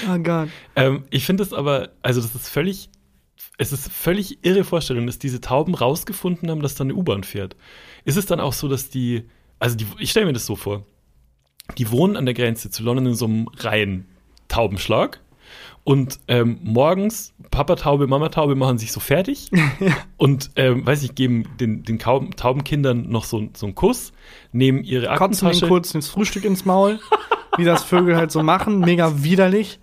Oh 0.09 0.17
Gott. 0.19 0.49
Ähm, 0.75 1.03
ich 1.09 1.25
finde 1.25 1.43
das 1.43 1.53
aber, 1.53 1.89
also 2.01 2.21
das 2.21 2.35
ist 2.35 2.49
völlig, 2.49 2.89
es 3.57 3.71
ist 3.71 3.91
völlig 3.91 4.43
irre 4.43 4.63
Vorstellung, 4.63 5.05
dass 5.05 5.19
diese 5.19 5.41
Tauben 5.41 5.75
rausgefunden 5.75 6.49
haben, 6.49 6.61
dass 6.61 6.75
da 6.75 6.83
eine 6.83 6.95
U-Bahn 6.95 7.23
fährt. 7.23 7.55
Ist 8.03 8.17
es 8.17 8.25
dann 8.25 8.39
auch 8.39 8.53
so, 8.53 8.67
dass 8.67 8.89
die, 8.89 9.23
also 9.59 9.75
die, 9.75 9.85
ich 9.99 10.11
stelle 10.11 10.25
mir 10.25 10.33
das 10.33 10.45
so 10.45 10.55
vor, 10.55 10.85
die 11.77 11.89
wohnen 11.91 12.15
an 12.17 12.25
der 12.25 12.33
Grenze 12.33 12.69
zu 12.69 12.83
London 12.83 13.07
in 13.07 13.15
so 13.15 13.25
einem 13.25 13.47
reinen 13.57 14.07
Taubenschlag 14.47 15.21
und 15.83 16.19
ähm, 16.27 16.59
morgens 16.63 17.33
Papa 17.51 17.75
Taube, 17.75 18.07
Mama 18.07 18.29
Taube 18.29 18.55
machen 18.55 18.77
sich 18.77 18.91
so 18.91 18.99
fertig 18.99 19.51
und 20.17 20.51
ähm, 20.55 20.85
weiß 20.85 21.03
ich, 21.03 21.15
geben 21.15 21.45
den, 21.59 21.83
den 21.83 21.99
Taubenkindern 21.99 23.07
noch 23.09 23.23
so, 23.23 23.47
so 23.53 23.67
einen 23.67 23.75
Kuss, 23.75 24.11
nehmen 24.51 24.83
ihre 24.83 25.05
Kotzen 25.15 25.17
den 25.17 25.47
Aktentasche, 25.47 25.67
kurz 25.67 25.93
ins 25.93 26.09
Frühstück 26.09 26.43
ins 26.43 26.65
Maul, 26.65 26.99
wie 27.57 27.65
das 27.65 27.83
Vögel 27.83 28.15
halt 28.17 28.31
so 28.31 28.43
machen. 28.43 28.79
Mega 28.79 29.23
widerlich. 29.23 29.79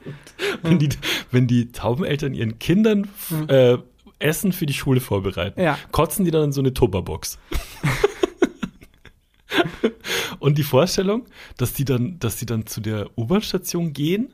wenn 0.63 0.79
die, 0.79 0.89
wenn 1.31 1.47
die 1.47 1.73
Taubeneltern 1.73 2.35
ihren 2.35 2.59
Kindern 2.59 3.05
f- 3.05 3.49
äh, 3.49 3.79
Essen 4.19 4.53
für 4.53 4.67
die 4.67 4.75
Schule 4.75 5.01
vorbereiten, 5.01 5.61
Ja. 5.61 5.79
kotzen 5.91 6.25
die 6.25 6.31
dann 6.31 6.45
in 6.45 6.53
so 6.53 6.61
eine 6.61 6.73
Tupperbox. 6.75 7.39
und 10.39 10.59
die 10.59 10.63
Vorstellung, 10.63 11.27
dass 11.57 11.73
die 11.75 11.85
dann, 11.85 12.19
dass 12.19 12.37
die 12.37 12.47
dann 12.47 12.67
zu 12.67 12.81
der 12.81 13.07
U-Bahn-Station 13.17 13.93
gehen 13.93 14.33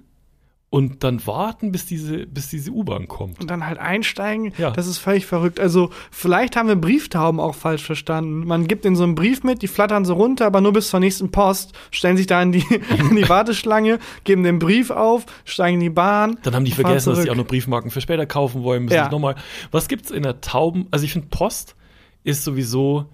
und 0.70 1.02
dann 1.02 1.26
warten, 1.26 1.72
bis 1.72 1.86
diese, 1.86 2.26
bis 2.26 2.48
diese 2.48 2.70
U-Bahn 2.72 3.08
kommt. 3.08 3.40
Und 3.40 3.50
dann 3.50 3.66
halt 3.66 3.78
einsteigen, 3.78 4.52
Ja. 4.58 4.70
das 4.70 4.86
ist 4.86 4.98
völlig 4.98 5.24
verrückt. 5.24 5.58
Also, 5.58 5.88
vielleicht 6.10 6.56
haben 6.56 6.68
wir 6.68 6.76
Brieftauben 6.76 7.40
auch 7.40 7.54
falsch 7.54 7.82
verstanden. 7.82 8.46
Man 8.46 8.68
gibt 8.68 8.84
ihnen 8.84 8.94
so 8.94 9.02
einen 9.04 9.14
Brief 9.14 9.42
mit, 9.44 9.62
die 9.62 9.66
flattern 9.66 10.04
so 10.04 10.12
runter, 10.12 10.44
aber 10.44 10.60
nur 10.60 10.74
bis 10.74 10.90
zur 10.90 11.00
nächsten 11.00 11.30
Post, 11.30 11.72
stellen 11.90 12.18
sich 12.18 12.26
da 12.26 12.42
in 12.42 12.52
die, 12.52 12.64
in 12.98 13.16
die 13.16 13.26
Warteschlange, 13.26 13.98
geben 14.24 14.42
den 14.42 14.58
Brief 14.58 14.90
auf, 14.90 15.24
steigen 15.46 15.76
in 15.76 15.80
die 15.84 15.90
Bahn. 15.90 16.36
Dann 16.42 16.54
haben 16.54 16.66
die 16.66 16.72
vergessen, 16.72 17.10
dass 17.10 17.18
sie 17.20 17.24
zurück. 17.24 17.30
auch 17.38 17.42
noch 17.42 17.48
Briefmarken 17.48 17.90
für 17.90 18.02
später 18.02 18.26
kaufen 18.26 18.62
wollen. 18.62 18.84
Müssen 18.84 18.94
Ja. 18.96 19.08
nochmal. 19.10 19.36
Was 19.70 19.88
gibt's 19.88 20.10
in 20.10 20.22
der 20.22 20.42
Tauben? 20.42 20.86
Also 20.90 21.06
ich 21.06 21.12
finde 21.14 21.28
Post 21.30 21.76
ist 22.24 22.44
sowieso, 22.44 23.06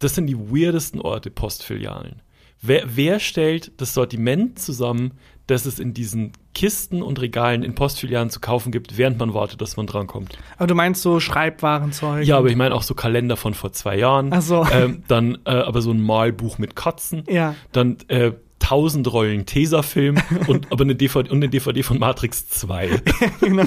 das 0.00 0.14
sind 0.16 0.26
die 0.26 0.36
weirdesten 0.38 1.00
Orte, 1.00 1.30
Postfilialen. 1.30 2.20
Wer, 2.60 2.84
wer 2.96 3.20
stellt 3.20 3.72
das 3.80 3.94
Sortiment 3.94 4.58
zusammen, 4.58 5.12
das 5.46 5.66
es 5.66 5.78
in 5.78 5.92
diesen 5.92 6.32
Kisten 6.54 7.02
und 7.02 7.20
Regalen 7.20 7.62
in 7.62 7.74
Postfilialen 7.74 8.30
zu 8.30 8.40
kaufen 8.40 8.72
gibt, 8.72 8.96
während 8.96 9.18
man 9.18 9.34
wartet, 9.34 9.60
dass 9.60 9.76
man 9.76 9.86
drankommt? 9.86 10.38
Aber 10.56 10.66
du 10.66 10.74
meinst 10.74 11.02
so 11.02 11.20
Schreibwarenzeug? 11.20 12.24
Ja, 12.24 12.38
aber 12.38 12.48
ich 12.48 12.56
meine 12.56 12.74
auch 12.74 12.82
so 12.82 12.94
Kalender 12.94 13.36
von 13.36 13.54
vor 13.54 13.72
zwei 13.72 13.98
Jahren. 13.98 14.30
Ach 14.32 14.42
so. 14.42 14.66
Ähm, 14.72 15.02
dann 15.08 15.38
äh, 15.44 15.50
aber 15.50 15.82
so 15.82 15.90
ein 15.90 16.00
Malbuch 16.00 16.58
mit 16.58 16.76
Katzen. 16.76 17.24
Ja. 17.28 17.54
Dann 17.72 17.98
äh, 18.08 18.32
tausend 18.64 19.12
Rollen 19.12 19.44
Tesafilm 19.44 20.16
und 20.46 20.72
aber 20.72 20.84
eine 20.84 20.94
DVD 20.94 21.30
und 21.30 21.36
eine 21.36 21.48
DVD 21.48 21.82
von 21.82 21.98
Matrix 21.98 22.48
2. 22.48 23.02
genau. 23.40 23.64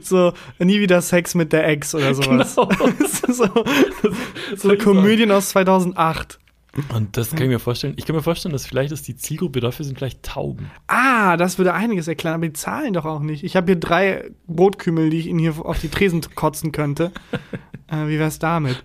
So, 0.00 0.32
nie 0.58 0.80
wieder 0.80 1.00
Sex 1.00 1.34
mit 1.36 1.52
der 1.52 1.68
Ex 1.68 1.94
oder 1.94 2.14
sowas. 2.14 2.56
Genau. 2.56 2.68
so, 3.28 3.64
so 4.56 4.76
Komödien 4.76 5.30
aus 5.30 5.50
2008. 5.50 6.40
Und 6.94 7.16
das 7.18 7.30
kann 7.30 7.42
ich 7.42 7.48
mir 7.48 7.58
vorstellen. 7.58 7.94
Ich 7.96 8.06
kann 8.06 8.16
mir 8.16 8.22
vorstellen, 8.22 8.52
dass 8.52 8.66
vielleicht 8.66 8.92
ist 8.92 9.06
die 9.06 9.14
Zielgruppe 9.14 9.60
dafür 9.60 9.84
sind 9.84 9.98
vielleicht 9.98 10.22
Tauben. 10.22 10.70
Ah, 10.86 11.36
das 11.36 11.58
würde 11.58 11.74
einiges 11.74 12.08
erklären, 12.08 12.36
aber 12.36 12.46
die 12.46 12.54
zahlen 12.54 12.94
doch 12.94 13.04
auch 13.04 13.20
nicht. 13.20 13.44
Ich 13.44 13.56
habe 13.56 13.72
hier 13.72 13.76
drei 13.80 14.30
Brotkümmel, 14.46 15.10
die 15.10 15.18
ich 15.18 15.26
Ihnen 15.26 15.38
hier 15.38 15.54
auf 15.64 15.80
die 15.80 15.88
Tresen 15.88 16.22
kotzen 16.34 16.72
könnte. 16.72 17.12
äh, 17.88 18.06
wie 18.06 18.18
wär's 18.18 18.38
damit? 18.38 18.82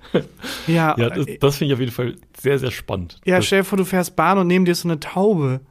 Ja, 0.68 0.96
Ja, 0.98 1.10
das, 1.10 1.28
äh, 1.28 1.38
das 1.38 1.56
finde 1.58 1.72
ich 1.72 1.74
auf 1.76 1.80
jeden 1.80 1.94
Fall 1.94 2.16
sehr, 2.38 2.60
sehr 2.60 2.72
spannend. 2.72 3.22
ja 3.26 3.38
das, 3.38 3.46
stell 3.46 3.62
dir 3.62 3.66
vor, 3.66 3.78
du 3.78 3.86
fährst 3.86 4.18
Bahn 4.18 4.38
und 4.38 4.48
neben 4.48 4.66
dir 4.66 4.72
ist 4.72 4.82
so 4.82 4.90
eine 4.90 5.00
Taube. 5.00 5.62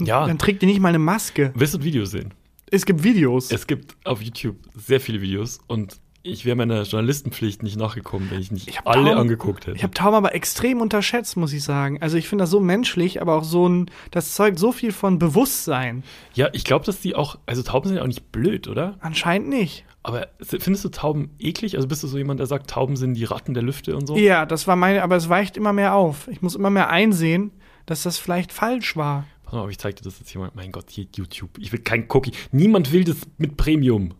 ja 0.00 0.26
Dann 0.26 0.38
trägt 0.38 0.62
die 0.62 0.66
nicht 0.66 0.80
mal 0.80 0.88
eine 0.88 0.98
Maske. 0.98 1.52
wirst 1.54 1.74
du 1.74 1.78
ein 1.78 1.84
Video 1.84 2.06
sehen. 2.06 2.32
Es 2.70 2.86
gibt 2.86 3.04
Videos. 3.04 3.50
Es 3.50 3.66
gibt 3.66 3.94
auf 4.04 4.22
YouTube 4.22 4.56
sehr 4.74 5.00
viele 5.00 5.20
Videos 5.20 5.60
und 5.66 6.00
ich 6.22 6.44
wäre 6.44 6.56
meiner 6.56 6.82
Journalistenpflicht 6.82 7.62
nicht 7.62 7.76
nachgekommen, 7.76 8.30
wenn 8.30 8.40
ich 8.40 8.50
nicht 8.52 8.68
Ich 8.68 8.80
alle 8.86 9.06
Tauben- 9.10 9.18
angeguckt 9.20 9.66
hätte. 9.66 9.76
Ich 9.76 9.82
habe 9.82 9.92
Tauben 9.94 10.14
aber 10.16 10.34
extrem 10.34 10.80
unterschätzt, 10.80 11.36
muss 11.36 11.52
ich 11.52 11.62
sagen. 11.64 12.00
Also 12.00 12.16
ich 12.16 12.28
finde 12.28 12.42
das 12.42 12.50
so 12.50 12.60
menschlich, 12.60 13.20
aber 13.20 13.34
auch 13.36 13.44
so 13.44 13.68
ein, 13.68 13.90
das 14.10 14.34
zeugt 14.34 14.58
so 14.58 14.72
viel 14.72 14.92
von 14.92 15.18
Bewusstsein. 15.18 16.04
ja, 16.34 16.48
ich 16.52 16.64
glaube, 16.64 16.84
dass 16.84 17.00
die 17.00 17.14
auch, 17.14 17.38
also 17.46 17.62
Tauben 17.62 17.88
sind 17.88 17.96
ja 17.96 18.02
auch 18.02 18.06
nicht 18.08 18.30
blöd, 18.32 18.68
oder? 18.68 18.96
Anscheinend 19.00 19.48
nicht. 19.48 19.84
Aber 20.04 20.26
findest 20.40 20.84
du 20.84 20.88
Tauben 20.88 21.30
eklig? 21.38 21.76
Also 21.76 21.86
bist 21.86 22.02
du 22.02 22.08
so 22.08 22.18
jemand, 22.18 22.40
der 22.40 22.46
sagt, 22.46 22.70
Tauben 22.70 22.96
sind 22.96 23.14
die 23.14 23.24
Ratten 23.24 23.54
der 23.54 23.62
Lüfte 23.62 23.94
und 23.96 24.06
so? 24.06 24.16
Ja, 24.16 24.46
das 24.46 24.66
war 24.66 24.74
meine, 24.76 25.02
aber 25.02 25.16
es 25.16 25.28
weicht 25.28 25.56
immer 25.56 25.72
mehr 25.72 25.94
auf. 25.94 26.26
Ich 26.28 26.42
muss 26.42 26.54
immer 26.56 26.70
mehr 26.70 26.88
einsehen, 26.90 27.52
dass 27.86 28.02
das 28.02 28.18
vielleicht 28.18 28.52
falsch 28.52 28.96
war. 28.96 29.26
Pass 29.44 29.54
mal 29.54 29.68
ich 29.70 29.78
zeig 29.78 29.94
dir 29.96 30.02
das 30.02 30.18
jetzt 30.18 30.30
hier 30.30 30.40
mal. 30.40 30.50
Mein 30.54 30.72
Gott, 30.72 30.86
hier 30.90 31.06
YouTube. 31.14 31.50
Ich 31.58 31.70
will 31.72 31.80
kein 31.80 32.06
Cookie. 32.08 32.32
Niemand 32.52 32.90
will 32.92 33.04
das 33.04 33.16
mit 33.38 33.56
Premium. 33.56 34.14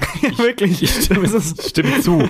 Wirklich. 0.36 0.82
Ich 0.82 1.04
stimme, 1.04 1.28
stimme 1.28 2.00
zu. 2.00 2.28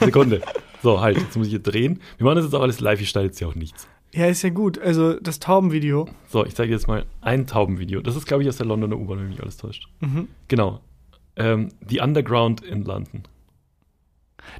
Sekunde. 0.00 0.42
So, 0.82 1.00
halt, 1.00 1.18
jetzt 1.18 1.36
muss 1.36 1.46
ich 1.46 1.52
hier 1.52 1.62
drehen. 1.62 2.00
Wir 2.16 2.24
machen 2.24 2.36
das 2.36 2.44
jetzt 2.44 2.54
auch 2.54 2.62
alles 2.62 2.80
live, 2.80 3.00
ich 3.00 3.08
schneide 3.10 3.26
jetzt 3.26 3.38
hier 3.38 3.48
auch 3.48 3.54
nichts. 3.54 3.88
Ja, 4.12 4.26
ist 4.26 4.42
ja 4.42 4.50
gut. 4.50 4.78
Also 4.78 5.14
das 5.20 5.38
Taubenvideo. 5.38 6.08
So, 6.28 6.44
ich 6.46 6.54
zeige 6.54 6.68
dir 6.68 6.76
jetzt 6.76 6.88
mal 6.88 7.04
ein 7.20 7.46
Taubenvideo. 7.46 8.00
Das 8.00 8.16
ist, 8.16 8.26
glaube 8.26 8.42
ich, 8.42 8.48
aus 8.48 8.56
der 8.56 8.66
Londoner 8.66 8.96
U-Bahn, 8.96 9.18
wenn 9.18 9.28
mich 9.28 9.42
alles 9.42 9.56
täuscht. 9.56 9.88
Mhm. 10.00 10.28
Genau. 10.48 10.80
Ähm, 11.36 11.68
The 11.88 12.00
Underground 12.00 12.62
in 12.62 12.84
London. 12.84 13.24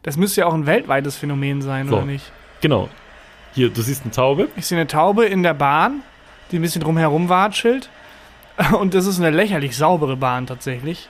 Das 0.03 0.17
müsste 0.17 0.43
ja 0.43 0.47
auch 0.47 0.55
ein 0.55 0.67
weltweites 0.67 1.17
Phänomen 1.17 1.62
sein, 1.62 1.88
So. 1.88 1.97
oder 1.97 2.05
nicht? 2.05 2.31
Genau. 2.61 2.88
Hier, 3.55 3.71
du 3.71 3.81
siehst 3.81 4.03
eine 4.03 4.11
Taube. 4.11 4.49
Ich 4.57 4.67
sehe 4.67 4.77
eine 4.79 4.87
Taube 4.87 5.25
in 5.25 5.43
der 5.43 5.55
Bahn, 5.55 6.03
die 6.51 6.59
ein 6.59 6.62
bisschen 6.62 6.83
drumherum 6.83 7.29
watschelt. 7.29 7.88
Und 8.79 8.95
das 8.95 9.07
ist 9.07 9.19
eine 9.19 9.31
lächerlich 9.35 9.77
saubere 9.77 10.17
Bahn 10.17 10.47
tatsächlich. 10.47 11.09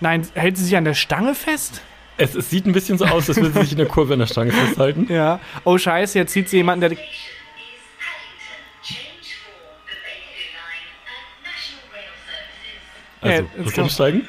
Nein, 0.00 0.26
hält 0.34 0.56
sie 0.56 0.64
sich 0.64 0.76
an 0.76 0.84
der 0.84 0.94
Stange 0.94 1.34
fest? 1.34 1.82
Es, 2.16 2.34
es 2.34 2.50
sieht 2.50 2.66
ein 2.66 2.72
bisschen 2.72 2.98
so 2.98 3.04
aus, 3.04 3.28
als 3.28 3.36
würde 3.40 3.52
sie 3.52 3.60
sich 3.62 3.72
in 3.72 3.78
der 3.78 3.86
Kurve 3.86 4.12
an 4.14 4.18
der 4.20 4.26
Stange 4.26 4.52
festhalten. 4.52 5.06
Ja. 5.12 5.40
Oh 5.64 5.78
scheiße, 5.78 6.18
jetzt 6.18 6.32
sieht 6.32 6.48
sie 6.48 6.56
jemanden, 6.58 6.88
der... 6.88 6.98
Also, 13.20 13.34
Ja, 13.34 13.48
jetzt 13.56 13.66
das 13.66 13.74
komm. 13.74 13.84
Umsteigen. 13.84 14.28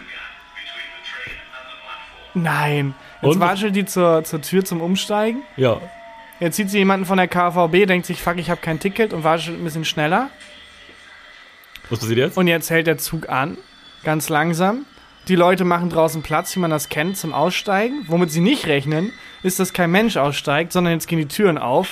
Nein. 2.34 2.95
Jetzt 3.21 3.36
Und? 3.36 3.39
watschelt 3.39 3.75
die 3.75 3.86
zur, 3.86 4.23
zur 4.23 4.41
Tür 4.41 4.63
zum 4.65 4.82
Umsteigen. 4.82 5.43
Ja. 5.58 5.82
Jetzt 6.39 6.55
sieht 6.55 6.69
sie 6.69 6.77
jemanden 6.77 7.05
von 7.05 7.17
der 7.17 7.27
KVB, 7.27 7.86
denkt 7.88 8.05
sich, 8.05 8.21
fuck, 8.21 8.38
ich 8.38 8.49
habe 8.49 8.62
kein 8.62 8.79
Ticket 8.79 9.13
und 9.13 9.23
watschelt 9.23 9.60
ein 9.60 9.63
bisschen 9.63 9.84
schneller. 9.84 10.29
Was 11.89 11.99
passiert 11.99 12.17
jetzt? 12.19 12.38
Und 12.38 12.47
jetzt 12.47 12.69
hält 12.69 12.88
der 12.88 12.97
Zug 12.97 13.29
an, 13.29 13.58
ganz 14.03 14.29
langsam. 14.29 14.86
Die 15.27 15.36
Leute 15.36 15.63
machen 15.63 15.89
draußen 15.89 16.21
Platz, 16.23 16.55
wie 16.55 16.60
man 16.60 16.71
das 16.71 16.89
kennt, 16.89 17.17
zum 17.17 17.34
Aussteigen. 17.34 18.03
Womit 18.08 18.32
sie 18.32 18.41
nicht 18.41 18.65
rechnen, 18.65 19.12
ist, 19.43 19.60
dass 19.60 19.73
kein 19.73 19.91
Mensch 19.91 20.17
aussteigt, 20.17 20.71
sondern 20.73 20.93
jetzt 20.93 21.08
gehen 21.08 21.19
die 21.19 21.27
Türen 21.27 21.58
auf. 21.58 21.89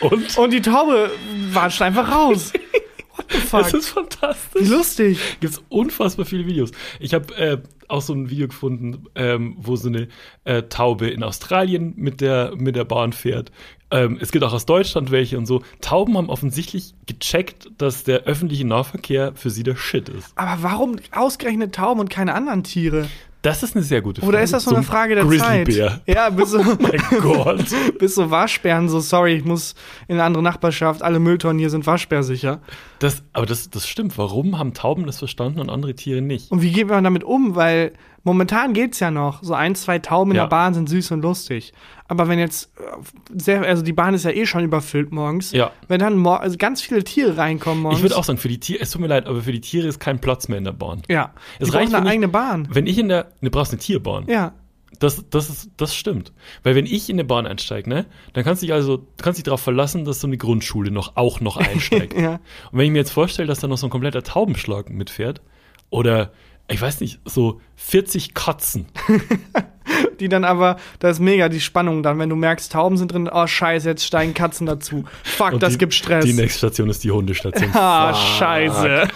Und? 0.00 0.38
Und 0.38 0.52
die 0.52 0.62
Taube 0.62 1.10
watscht 1.52 1.82
einfach 1.82 2.10
raus. 2.12 2.52
What 3.16 3.26
the 3.32 3.38
Das 3.38 3.70
fuck? 3.70 3.74
ist 3.80 3.88
fantastisch. 3.88 4.62
Wie 4.62 4.68
lustig. 4.68 5.18
Gibt 5.40 5.54
es 5.54 5.62
unfassbar 5.68 6.24
viele 6.24 6.46
Videos. 6.46 6.70
Ich 7.00 7.12
habe 7.12 7.34
äh, 7.36 7.58
auch 7.88 8.00
so 8.00 8.14
ein 8.14 8.30
Video 8.30 8.46
gefunden, 8.48 9.04
ähm, 9.14 9.56
wo 9.58 9.76
so 9.76 9.88
eine 9.88 10.08
äh, 10.44 10.62
Taube 10.62 11.08
in 11.08 11.22
Australien 11.22 11.92
mit 11.96 12.20
der, 12.20 12.52
mit 12.56 12.76
der 12.76 12.84
Bahn 12.84 13.12
fährt. 13.12 13.50
Ähm, 13.90 14.18
es 14.20 14.30
gibt 14.32 14.44
auch 14.44 14.52
aus 14.52 14.66
Deutschland 14.66 15.10
welche 15.10 15.36
und 15.36 15.46
so. 15.46 15.62
Tauben 15.80 16.16
haben 16.16 16.30
offensichtlich 16.30 16.94
gecheckt, 17.06 17.68
dass 17.78 18.04
der 18.04 18.20
öffentliche 18.24 18.66
Nahverkehr 18.66 19.32
für 19.34 19.50
sie 19.50 19.62
der 19.64 19.76
Shit 19.76 20.08
ist. 20.08 20.32
Aber 20.36 20.62
warum 20.62 20.96
ausgerechnet 21.12 21.74
Tauben 21.74 22.00
und 22.00 22.08
keine 22.10 22.34
anderen 22.34 22.62
Tiere? 22.62 23.08
Das 23.42 23.62
ist 23.62 23.74
eine 23.74 23.82
sehr 23.82 24.02
gute 24.02 24.20
Frage. 24.20 24.28
Oder 24.28 24.42
ist 24.42 24.52
das 24.52 24.64
so 24.64 24.70
eine 24.70 24.80
ein 24.80 24.84
Frage 24.84 25.14
der. 25.14 25.26
Zeit? 25.30 25.68
Ja, 26.06 26.28
bis 26.28 26.50
so, 26.50 26.58
Mein 26.62 27.00
Gott. 27.22 27.64
bis 27.98 28.14
so 28.14 28.30
Waschbären 28.30 28.90
so, 28.90 29.00
sorry, 29.00 29.32
ich 29.34 29.44
muss 29.46 29.74
in 30.08 30.16
eine 30.16 30.24
andere 30.24 30.42
Nachbarschaft, 30.42 31.02
alle 31.02 31.18
Mülltonnen 31.20 31.58
hier 31.58 31.70
sind 31.70 31.86
waschbärsicher. 31.86 32.60
Das, 32.98 33.22
aber 33.32 33.46
das, 33.46 33.70
das 33.70 33.88
stimmt. 33.88 34.18
Warum 34.18 34.58
haben 34.58 34.74
Tauben 34.74 35.06
das 35.06 35.18
verstanden 35.18 35.58
und 35.58 35.70
andere 35.70 35.94
Tiere 35.94 36.20
nicht? 36.20 36.50
Und 36.50 36.60
wie 36.60 36.70
geht 36.70 36.88
man 36.88 37.02
damit 37.02 37.24
um? 37.24 37.54
Weil 37.54 37.92
momentan 38.24 38.74
geht's 38.74 39.00
ja 39.00 39.10
noch. 39.10 39.42
So 39.42 39.54
ein, 39.54 39.74
zwei 39.74 39.98
Tauben 40.00 40.32
in 40.32 40.36
Ja. 40.36 40.42
der 40.42 40.50
Bahn 40.50 40.74
sind 40.74 40.90
süß 40.90 41.10
und 41.12 41.22
lustig. 41.22 41.72
Aber 42.10 42.26
wenn 42.26 42.40
jetzt 42.40 42.72
äh, 42.76 43.38
sehr, 43.40 43.62
also 43.62 43.84
die 43.84 43.92
Bahn 43.92 44.14
ist 44.14 44.24
ja 44.24 44.32
eh 44.32 44.44
schon 44.44 44.64
überfüllt 44.64 45.12
morgens. 45.12 45.52
Ja. 45.52 45.70
Wenn 45.86 46.00
dann 46.00 46.16
mor 46.18 46.40
also 46.40 46.56
ganz 46.58 46.82
viele 46.82 47.04
Tiere 47.04 47.36
reinkommen 47.36 47.82
morgens. 47.84 48.00
Ich 48.00 48.02
würde 48.02 48.16
auch 48.18 48.24
sagen, 48.24 48.38
für 48.40 48.48
die 48.48 48.58
Tiere, 48.58 48.82
es 48.82 48.90
tut 48.90 49.00
mir 49.00 49.06
leid, 49.06 49.26
aber 49.26 49.42
für 49.42 49.52
die 49.52 49.60
Tiere 49.60 49.86
ist 49.86 50.00
kein 50.00 50.20
Platz 50.20 50.48
mehr 50.48 50.58
in 50.58 50.64
der 50.64 50.72
Bahn. 50.72 51.02
Ja. 51.08 51.32
Es 51.60 51.70
die 51.70 51.76
reicht, 51.76 51.94
eine 51.94 52.04
ich- 52.06 52.10
eigene 52.10 52.26
Bahn. 52.26 52.66
Wenn 52.68 52.88
ich 52.88 52.98
in 52.98 53.08
der, 53.08 53.28
du 53.40 53.48
brauchst 53.48 53.70
eine 53.70 53.78
Tierbahn. 53.80 54.26
Ja. 54.26 54.54
Das, 54.98 55.24
das, 55.30 55.48
ist, 55.48 55.70
das 55.76 55.94
stimmt. 55.94 56.32
Weil 56.64 56.74
wenn 56.74 56.84
ich 56.84 57.08
in 57.08 57.14
eine 57.14 57.24
Bahn 57.24 57.46
einsteige, 57.46 57.88
ne, 57.88 58.06
dann 58.32 58.42
kannst 58.42 58.60
du 58.60 58.66
dich 58.66 58.74
also, 58.74 58.96
du 58.96 59.06
kannst 59.22 59.38
dich 59.38 59.44
darauf 59.44 59.60
verlassen, 59.60 60.04
dass 60.04 60.20
so 60.20 60.26
eine 60.26 60.36
Grundschule 60.36 60.90
noch 60.90 61.16
auch 61.16 61.40
noch 61.40 61.58
einsteigt. 61.58 62.12
Ja. 62.20 62.40
Und 62.72 62.78
wenn 62.78 62.86
ich 62.86 62.90
mir 62.90 62.98
jetzt 62.98 63.12
vorstelle, 63.12 63.46
dass 63.46 63.60
da 63.60 63.68
noch 63.68 63.78
so 63.78 63.86
ein 63.86 63.90
kompletter 63.90 64.24
Taubenschlag 64.24 64.90
mitfährt, 64.90 65.42
oder 65.90 66.32
ich 66.66 66.82
weiß 66.82 67.00
nicht, 67.00 67.20
so 67.24 67.60
40 67.76 68.34
Katzen. 68.34 68.86
Die 70.20 70.28
dann 70.28 70.44
aber, 70.44 70.76
da 70.98 71.08
ist 71.08 71.18
mega 71.18 71.48
die 71.48 71.60
Spannung 71.60 72.02
dann, 72.02 72.18
wenn 72.18 72.28
du 72.28 72.36
merkst, 72.36 72.70
Tauben 72.72 72.96
sind 72.98 73.12
drin, 73.12 73.28
oh 73.32 73.46
scheiße, 73.46 73.88
jetzt 73.88 74.04
steigen 74.04 74.34
Katzen 74.34 74.66
dazu. 74.66 75.04
Fuck, 75.24 75.54
Und 75.54 75.62
das 75.62 75.72
die, 75.72 75.78
gibt 75.78 75.94
Stress. 75.94 76.24
Die 76.24 76.32
nächste 76.34 76.58
Station 76.58 76.88
ist 76.90 77.02
die 77.02 77.10
Hundestation. 77.10 77.70
ah, 77.74 78.12
Fuck. 78.12 78.38
scheiße. 78.38 79.08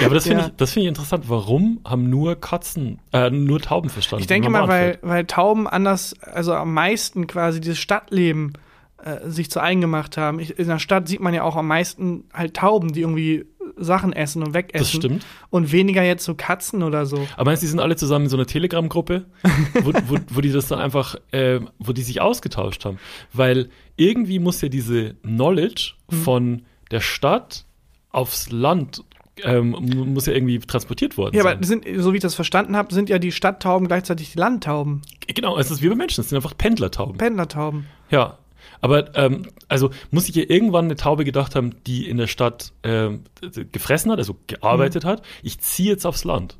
Ja, 0.00 0.06
aber 0.06 0.14
das 0.14 0.24
finde 0.24 0.40
Ja. 0.40 0.46
ich, 0.48 0.56
das 0.56 0.72
finde 0.72 0.84
ich 0.84 0.88
interessant. 0.88 1.24
Warum 1.28 1.80
haben 1.84 2.08
nur 2.10 2.40
Katzen, 2.40 2.98
äh, 3.12 3.30
nur 3.30 3.60
Tauben 3.60 3.90
verstanden? 3.90 4.22
Ich 4.22 4.26
denke 4.26 4.48
mal, 4.50 4.68
weil, 4.68 4.98
weil 5.02 5.24
Tauben 5.26 5.66
anders, 5.66 6.14
also 6.22 6.54
am 6.54 6.72
meisten 6.74 7.26
quasi 7.26 7.60
dieses 7.60 7.78
Stadtleben 7.78 8.54
äh, 9.02 9.28
sich 9.28 9.50
zu 9.50 9.60
eigen 9.60 9.80
gemacht 9.80 10.16
haben. 10.16 10.38
Ich, 10.40 10.58
in 10.58 10.66
der 10.68 10.78
Stadt 10.78 11.08
sieht 11.08 11.20
man 11.20 11.34
ja 11.34 11.42
auch 11.42 11.56
am 11.56 11.66
meisten 11.66 12.24
halt 12.32 12.54
Tauben, 12.54 12.92
die 12.92 13.00
irgendwie 13.02 13.44
Sachen 13.76 14.12
essen 14.12 14.42
und 14.42 14.54
wegessen. 14.54 14.78
Das 14.78 14.90
stimmt. 14.90 15.26
Und 15.50 15.72
weniger 15.72 16.02
jetzt 16.02 16.24
so 16.24 16.34
Katzen 16.34 16.82
oder 16.82 17.06
so. 17.06 17.26
Aber 17.36 17.46
meinst 17.50 17.62
du, 17.62 17.66
die 17.66 17.70
sind 17.70 17.80
alle 17.80 17.96
zusammen 17.96 18.26
in 18.26 18.30
so 18.30 18.36
einer 18.36 18.46
Telegram-Gruppe, 18.46 19.24
wo, 19.82 19.92
wo, 20.06 20.18
wo 20.30 20.40
die 20.40 20.52
das 20.52 20.68
dann 20.68 20.78
einfach, 20.78 21.16
äh, 21.32 21.60
wo 21.78 21.92
die 21.92 22.02
sich 22.02 22.20
ausgetauscht 22.20 22.84
haben? 22.84 22.98
Weil 23.32 23.68
irgendwie 23.96 24.38
muss 24.38 24.60
ja 24.60 24.68
diese 24.68 25.14
Knowledge 25.22 25.92
Mhm. 26.10 26.16
von 26.16 26.62
der 26.90 27.00
Stadt 27.00 27.64
aufs 28.10 28.50
Land 28.50 29.02
ähm, 29.42 29.70
mu- 29.70 30.04
muss 30.04 30.26
ja 30.26 30.32
irgendwie 30.32 30.60
transportiert 30.60 31.16
worden 31.18 31.34
Ja, 31.34 31.42
sein. 31.42 31.56
aber 31.56 31.66
sind, 31.66 31.84
so 31.96 32.12
wie 32.12 32.18
ich 32.18 32.22
das 32.22 32.36
verstanden 32.36 32.76
habe, 32.76 32.94
sind 32.94 33.08
ja 33.08 33.18
die 33.18 33.32
Stadttauben 33.32 33.88
gleichzeitig 33.88 34.30
die 34.32 34.38
Landtauben, 34.38 35.02
genau, 35.26 35.58
es 35.58 35.72
ist 35.72 35.82
wie 35.82 35.88
bei 35.88 35.96
Menschen, 35.96 36.20
es 36.20 36.28
sind 36.28 36.36
einfach 36.36 36.56
Pendlertauben. 36.56 37.16
Pendlertauben. 37.18 37.86
Ja. 38.10 38.38
Aber 38.80 39.16
ähm, 39.16 39.42
also 39.68 39.90
muss 40.10 40.28
ich 40.28 40.34
ja 40.34 40.44
irgendwann 40.46 40.86
eine 40.86 40.96
Taube 40.96 41.24
gedacht 41.24 41.54
haben, 41.54 41.72
die 41.86 42.08
in 42.08 42.16
der 42.18 42.26
Stadt 42.26 42.72
ähm, 42.82 43.22
gefressen 43.72 44.10
hat, 44.12 44.18
also 44.18 44.36
gearbeitet 44.46 45.04
hat. 45.04 45.22
Ich 45.42 45.58
ziehe 45.60 45.90
jetzt 45.90 46.06
aufs 46.06 46.24
Land. 46.24 46.56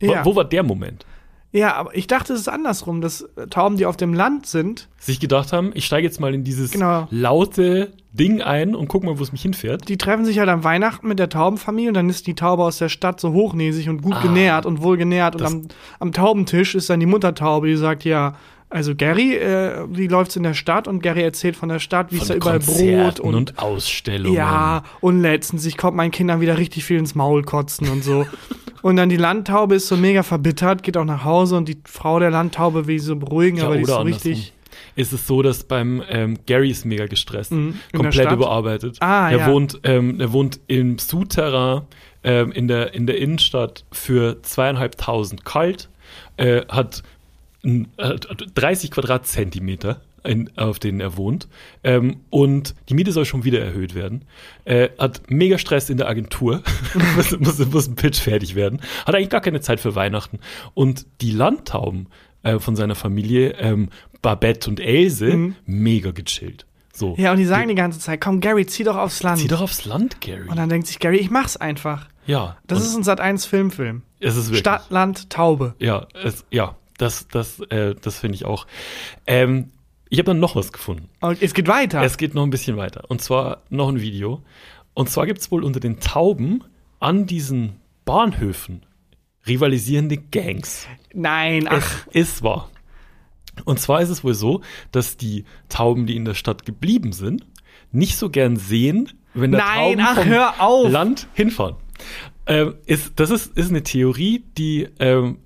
Wo, 0.00 0.06
Mhm. 0.06 0.12
Ja. 0.12 0.24
wo 0.24 0.36
war 0.36 0.44
der 0.44 0.62
Moment? 0.62 1.06
Ja, 1.52 1.76
aber 1.76 1.94
ich 1.96 2.08
dachte, 2.08 2.32
es 2.32 2.40
ist 2.40 2.48
andersrum, 2.48 3.00
dass 3.00 3.20
äh, 3.36 3.46
Tauben, 3.48 3.76
die 3.76 3.86
auf 3.86 3.96
dem 3.96 4.12
Land 4.12 4.46
sind, 4.46 4.88
Sich 4.98 5.20
gedacht 5.20 5.52
haben, 5.52 5.70
ich 5.74 5.84
steige 5.86 6.04
jetzt 6.04 6.18
mal 6.18 6.34
in 6.34 6.42
dieses 6.42 6.72
Genau. 6.72 7.06
laute 7.12 7.92
Ding 8.12 8.42
ein 8.42 8.74
und 8.74 8.88
guck 8.88 9.04
mal, 9.04 9.20
wo 9.20 9.22
es 9.22 9.30
mich 9.30 9.42
hinfährt. 9.42 9.88
die 9.88 9.96
treffen 9.96 10.24
sich 10.24 10.40
halt 10.40 10.48
am 10.48 10.64
Weihnachten 10.64 11.06
mit 11.06 11.20
der 11.20 11.28
Taubenfamilie 11.28 11.88
und 11.90 11.94
dann 11.94 12.10
ist 12.10 12.26
die 12.26 12.34
Taube 12.34 12.64
aus 12.64 12.78
der 12.78 12.88
Stadt 12.88 13.20
so 13.20 13.32
hochnäsig 13.32 13.88
und 13.88 14.02
gut 14.02 14.14
Ah. 14.16 14.22
genährt 14.22 14.66
und 14.66 14.82
wohl 14.82 14.96
genährt. 14.96 15.36
Und 15.36 15.44
am, 15.46 15.68
am 16.00 16.12
Taubentisch 16.12 16.74
ist 16.74 16.90
dann 16.90 16.98
die 16.98 17.06
Muttertaube, 17.06 17.68
die 17.68 17.76
sagt, 17.76 18.04
ja, 18.04 18.34
also 18.74 18.96
Gary, 18.96 19.36
äh, 19.36 19.86
wie 19.88 20.08
läuft's 20.08 20.34
in 20.34 20.42
der 20.42 20.54
Stadt? 20.54 20.88
Und 20.88 21.00
Gary 21.00 21.22
erzählt 21.22 21.54
von 21.54 21.68
der 21.68 21.78
Stadt, 21.78 22.10
wie 22.10 22.16
es 22.16 22.26
da 22.26 22.34
überall 22.34 22.58
Brot 22.58 23.20
und, 23.20 23.34
und, 23.34 23.58
Ausstellungen. 23.58 24.34
ja, 24.34 24.82
und 25.00 25.22
letztens, 25.22 25.64
ich 25.64 25.76
konnte 25.76 25.96
meinen 25.96 26.10
Kindern 26.10 26.40
wieder 26.40 26.58
richtig 26.58 26.84
viel 26.84 26.98
ins 26.98 27.14
Maul 27.14 27.44
kotzen 27.44 27.88
und 27.88 28.02
so. 28.02 28.26
und 28.82 28.96
dann 28.96 29.10
die 29.10 29.16
Landtaube 29.16 29.76
ist 29.76 29.86
so 29.86 29.96
mega 29.96 30.24
verbittert, 30.24 30.82
geht 30.82 30.96
auch 30.96 31.04
nach 31.04 31.24
Hause 31.24 31.56
und 31.56 31.68
die 31.68 31.78
Frau 31.84 32.18
der 32.18 32.32
Landtaube 32.32 32.88
will 32.88 32.98
sie 32.98 33.06
so 33.06 33.16
beruhigen, 33.16 33.58
Ja, 33.58 33.66
aber 33.66 33.76
die 33.76 33.82
ist 33.82 33.88
so 33.88 33.98
richtig. 34.00 34.52
Ist 34.96 35.12
es 35.12 35.24
so, 35.24 35.40
dass 35.40 35.62
beim 35.62 36.02
ähm, 36.08 36.38
Gary 36.46 36.70
ist 36.70 36.84
mega 36.84 37.06
gestresst, 37.06 37.52
Mhm, 37.52 37.78
komplett 37.94 38.32
überarbeitet. 38.32 38.96
Ah, 39.00 39.30
er 39.30 39.38
ja. 39.38 39.46
wohnt, 39.46 39.78
ähm, 39.84 40.18
er 40.18 40.32
wohnt 40.32 40.58
im 40.66 40.98
Souterrain 40.98 41.82
ähm, 42.24 42.50
in 42.50 42.66
der 42.66 42.92
in 42.92 43.06
der 43.06 43.18
Innenstadt 43.18 43.84
für 43.92 44.42
zweieinhalbtausend 44.42 45.44
kalt, 45.44 45.90
äh, 46.36 46.62
hat 46.68 47.04
30 47.64 48.90
Quadratzentimeter, 48.90 50.00
in, 50.22 50.50
auf 50.56 50.78
denen 50.78 51.00
er 51.00 51.16
wohnt. 51.16 51.48
Ähm, 51.82 52.18
und 52.30 52.74
die 52.88 52.94
Miete 52.94 53.12
soll 53.12 53.24
schon 53.24 53.44
wieder 53.44 53.60
erhöht 53.60 53.94
werden. 53.94 54.24
Äh, 54.64 54.90
hat 54.98 55.22
mega 55.28 55.58
Stress 55.58 55.90
in 55.90 55.96
der 55.98 56.08
Agentur. 56.08 56.62
muss, 57.16 57.38
muss, 57.38 57.58
muss 57.66 57.88
ein 57.88 57.94
Pitch 57.96 58.20
fertig 58.20 58.54
werden. 58.54 58.80
Hat 59.06 59.14
eigentlich 59.14 59.30
gar 59.30 59.40
keine 59.40 59.60
Zeit 59.60 59.80
für 59.80 59.94
Weihnachten. 59.94 60.38
Und 60.74 61.06
die 61.20 61.30
Landtauben 61.32 62.08
äh, 62.42 62.58
von 62.58 62.76
seiner 62.76 62.94
Familie, 62.94 63.54
ähm, 63.58 63.88
Babette 64.22 64.70
und 64.70 64.80
Else, 64.80 65.52
mega 65.66 66.10
gechillt. 66.10 66.66
So. 66.92 67.14
Mhm. 67.16 67.22
Ja, 67.22 67.32
und 67.32 67.38
die 67.38 67.44
sagen 67.44 67.68
die 67.68 67.74
ganze 67.74 67.98
Zeit, 67.98 68.20
komm 68.20 68.40
Gary, 68.40 68.66
zieh 68.66 68.84
doch 68.84 68.96
aufs 68.96 69.22
Land. 69.22 69.40
Zieh 69.40 69.48
doch 69.48 69.60
aufs 69.60 69.84
Land, 69.84 70.20
Gary. 70.20 70.48
und 70.48 70.56
dann 70.56 70.68
denkt 70.68 70.86
sich 70.86 70.98
Gary, 70.98 71.16
ich 71.16 71.30
mach's 71.30 71.56
einfach. 71.56 72.08
ja. 72.26 72.56
Das 72.66 72.82
ist 72.82 72.94
ein 72.96 73.02
Sat 73.02 73.20
1 73.20 73.44
Filmfilm. 73.46 74.02
es 74.20 74.36
ist 74.36 74.46
wirklich. 74.46 74.60
Stadt, 74.60 74.90
Land, 74.90 75.28
Taube. 75.28 75.74
Ja, 75.78 76.06
es, 76.22 76.44
ja, 76.50 76.76
das, 76.98 77.28
das, 77.28 77.60
äh, 77.70 77.94
das 78.00 78.18
finde 78.18 78.36
ich 78.36 78.44
auch. 78.44 78.66
Ähm, 79.26 79.70
ich 80.08 80.18
habe 80.18 80.26
dann 80.26 80.40
noch 80.40 80.54
was 80.54 80.72
gefunden. 80.72 81.08
Und 81.20 81.42
es 81.42 81.54
geht 81.54 81.66
weiter. 81.66 82.02
Es 82.02 82.16
geht 82.18 82.34
noch 82.34 82.44
ein 82.44 82.50
bisschen 82.50 82.76
weiter. 82.76 83.04
Und 83.08 83.20
zwar 83.20 83.62
noch 83.70 83.88
ein 83.88 84.00
Video. 84.00 84.42
Und 84.94 85.10
zwar 85.10 85.26
gibt 85.26 85.40
es 85.40 85.50
wohl 85.50 85.64
unter 85.64 85.80
den 85.80 85.98
Tauben 85.98 86.62
an 87.00 87.26
diesen 87.26 87.80
Bahnhöfen 88.04 88.84
rivalisierende 89.46 90.16
Gangs. 90.16 90.86
Nein, 91.12 91.66
ach, 91.68 92.06
Es 92.12 92.28
ist 92.34 92.42
wahr. 92.42 92.70
Und 93.64 93.78
zwar 93.78 94.00
ist 94.00 94.08
es 94.08 94.24
wohl 94.24 94.34
so, 94.34 94.62
dass 94.90 95.16
die 95.16 95.44
Tauben, 95.68 96.06
die 96.06 96.16
in 96.16 96.24
der 96.24 96.34
Stadt 96.34 96.64
geblieben 96.64 97.12
sind, 97.12 97.46
nicht 97.92 98.16
so 98.16 98.30
gern 98.30 98.56
sehen, 98.56 99.12
wenn 99.34 99.52
da 99.52 99.58
Nein, 99.58 99.98
Tauben 99.98 100.00
ach, 100.00 100.14
vom 100.16 100.26
hör 100.26 100.60
auf. 100.60 100.90
Land 100.90 101.28
hinfahren. 101.34 101.76
Ähm, 102.46 102.74
ist, 102.86 103.12
das 103.20 103.30
ist, 103.30 103.56
ist 103.56 103.70
eine 103.70 103.82
Theorie, 103.82 104.44
die 104.58 104.88
ähm, 104.98 105.38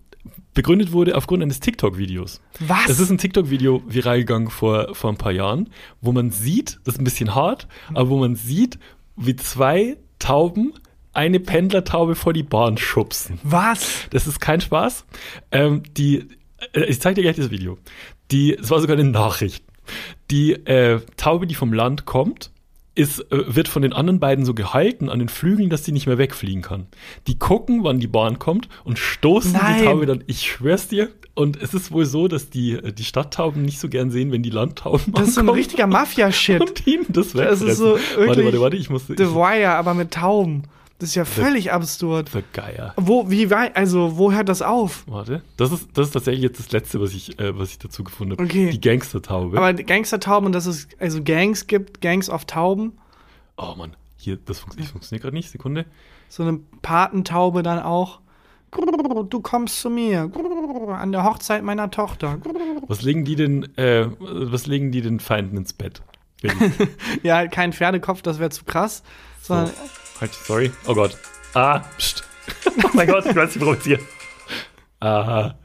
begründet 0.58 0.90
wurde 0.90 1.16
aufgrund 1.16 1.40
eines 1.44 1.60
TikTok-Videos. 1.60 2.40
Was? 2.58 2.88
Es 2.88 2.98
ist 2.98 3.10
ein 3.10 3.18
TikTok-Video 3.18 3.80
viral 3.86 4.18
gegangen 4.18 4.50
vor, 4.50 4.92
vor 4.92 5.08
ein 5.08 5.16
paar 5.16 5.30
Jahren, 5.30 5.70
wo 6.00 6.10
man 6.10 6.32
sieht, 6.32 6.80
das 6.82 6.94
ist 6.94 7.00
ein 7.00 7.04
bisschen 7.04 7.36
hart, 7.36 7.68
aber 7.94 8.08
wo 8.10 8.18
man 8.18 8.34
sieht, 8.34 8.76
wie 9.14 9.36
zwei 9.36 9.98
Tauben 10.18 10.74
eine 11.12 11.38
Pendlertaube 11.38 12.16
vor 12.16 12.32
die 12.32 12.42
Bahn 12.42 12.76
schubsen. 12.76 13.38
was? 13.44 14.08
Das 14.10 14.26
ist 14.26 14.40
kein 14.40 14.60
Spaß. 14.60 15.06
Ähm, 15.52 15.84
die, 15.96 16.26
äh, 16.72 16.86
ich 16.86 17.00
zeige 17.00 17.14
dir 17.14 17.22
gleich 17.22 17.36
das 17.36 17.52
Video. 17.52 17.78
Die, 18.32 18.56
es 18.56 18.68
war 18.68 18.80
sogar 18.80 18.98
eine 18.98 19.08
Nachricht. 19.08 19.62
Die 20.32 20.54
äh, 20.54 21.00
Taube, 21.16 21.46
die 21.46 21.54
vom 21.54 21.72
Land 21.72 22.04
kommt, 22.04 22.50
ist, 22.98 23.20
äh, 23.30 23.54
wird 23.54 23.68
von 23.68 23.82
den 23.82 23.92
anderen 23.92 24.18
beiden 24.18 24.44
so 24.44 24.54
gehalten 24.54 25.08
an 25.08 25.20
den 25.20 25.28
Flügeln, 25.28 25.70
dass 25.70 25.84
sie 25.84 25.92
nicht 25.92 26.08
mehr 26.08 26.18
wegfliegen 26.18 26.62
kann. 26.62 26.86
Die 27.28 27.38
gucken, 27.38 27.84
wann 27.84 28.00
die 28.00 28.08
Bahn 28.08 28.40
kommt 28.40 28.68
und 28.84 28.98
stoßen 28.98 29.52
Nein. 29.52 29.78
die 29.78 29.84
Taube 29.84 30.06
dann, 30.06 30.24
ich 30.26 30.50
schwör's 30.50 30.88
dir. 30.88 31.08
Und 31.34 31.62
es 31.62 31.72
ist 31.72 31.92
wohl 31.92 32.04
so, 32.04 32.26
dass 32.26 32.50
die, 32.50 32.72
äh, 32.72 32.92
die 32.92 33.04
Stadttauben 33.04 33.62
nicht 33.62 33.78
so 33.78 33.88
gern 33.88 34.10
sehen, 34.10 34.32
wenn 34.32 34.42
die 34.42 34.50
Landtauben 34.50 35.12
Das 35.14 35.28
ist 35.28 35.34
so 35.36 35.42
ein 35.42 35.48
richtiger 35.48 35.86
Mafia-Shit. 35.86 36.60
und 36.68 36.86
ihnen 36.88 37.06
das 37.08 37.32
Das 37.32 37.60
ist 37.60 37.68
wegfressen. 37.68 37.74
so 37.76 37.84
Warte, 37.92 38.16
wirklich 38.18 38.44
warte, 38.44 38.60
warte, 38.60 38.76
ich 38.76 38.90
muss. 38.90 39.06
The 39.06 39.16
Wire, 39.32 39.70
aber 39.70 39.94
mit 39.94 40.10
Tauben. 40.10 40.64
Das 40.98 41.10
ist 41.10 41.14
ja 41.14 41.24
völlig 41.24 41.72
absurd. 41.72 42.30
The 42.30 42.42
Geier. 42.52 42.92
Wo, 42.96 43.30
wie 43.30 43.50
weit, 43.50 43.76
also, 43.76 44.18
wo 44.18 44.32
hört 44.32 44.48
das 44.48 44.62
auf? 44.62 45.04
Warte, 45.06 45.42
das 45.56 45.70
ist, 45.70 45.88
das 45.94 46.08
ist 46.08 46.12
tatsächlich 46.12 46.42
jetzt 46.42 46.58
das 46.58 46.72
Letzte, 46.72 47.00
was 47.00 47.12
ich, 47.12 47.38
äh, 47.38 47.56
was 47.56 47.70
ich 47.70 47.78
dazu 47.78 48.02
gefunden 48.02 48.32
habe. 48.32 48.42
Okay. 48.42 48.70
Die 48.70 48.80
Gangstertaube. 48.80 49.56
Aber 49.56 49.72
Gangster-Tauben 49.74 50.46
und 50.46 50.52
dass 50.52 50.66
es 50.66 50.88
also 50.98 51.22
Gangs 51.22 51.68
gibt, 51.68 52.00
Gangs 52.00 52.28
of 52.28 52.46
Tauben. 52.46 52.98
oh 53.56 53.74
Mann, 53.76 53.94
hier, 54.16 54.38
das 54.44 54.64
ich 54.76 54.88
funktioniert 54.88 55.22
gerade 55.22 55.36
nicht. 55.36 55.50
Sekunde. 55.50 55.86
So 56.28 56.42
eine 56.42 56.58
Patentaube 56.82 57.62
dann 57.62 57.78
auch. 57.78 58.20
Du 59.30 59.40
kommst 59.40 59.80
zu 59.80 59.90
mir. 59.90 60.30
An 60.88 61.12
der 61.12 61.24
Hochzeit 61.24 61.62
meiner 61.62 61.90
Tochter. 61.90 62.38
Was 62.86 63.02
legen 63.02 63.24
die 63.24 63.36
denn, 63.36 63.76
äh, 63.78 64.08
was 64.18 64.66
legen 64.66 64.90
die 64.90 65.00
den 65.00 65.20
Feinden 65.20 65.56
ins 65.56 65.72
Bett? 65.72 66.02
Ja, 67.22 67.46
kein 67.48 67.72
Pferdekopf, 67.72 68.22
das 68.22 68.38
wäre 68.38 68.50
zu 68.50 68.64
krass. 68.64 69.02
So. 69.40 69.54
Sondern 69.54 69.74
Halt, 70.20 70.32
sorry. 70.34 70.72
Oh 70.86 70.94
Gott. 70.94 71.16
Ah, 71.54 71.80
pst. 71.96 72.24
oh 72.84 72.88
mein 72.94 73.06
Gott, 73.06 73.26
ich 73.26 73.36
weiß 73.36 73.54
nicht 73.54 73.62
provozieren. 73.64 74.00
Aha. 75.00 75.58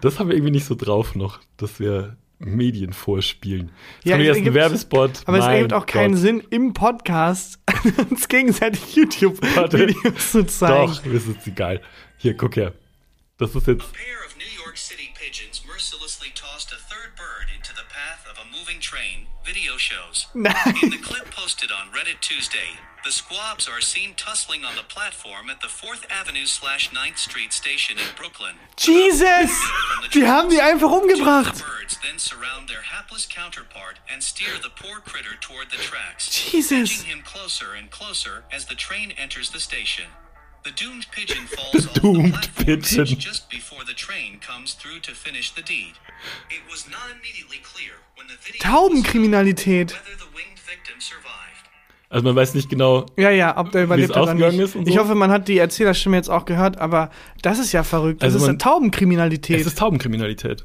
Das 0.00 0.18
haben 0.18 0.28
wir 0.28 0.36
irgendwie 0.36 0.52
nicht 0.52 0.66
so 0.66 0.74
drauf 0.74 1.14
noch, 1.14 1.40
dass 1.56 1.80
wir 1.80 2.16
Medien 2.38 2.92
vorspielen. 2.92 3.70
Jetzt 4.02 4.04
Ja, 4.04 4.16
kommt 4.16 4.20
es 4.22 4.26
jetzt 4.26 4.36
ein 4.36 4.42
ergibt- 4.44 4.54
Werbespot. 4.54 5.10
Aber 5.26 5.38
es 5.38 5.44
Mein 5.44 5.54
ergibt 5.54 5.72
auch 5.72 5.86
keinen 5.86 6.12
Gott. 6.12 6.20
Sinn, 6.20 6.42
im 6.50 6.74
Podcast 6.74 7.58
uns 8.10 8.28
gegenseitig 8.28 8.94
YouTube-Videos 8.96 10.32
zu 10.32 10.44
zeigen. 10.46 10.92
Doch, 10.92 11.02
das 11.02 11.26
ist 11.26 11.46
egal. 11.46 11.80
Hier, 12.18 12.34
guck 12.36 12.56
her. 12.56 12.74
Das 13.38 13.54
ist 13.54 13.66
jetzt. 13.66 13.82
A 13.82 13.86
pair 13.86 14.18
of 14.26 14.36
New 14.36 14.64
York 14.64 14.76
City 14.76 15.08
pigeons 15.18 15.63
mercilessly 15.74 16.28
tossed 16.36 16.70
a 16.70 16.76
third 16.76 17.16
bird 17.16 17.50
into 17.50 17.74
the 17.74 17.82
path 17.90 18.24
of 18.30 18.38
a 18.38 18.46
moving 18.46 18.78
train, 18.78 19.26
video 19.44 19.76
shows. 19.76 20.28
In 20.34 20.90
the 20.90 21.02
clip 21.02 21.32
posted 21.32 21.70
on 21.72 21.90
Reddit 21.90 22.20
Tuesday, 22.20 22.78
the 23.04 23.10
squabs 23.10 23.68
are 23.68 23.80
seen 23.80 24.14
tussling 24.14 24.64
on 24.64 24.76
the 24.76 24.84
platform 24.84 25.50
at 25.50 25.60
the 25.60 25.66
4th 25.66 26.08
Avenue 26.08 26.46
slash 26.46 26.90
9th 26.90 27.18
Street 27.18 27.52
station 27.52 27.98
in 27.98 28.04
Brooklyn. 28.16 28.54
Jesus! 28.76 29.50
Die 30.12 30.24
haben 30.24 30.48
die 30.48 30.62
einfach 30.62 30.92
umgebracht. 30.92 31.58
birds 31.58 31.98
then 32.04 32.20
surround 32.20 32.68
their 32.68 32.82
hapless 32.82 33.26
counterpart 33.26 33.98
and 34.08 34.22
steer 34.22 34.54
the 34.62 34.70
poor 34.70 35.00
critter 35.00 35.34
toward 35.40 35.72
the 35.72 35.76
tracks. 35.78 36.30
Jesus! 36.30 37.00
Edging 37.00 37.10
him 37.10 37.24
closer 37.24 37.74
and 37.76 37.90
closer 37.90 38.44
as 38.52 38.66
the 38.66 38.76
train 38.76 39.10
enters 39.18 39.50
the 39.50 39.58
station. 39.58 40.04
The 40.64 40.72
doomed 40.82 41.06
pigeon 41.12 41.44
falls 41.54 41.86
off 41.86 41.92
doomed 41.94 42.24
the 42.26 42.30
platform 42.32 42.64
pigeon. 42.66 43.00
edge 43.02 43.18
just 43.18 43.48
before 43.50 43.84
the 43.86 43.94
train 43.94 44.40
comes 44.40 44.74
through 44.74 45.00
to 45.02 45.12
finish 45.12 45.52
the 45.54 45.62
deed. 45.62 45.92
It 46.50 46.62
was 46.70 46.86
not 46.88 47.06
immediately 47.12 47.60
clear 47.62 47.92
when 48.16 48.26
the 48.28 48.36
video 48.40 48.60
Taubenkriminalität. 48.64 49.92
was 49.92 50.00
whether 50.00 50.16
the 50.18 50.30
winged 50.34 50.58
victim 50.66 50.96
survived. 51.00 51.68
Also 52.10 52.24
man 52.24 52.36
weiß 52.36 52.54
nicht 52.54 52.68
genau. 52.70 53.06
Ja, 53.16 53.30
ja, 53.30 53.56
ob 53.58 53.72
der 53.72 53.84
überlebt 53.84 54.10
es 54.10 54.16
oder 54.16 54.30
ausgegangen 54.32 54.56
nicht. 54.56 54.64
ist 54.66 54.76
und 54.76 54.88
Ich 54.88 54.94
so? 54.94 55.00
hoffe, 55.00 55.14
man 55.14 55.30
hat 55.30 55.48
die 55.48 55.58
Erzählerstimme 55.58 56.16
jetzt 56.16 56.30
auch 56.30 56.44
gehört, 56.44 56.78
aber 56.78 57.10
das 57.42 57.58
ist 57.58 57.72
ja 57.72 57.82
verrückt. 57.82 58.22
Das 58.22 58.28
Also 58.28 58.36
ist 58.38 58.42
man- 58.42 58.50
eine 58.50 58.58
Taubenkriminalität. 58.58 59.60
Es 59.60 59.66
ist 59.66 59.78
Taubenkriminalität. 59.78 60.64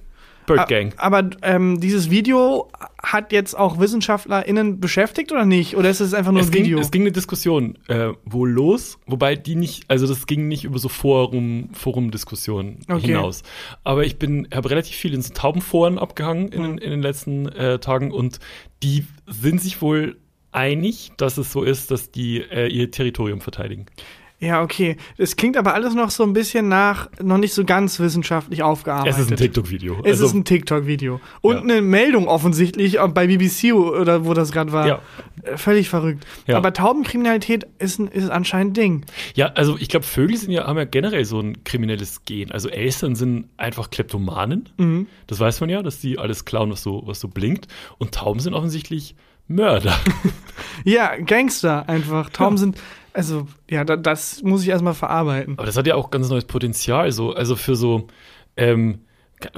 Bird 0.55 0.67
Gang. 0.67 0.93
Aber 0.97 1.29
ähm, 1.41 1.79
dieses 1.79 2.09
Video 2.09 2.69
hat 3.01 3.31
jetzt 3.31 3.57
auch 3.57 3.79
WissenschaftlerInnen 3.79 4.79
beschäftigt 4.79 5.31
oder 5.31 5.45
nicht? 5.45 5.77
Oder 5.77 5.89
ist 5.89 5.99
es 6.01 6.13
einfach 6.13 6.31
nur 6.31 6.41
Es 6.41 6.47
ein 6.47 6.51
ging, 6.51 6.65
Video? 6.65 6.79
es 6.79 6.91
ging 6.91 7.03
eine 7.03 7.11
Diskussion 7.11 7.77
äh, 7.87 8.09
wohl 8.25 8.49
los, 8.49 8.97
wobei 9.07 9.35
die 9.35 9.55
nicht, 9.55 9.85
also 9.87 10.05
das 10.07 10.25
ging 10.27 10.47
nicht 10.47 10.65
über 10.65 10.79
so 10.79 10.89
Forum, 10.89 11.69
Forum-Diskussionen 11.73 12.79
Okay. 12.89 13.07
hinaus. 13.07 13.43
Aber 13.83 14.03
ich 14.05 14.17
bin, 14.17 14.47
habe 14.53 14.69
relativ 14.69 14.95
viel 14.95 15.13
in 15.13 15.21
so 15.21 15.33
Taubenforen 15.33 15.97
abgehangen 15.97 16.49
in, 16.49 16.77
in 16.77 16.89
den 16.91 17.01
letzten 17.01 17.47
äh, 17.47 17.79
Tagen 17.79 18.11
und 18.11 18.39
die 18.83 19.05
sind 19.27 19.61
sich 19.61 19.81
wohl 19.81 20.17
einig, 20.51 21.11
dass 21.17 21.37
es 21.37 21.51
so 21.51 21.63
ist, 21.63 21.91
dass 21.91 22.11
die 22.11 22.39
äh, 22.41 22.67
ihr 22.67 22.89
Territorium 22.91 23.39
verteidigen. 23.41 23.85
Ja, 24.39 24.61
okay. 24.63 24.95
Es 25.17 25.35
klingt 25.35 25.57
aber 25.57 25.73
alles 25.73 25.93
noch 25.95 26.09
so 26.11 26.23
ein 26.23 26.31
bisschen 26.33 26.69
nach, 26.69 27.09
noch 27.21 27.37
nicht 27.37 27.53
so 27.53 27.65
ganz 27.65 27.99
wissenschaftlich 27.99 28.63
aufgearbeitet. 28.63 29.13
Es 29.13 29.19
ist 29.25 29.31
ein 29.31 29.37
TikTok-Video. 29.37 29.97
Es 30.03 30.11
Also, 30.13 30.25
ist 30.27 30.33
ein 30.33 30.45
TikTok-Video. 30.45 31.19
Und 31.41 31.55
Ja. 31.55 31.61
eine 31.61 31.81
Meldung 31.81 32.27
offensichtlich 32.27 32.99
auch 32.99 33.09
bei 33.09 33.27
BBC 33.27 33.73
oder 33.73 34.25
wo 34.25 34.33
das 34.33 34.51
gerade 34.51 34.71
war. 34.71 34.87
Ja. 34.87 35.01
Äh, 35.43 35.57
Völlig 35.57 35.89
verrückt. 35.89 36.25
Ja. 36.47 36.57
Aber 36.57 36.71
Taubenkriminalität 36.71 37.67
ist, 37.79 37.99
ein, 37.99 38.07
ist 38.07 38.29
anscheinend 38.29 38.77
Ding. 38.77 39.05
Ja, 39.35 39.47
also 39.47 39.77
ich 39.77 39.89
glaube, 39.89 40.05
Vögel 40.05 40.37
sind 40.37 40.51
ja, 40.51 40.65
haben 40.67 40.77
ja 40.77 40.85
generell 40.85 41.25
so 41.25 41.39
ein 41.41 41.63
kriminelles 41.65 42.23
Gen. 42.25 42.51
Also 42.51 42.69
Elstern 42.69 43.15
sind 43.15 43.49
einfach 43.57 43.89
Kleptomanen. 43.89 44.69
Mhm. 44.77 45.07
Das 45.27 45.39
weiß 45.41 45.59
man 45.61 45.69
ja, 45.69 45.81
dass 45.83 45.99
die 45.99 46.17
alles 46.17 46.45
klauen, 46.45 46.71
was 46.71 46.81
so, 46.81 47.03
was 47.05 47.19
so 47.19 47.27
blinkt. 47.27 47.67
Und 47.97 48.13
Tauben 48.15 48.39
sind 48.39 48.53
offensichtlich 48.53 49.15
Mörder. 49.47 49.97
Ja, 50.85 51.17
Gangster 51.17 51.89
einfach. 51.89 52.29
Tauben 52.29 52.57
sind, 52.57 52.77
also, 53.13 53.47
ja, 53.69 53.83
da, 53.83 53.95
das 53.95 54.41
muss 54.43 54.63
ich 54.63 54.69
erstmal 54.69 54.93
verarbeiten. 54.93 55.55
Aber 55.57 55.65
das 55.65 55.77
hat 55.77 55.87
ja 55.87 55.95
auch 55.95 56.11
ganz 56.11 56.29
neues 56.29 56.45
Potenzial. 56.45 57.11
So, 57.11 57.33
also 57.33 57.55
für 57.55 57.75
so, 57.75 58.07
ähm, 58.57 58.99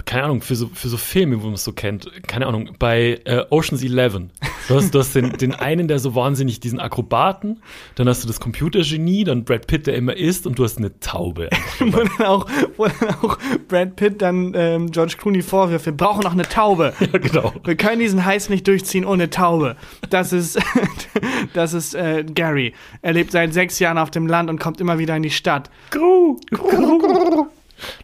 keine 0.06 0.26
Ahnung, 0.26 0.42
für 0.42 0.56
so, 0.56 0.70
für 0.74 0.90
so 0.90 0.98
Filme, 0.98 1.42
wo 1.42 1.46
man 1.46 1.56
es 1.56 1.64
so 1.64 1.74
kennt. 1.74 2.10
Keine 2.28 2.46
Ahnung, 2.46 2.76
bei 2.78 3.20
äh, 3.26 3.46
Ocean's 3.50 3.84
Eleven. 3.84 4.32
Du 4.68 4.76
hast, 4.76 4.94
du 4.94 5.00
hast 5.00 5.16
den, 5.16 5.32
den 5.38 5.56
einen, 5.56 5.88
der 5.88 6.00
so 6.00 6.14
wahnsinnig 6.14 6.60
diesen 6.60 6.80
Akrobaten, 6.80 7.62
dann 7.96 8.08
hast 8.08 8.24
du 8.24 8.28
das 8.28 8.40
Computergenie, 8.40 9.24
dann 9.24 9.44
Brad 9.44 9.68
Pitt, 9.68 9.88
der 9.88 9.96
immer 9.96 10.16
isst, 10.16 10.46
und 10.46 10.60
du 10.60 10.64
hast 10.64 10.78
eine 10.78 11.00
Taube. 11.00 11.50
Wo 11.80 11.98
dann 11.98 12.28
auch, 12.28 12.48
wo 12.78 12.86
dann 12.86 13.10
auch 13.22 13.38
Brad 13.68 13.96
Pitt 13.96 14.22
dann 14.22 14.54
ähm, 14.56 14.92
George 14.92 15.16
Clooney 15.18 15.42
vorwirft, 15.42 15.88
wir 15.88 15.94
brauchen 15.94 16.22
noch 16.22 16.34
eine 16.34 16.44
Taube. 16.44 16.94
ja, 17.00 17.18
genau. 17.18 17.54
Wir 17.64 17.76
können 17.76 18.00
diesen 18.00 18.24
Heiß 18.24 18.50
nicht 18.50 18.68
durchziehen 18.68 19.06
ohne 19.06 19.30
Taube. 19.30 19.76
Das 20.10 20.32
ist, 20.32 20.60
das 21.54 21.74
ist 21.74 21.96
äh, 21.96 22.24
Gary. 22.24 22.74
Er 23.02 23.14
lebt 23.14 23.32
seit 23.32 23.54
sechs 23.54 23.80
Jahren 23.80 23.98
auf 23.98 24.12
dem 24.12 24.28
Land 24.28 24.50
und 24.50 24.60
kommt 24.60 24.80
immer 24.80 25.00
wieder 25.00 25.16
in 25.16 25.24
die 25.24 25.32
Stadt. 25.32 25.70
Du 25.90 26.40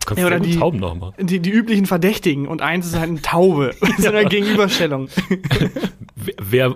kannst 0.05 0.19
Ja, 0.21 0.27
oder 0.27 0.39
die- 0.39 0.57
Tauben 0.57 0.79
nachmachen. 0.79 1.13
Die, 1.27 1.39
die 1.39 1.49
üblichen 1.51 1.85
Verdächtigen 1.85 2.47
und 2.47 2.61
eins 2.61 2.85
ist 2.87 2.95
halt 2.97 3.09
eine 3.09 3.21
Taube. 3.21 3.73
so 3.97 4.09
eine 4.09 4.25
Gegenüberstellung. 4.25 5.09
Wer, 6.15 6.35
wer 6.41 6.75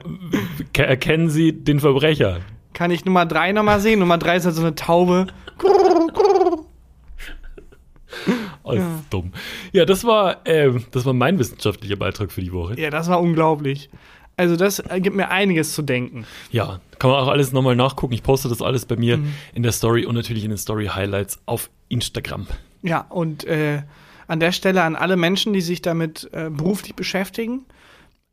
ke- 0.73 0.85
erkennen 0.85 1.29
Sie 1.29 1.51
den 1.53 1.79
Verbrecher? 1.79 2.39
Kann 2.73 2.91
ich 2.91 3.05
Nummer 3.05 3.25
drei 3.25 3.51
nochmal 3.51 3.79
sehen? 3.79 3.99
Nummer 3.99 4.17
drei 4.17 4.37
ist 4.37 4.45
halt 4.45 4.55
so 4.55 4.61
eine 4.61 4.75
Taube. 4.75 5.27
Oh, 8.63 8.73
ist 8.73 8.83
dumm. 9.09 9.31
Ja, 9.71 9.85
das 9.85 10.03
war, 10.03 10.41
ähm, 10.45 10.83
das 10.91 11.05
war 11.05 11.13
mein 11.13 11.39
wissenschaftlicher 11.39 11.95
Beitrag 11.95 12.31
für 12.31 12.41
die 12.41 12.51
Woche. 12.51 12.79
Ja, 12.79 12.89
das 12.89 13.07
war 13.09 13.21
unglaublich. 13.21 13.89
Also 14.37 14.55
das 14.57 14.79
äh, 14.79 14.99
gibt 14.99 15.15
mir 15.15 15.29
einiges 15.29 15.73
zu 15.73 15.81
denken. 15.81 16.25
Ja, 16.51 16.81
kann 16.99 17.09
man 17.09 17.19
auch 17.23 17.29
alles 17.29 17.53
nochmal 17.53 17.75
nachgucken. 17.75 18.13
Ich 18.13 18.21
poste 18.21 18.49
das 18.49 18.61
alles 18.61 18.85
bei 18.85 18.97
mir 18.97 19.17
Mhm. 19.17 19.33
in 19.53 19.63
der 19.63 19.71
Story 19.71 20.05
und 20.05 20.15
natürlich 20.15 20.43
in 20.43 20.49
den 20.51 20.57
Story 20.57 20.87
Highlights 20.87 21.39
auf 21.45 21.69
Instagram. 21.87 22.47
Ja, 22.83 23.05
und 23.09 23.43
äh, 23.45 23.81
an 24.27 24.39
der 24.39 24.51
Stelle 24.51 24.83
an 24.83 24.95
alle 24.95 25.17
Menschen, 25.17 25.53
die 25.53 25.61
sich 25.61 25.81
damit 25.81 26.29
äh, 26.31 26.49
beruflich 26.49 26.95
beschäftigen. 26.95 27.65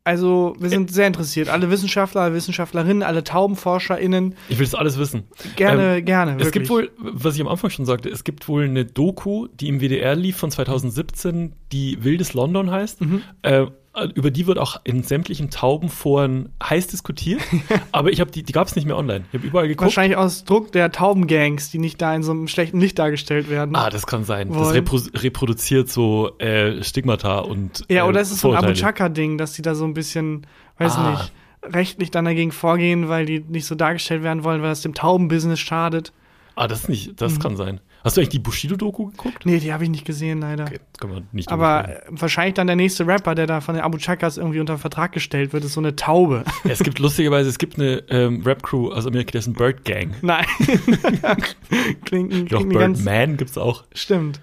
Also 0.05 0.55
wir 0.57 0.69
sind 0.69 0.91
sehr 0.91 1.05
interessiert. 1.07 1.49
Alle 1.49 1.69
Wissenschaftler, 1.69 2.33
Wissenschaftlerinnen, 2.33 3.03
alle 3.03 3.23
TaubenforscherInnen. 3.23 4.33
Ich 4.47 4.57
will 4.57 4.65
das 4.65 4.73
alles 4.73 4.97
wissen. 4.97 5.25
Gerne, 5.55 6.01
gerne. 6.01 6.31
Ähm, 6.31 6.39
Es 6.39 6.51
gibt 6.51 6.69
wirklich. 6.69 6.91
wohl, 6.99 7.11
was 7.13 7.35
ich 7.35 7.41
am 7.41 7.47
Anfang 7.47 7.69
schon 7.69 7.85
sagte, 7.85 8.09
es 8.09 8.23
gibt 8.23 8.47
wohl 8.47 8.63
eine 8.63 8.85
Doku, 8.85 9.47
die 9.47 9.67
im 9.67 9.81
WDR 9.81 10.15
lief 10.15 10.37
von 10.37 10.49
2017, 10.49 11.53
die 11.71 12.03
Wildes 12.03 12.33
London 12.33 12.71
heißt. 12.71 13.01
Mhm. 13.01 13.21
Äh, 13.43 13.65
über 14.05 14.31
die 14.31 14.47
wird 14.47 14.57
auch 14.57 14.79
in 14.83 15.03
sämtlichen 15.03 15.49
Taubenforen 15.49 16.49
heiß 16.63 16.87
diskutiert. 16.87 17.41
aber 17.91 18.11
ich 18.11 18.19
habe 18.21 18.31
die, 18.31 18.43
die 18.43 18.51
gab 18.53 18.67
es 18.67 18.75
nicht 18.75 18.85
mehr 18.85 18.97
online. 18.97 19.25
Ich 19.31 19.37
habe 19.39 19.47
überall 19.47 19.67
geguckt. 19.67 19.85
Wahrscheinlich 19.85 20.17
aus 20.17 20.43
Druck 20.43 20.71
der 20.71 20.91
Taubengangs, 20.91 21.71
die 21.71 21.77
nicht 21.79 22.01
da 22.01 22.13
in 22.15 22.23
so 22.23 22.31
einem 22.31 22.47
schlechten 22.47 22.79
Licht 22.79 22.99
dargestellt 22.99 23.49
werden. 23.49 23.75
Ah, 23.75 23.89
das 23.89 24.07
kann 24.07 24.23
sein. 24.23 24.49
Das 24.49 24.57
Wollen. 24.57 24.71
repro 24.71 24.99
reproduziert 25.15 25.89
so 25.89 26.37
äh, 26.39 26.83
Stigmata 26.83 27.39
und 27.39 27.83
ja, 27.89 28.05
äh, 28.05 28.07
oder 28.09 28.21
ist 28.21 28.31
es 28.31 28.41
so 28.41 28.51
ein 28.51 28.57
Abu. 28.63 28.73
Chaka-Ding, 28.73 29.37
dass 29.37 29.53
die 29.53 29.61
da 29.61 29.75
so 29.75 29.85
ein 29.85 29.93
bisschen, 29.93 30.45
weiß 30.77 30.95
Ah. 30.97 31.11
nicht, 31.11 31.31
rechtlich 31.75 32.11
dann 32.11 32.25
dagegen 32.25 32.51
vorgehen, 32.51 33.09
weil 33.09 33.25
die 33.25 33.39
nicht 33.41 33.65
so 33.65 33.75
dargestellt 33.75 34.23
werden 34.23 34.43
wollen, 34.43 34.61
weil 34.61 34.69
das 34.69 34.81
dem 34.81 34.93
Taubenbusiness 34.93 35.59
schadet. 35.59 36.13
Ah, 36.55 36.67
das 36.67 36.81
ist 36.81 36.89
nicht, 36.89 37.21
das 37.21 37.35
Mhm. 37.35 37.39
kann 37.39 37.57
sein. 37.57 37.79
Hast 38.03 38.15
du 38.15 38.21
eigentlich 38.21 38.29
die 38.29 38.39
Bushido-Doku 38.39 39.07
geguckt? 39.07 39.45
Nee, 39.45 39.59
die 39.59 39.73
habe 39.73 39.83
ich 39.83 39.89
nicht 39.89 40.05
gesehen, 40.05 40.39
leider. 40.39 40.63
Okay, 40.65 40.79
kann 40.99 41.09
man 41.09 41.27
nicht 41.33 41.51
Aber 41.51 41.99
wahrscheinlich 42.07 42.53
dann 42.53 42.67
der 42.67 42.75
nächste 42.77 43.05
Rapper, 43.05 43.35
der 43.35 43.45
da 43.45 43.59
von 43.61 43.75
den 43.75 43.83
Abu 43.83 43.97
Chakas 43.97 44.37
irgendwie 44.37 44.59
unter 44.61 44.77
Vertrag 44.77 45.11
gestellt 45.11 45.51
wird, 45.51 45.65
ist 45.65 45.73
so 45.73 45.81
eine 45.81 45.95
Taube. 45.95 46.43
sprechen. 46.47 46.71
Es 46.71 46.79
gibt 46.79 46.99
lustigerweise, 46.99 47.49
es 47.49 47.57
gibt 47.57 47.77
eine 47.77 48.03
ähm, 48.09 48.41
Rap-Crew 48.45 48.91
aus 48.91 49.05
Amerika, 49.05 49.31
die 49.31 49.37
ist 49.39 49.47
ein 49.47 49.53
Bird 49.53 49.83
Gang. 49.83 50.15
Nein. 50.21 50.45
klingt, 52.05 52.31
klingt 52.31 52.51
Doch, 52.53 52.67
ganz. 52.69 53.03
Birdman 53.03 53.37
gibt's 53.37 53.57
auch. 53.57 53.83
Stimmt. 53.93 54.39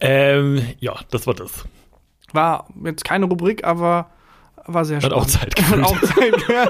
Ähm, 0.00 0.62
ja, 0.78 0.94
das 1.10 1.26
war 1.26 1.34
das. 1.34 1.64
War 2.32 2.68
jetzt 2.84 3.04
keine 3.04 3.26
Rubrik, 3.26 3.64
aber 3.64 4.10
war 4.66 4.84
sehr 4.84 4.98
Hat 4.98 5.04
spannend. 5.04 5.18
auch 5.22 5.26
Zeit 5.26 5.42
Hat 5.46 5.54
gefüllt. 5.56 5.84
auch 5.84 6.00
Zeit, 6.00 6.34
ja. 6.48 6.68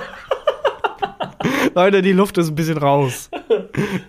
Leute, 1.74 2.02
die 2.02 2.12
Luft 2.12 2.38
ist 2.38 2.48
ein 2.48 2.54
bisschen 2.54 2.78
raus. 2.78 3.30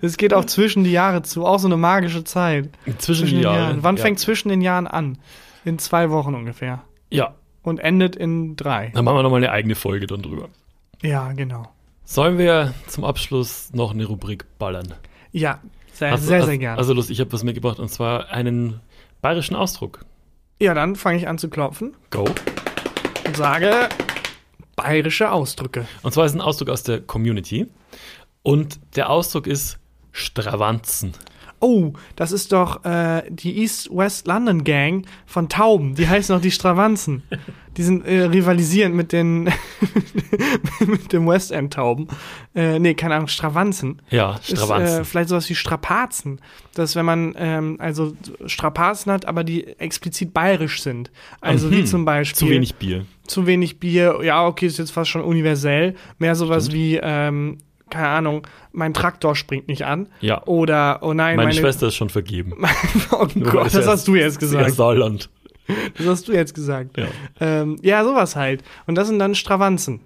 Es 0.02 0.18
geht 0.18 0.34
auch 0.34 0.46
zwischen 0.46 0.84
die 0.84 0.92
Jahre 0.92 1.22
zu, 1.24 1.46
auch 1.46 1.60
so 1.60 1.68
eine 1.68 1.78
magische 1.78 2.24
Zeit. 2.24 2.70
Zwischen 2.98 3.28
den 3.28 3.40
Jahren. 3.42 3.84
Wann 3.84 3.98
ja. 3.98 4.02
fängt 4.02 4.20
zwischen 4.20 4.50
den 4.50 4.62
Jahren 4.62 4.88
an? 4.88 5.18
In 5.66 5.80
zwei 5.80 6.10
Wochen 6.10 6.36
ungefähr. 6.36 6.82
Ja, 7.10 7.36
Und 7.62 7.80
endet 7.80 8.16
in 8.16 8.56
drei. 8.56 8.92
dann 8.94 9.06
machen 9.06 9.18
wir 9.18 9.24
nochmal 9.24 9.38
eine 9.44 9.52
eigene 9.52 9.76
Folge 9.76 10.08
dann 10.08 10.22
drüber. 10.22 10.50
Ja, 11.02 11.32
genau. 11.34 11.70
Sollen 12.06 12.38
wir 12.38 12.74
zum 12.88 13.06
Abschluss 13.06 13.72
noch 13.74 13.94
eine 13.94 14.06
Rubrik 14.06 14.46
ballern? 14.60 14.94
Ja, 15.32 15.60
sehr, 15.94 16.12
Hast 16.12 16.26
sehr, 16.28 16.40
hast- 16.40 16.46
sehr 16.48 16.58
gerne. 16.58 16.78
Also 16.78 16.94
Lust, 16.94 17.10
ich 17.10 17.20
habe 17.20 17.32
was 17.32 17.44
mitgebracht 17.44 17.80
und 17.80 17.90
zwar 17.90 18.30
einen 18.30 18.82
bayerischen 19.22 19.56
Ausdruck. 19.56 20.06
ja, 20.60 20.74
dann 20.74 20.96
fange 20.96 21.18
ich 21.18 21.28
an 21.28 21.38
zu 21.38 21.50
klopfen 21.50 21.94
Go. 22.10 22.26
und 23.26 23.38
sage 23.38 23.88
bayerische 24.76 25.32
Ausdrücke. 25.32 25.88
Und 26.02 26.14
zwar 26.14 26.26
ist 26.26 26.34
ein 26.34 26.42
Ausdruck 26.42 26.70
aus 26.70 26.84
der 26.84 27.02
Community. 27.02 27.68
Und 28.42 28.80
der 28.96 29.10
Ausdruck 29.10 29.48
ist 29.48 29.80
Stravanzen. 30.12 31.14
Oh, 31.64 31.94
das 32.16 32.32
ist 32.32 32.52
doch 32.52 32.84
äh, 32.86 33.24
die 33.30 33.58
East-West 33.62 34.28
London 34.28 34.64
Gang 34.64 35.06
von 35.26 35.48
Tauben. 35.50 35.96
Die 35.96 36.08
heißen 36.08 36.36
auch 36.36 36.42
die 36.42 36.52
Stravanzen. 36.52 37.24
Die 37.78 37.82
sind 37.84 38.06
äh, 38.06 38.26
rivalisierend 38.26 38.96
mit 38.96 39.12
den 39.12 39.46
mit 40.86 41.12
dem 41.14 41.28
West 41.28 41.52
End 41.52 41.74
Tauben. 41.74 42.08
Äh, 42.56 42.80
nee, 42.80 42.94
keine 42.94 43.16
Ahnung, 43.16 43.28
Stravanzen. 43.28 44.02
Ja, 44.10 44.36
Ist, 44.36 44.52
Stravanzen. 44.52 45.02
äh, 45.02 45.04
vielleicht 45.06 45.30
sowas 45.30 45.50
wie 45.50 45.56
Strapazen. 45.56 46.40
Das 46.76 46.92
ist, 46.92 46.96
wenn 46.96 47.06
man 47.06 47.34
ähm, 47.38 47.78
also 47.80 48.14
Strapazen 48.46 49.12
hat, 49.12 49.26
aber 49.26 49.44
die 49.44 49.66
explizit 49.80 50.34
bayerisch 50.34 50.82
sind. 50.82 51.12
Also 51.42 51.72
wie 51.72 51.82
Mhm. 51.82 51.86
zum 51.88 52.06
Beispiel 52.06 52.38
Zu 52.48 52.50
wenig 52.50 52.76
Bier. 52.76 53.06
zu 53.26 53.48
wenig 53.48 53.80
Bier, 53.80 54.20
ja, 54.24 54.46
okay, 54.46 54.68
ist 54.68 54.78
jetzt 54.80 54.92
fast 54.92 55.10
schon 55.10 55.22
universell. 55.24 55.96
Mehr 56.20 56.36
sowas 56.36 56.72
wie, 56.72 57.00
ähm, 57.02 57.58
keine 57.94 58.08
Ahnung, 58.10 58.48
mein 58.72 58.94
Traktor 58.94 59.36
springt 59.36 59.68
nicht 59.68 59.86
an. 59.86 60.08
Ja. 60.20 60.44
Oder, 60.46 61.00
oh 61.02 61.14
nein, 61.14 61.36
Meine, 61.36 61.50
meine, 61.50 61.54
Schwester 61.60 61.88
ist 61.88 61.96
schon 61.96 62.10
vergeben. 62.10 62.54
oh 63.12 63.28
Gott, 63.40 63.74
das 63.74 63.88
hast 63.88 64.08
du 64.08 64.16
jetzt 64.16 64.36
Ja, 64.36 64.48
gesagt. 64.48 64.72
Saarland. 64.72 65.30
Das 65.98 66.08
hast 66.08 66.28
du 66.28 66.34
jetzt 66.34 66.54
gesagt. 66.54 66.98
Ja. 66.98 67.06
Ähm, 67.40 67.78
ja, 67.82 68.04
sowas 68.04 68.36
halt. 68.36 68.64
Und 68.86 68.96
das 68.96 69.08
sind 69.08 69.20
dann 69.20 69.34
Stravanzen. 69.34 70.02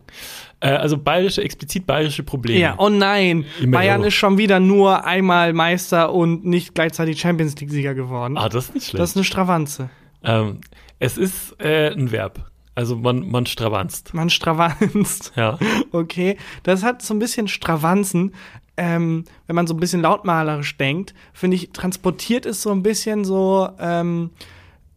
Äh, 0.60 0.70
also 0.70 0.98
bayerische, 0.98 1.42
explizit 1.42 1.88
bayerische 1.88 2.22
Probleme. 2.24 2.60
Ja, 2.60 2.76
oh 2.78 2.90
nein, 2.90 3.46
Immer 3.60 3.78
Bayern 3.80 4.04
ist 4.04 4.14
schon 4.14 4.38
wieder 4.38 4.60
nur 4.60 5.06
einmal 5.06 5.54
Meister 5.54 6.14
und 6.14 6.46
nicht 6.46 6.76
gleichzeitig 6.76 7.20
Champions 7.20 7.60
League-Sieger 7.60 7.96
geworden. 7.96 8.38
Ah, 8.38 8.50
das 8.50 8.66
ist 8.66 8.76
nicht 8.76 8.88
schlecht. 8.88 9.02
das 9.02 9.10
ist 9.12 9.16
eine 9.16 9.24
Stravanze. 9.24 9.90
ähm, 10.24 10.60
es 11.00 11.18
ist 11.18 11.56
äh, 11.60 11.92
ein 11.92 12.12
Verb. 12.12 12.40
Also 12.78 12.96
man, 12.96 13.28
man 13.28 13.48
stravanzt. 13.48 14.14
Man 14.14 14.30
stravanzt. 14.30 15.32
Ja. 15.36 15.58
Okay, 15.92 16.38
das 16.62 16.84
hat 16.84 17.02
so 17.02 17.16
ein 17.16 17.20
bisschen 17.20 17.48
Stravanzen. 17.48 18.36
Ähm, 18.78 19.24
wenn 19.48 19.56
man 19.56 19.66
so 19.66 19.74
ein 19.74 19.80
bisschen 19.80 20.02
lautmalerisch 20.04 20.78
denkt, 20.78 21.16
finde 21.34 21.56
ich, 21.56 21.72
transportiert 21.72 22.46
es 22.46 22.62
so 22.62 22.70
ein 22.72 22.84
bisschen 22.84 23.26
so, 23.26 23.68
ähm, 23.80 24.30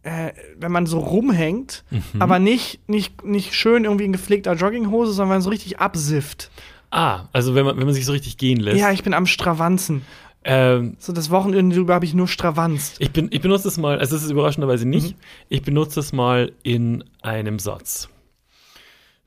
äh, 0.03 0.31
wenn 0.59 0.71
man 0.71 0.85
so 0.85 0.99
rumhängt, 0.99 1.83
Mhm. 1.89 2.21
aber 2.21 2.37
nicht, 2.37 2.87
nicht, 2.87 3.23
nicht 3.25 3.55
schön 3.55 3.85
irgendwie 3.85 4.05
in 4.05 4.11
gepflegter 4.13 4.53
Jogginghose, 4.53 5.13
sondern 5.13 5.29
wenn 5.29 5.35
man 5.37 5.41
so 5.41 5.49
richtig 5.49 5.79
absifft. 5.79 6.51
Ah, 6.91 7.21
also 7.33 7.55
wenn 7.55 7.65
man, 7.65 7.77
wenn 7.77 7.85
man 7.85 7.95
sich 7.95 8.05
so 8.05 8.11
richtig 8.11 8.37
gehen 8.37 8.59
lässt. 8.59 8.77
Ja, 8.79 8.91
ich 8.91 9.01
bin 9.01 9.15
am 9.15 9.25
Stravanzen. 9.25 10.03
Ähm, 10.43 10.95
So 10.99 11.13
das 11.13 11.29
Wochenende 11.29 11.75
über 11.75 11.93
habe 11.93 12.05
ich 12.05 12.13
nur 12.13 12.27
stravanzt. 12.27 12.95
ich, 12.99 13.11
bin, 13.11 13.27
ich 13.31 13.41
benutze 13.41 13.65
das 13.65 13.77
mal, 13.77 13.99
also 13.99 14.15
es 14.15 14.23
ist 14.23 14.31
überraschenderweise 14.31 14.85
Mhm. 14.85 14.91
nicht, 14.91 15.15
ich 15.49 15.61
benutze 15.61 15.95
das 15.95 16.13
mal 16.13 16.51
in 16.63 17.03
einem 17.21 17.59
Satz. 17.59 18.09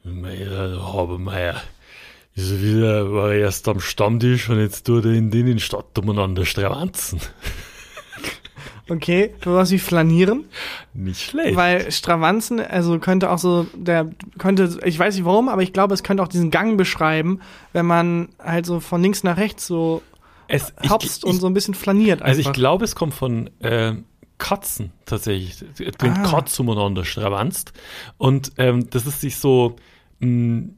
Meier, 0.03 0.93
Habermeier, 0.93 1.63
ist 2.35 2.61
wieder, 2.61 3.13
war 3.13 3.33
erst 3.33 3.69
am 3.69 3.81
Stammtisch 3.81 4.51
und 4.51 4.59
jetzt 4.59 4.87
tut 4.87 5.05
er 5.07 5.13
in 5.13 5.31
den 5.31 5.59
Stadt 5.61 5.97
umeinander 5.99 6.45
stravanzen. 6.45 7.21
Okay, 8.91 9.31
sowas 9.43 9.71
wie 9.71 9.79
flanieren. 9.79 10.45
Nicht 10.93 11.23
schlecht. 11.31 11.57
Weil 11.57 11.91
Stravanzen, 11.91 12.61
also 12.61 12.99
könnte 12.99 13.31
auch 13.31 13.39
so, 13.39 13.67
der 13.75 14.11
könnte, 14.37 14.79
ich 14.85 14.99
weiß 14.99 15.15
nicht 15.15 15.25
warum, 15.25 15.49
aber 15.49 15.63
ich 15.63 15.73
glaube, 15.73 15.95
es 15.95 16.03
könnte 16.03 16.23
auch 16.23 16.29
diesen 16.29 16.51
Gang 16.51 16.77
beschreiben, 16.77 17.41
wenn 17.73 17.87
man 17.87 18.29
halt 18.39 18.67
so 18.67 18.81
von 18.81 19.01
links 19.01 19.23
nach 19.25 19.39
rechts 19.39 19.67
so 19.67 20.03
es, 20.49 20.73
hopst 20.89 21.25
ich, 21.25 21.31
und 21.31 21.41
so 21.41 21.47
ein 21.47 21.55
bisschen 21.55 21.75
flaniert. 21.75 22.23
Also 22.23 22.41
ich 22.41 22.47
einfach. 22.47 22.59
glaube, 22.59 22.85
es 22.85 22.95
kommt 22.95 23.15
von 23.15 23.49
äh, 23.61 23.95
Katzen 24.39 24.93
tatsächlich. 25.07 25.65
Den 26.03 26.11
Ah. 26.13 26.23
Katz 26.31 26.59
umeinander 26.61 27.05
stravanzt. 27.05 27.73
Und 28.19 28.53
ähm, 28.59 28.89
das 28.91 29.07
ist 29.07 29.21
sich 29.21 29.37
so, 29.37 29.77
mh, 30.19 30.71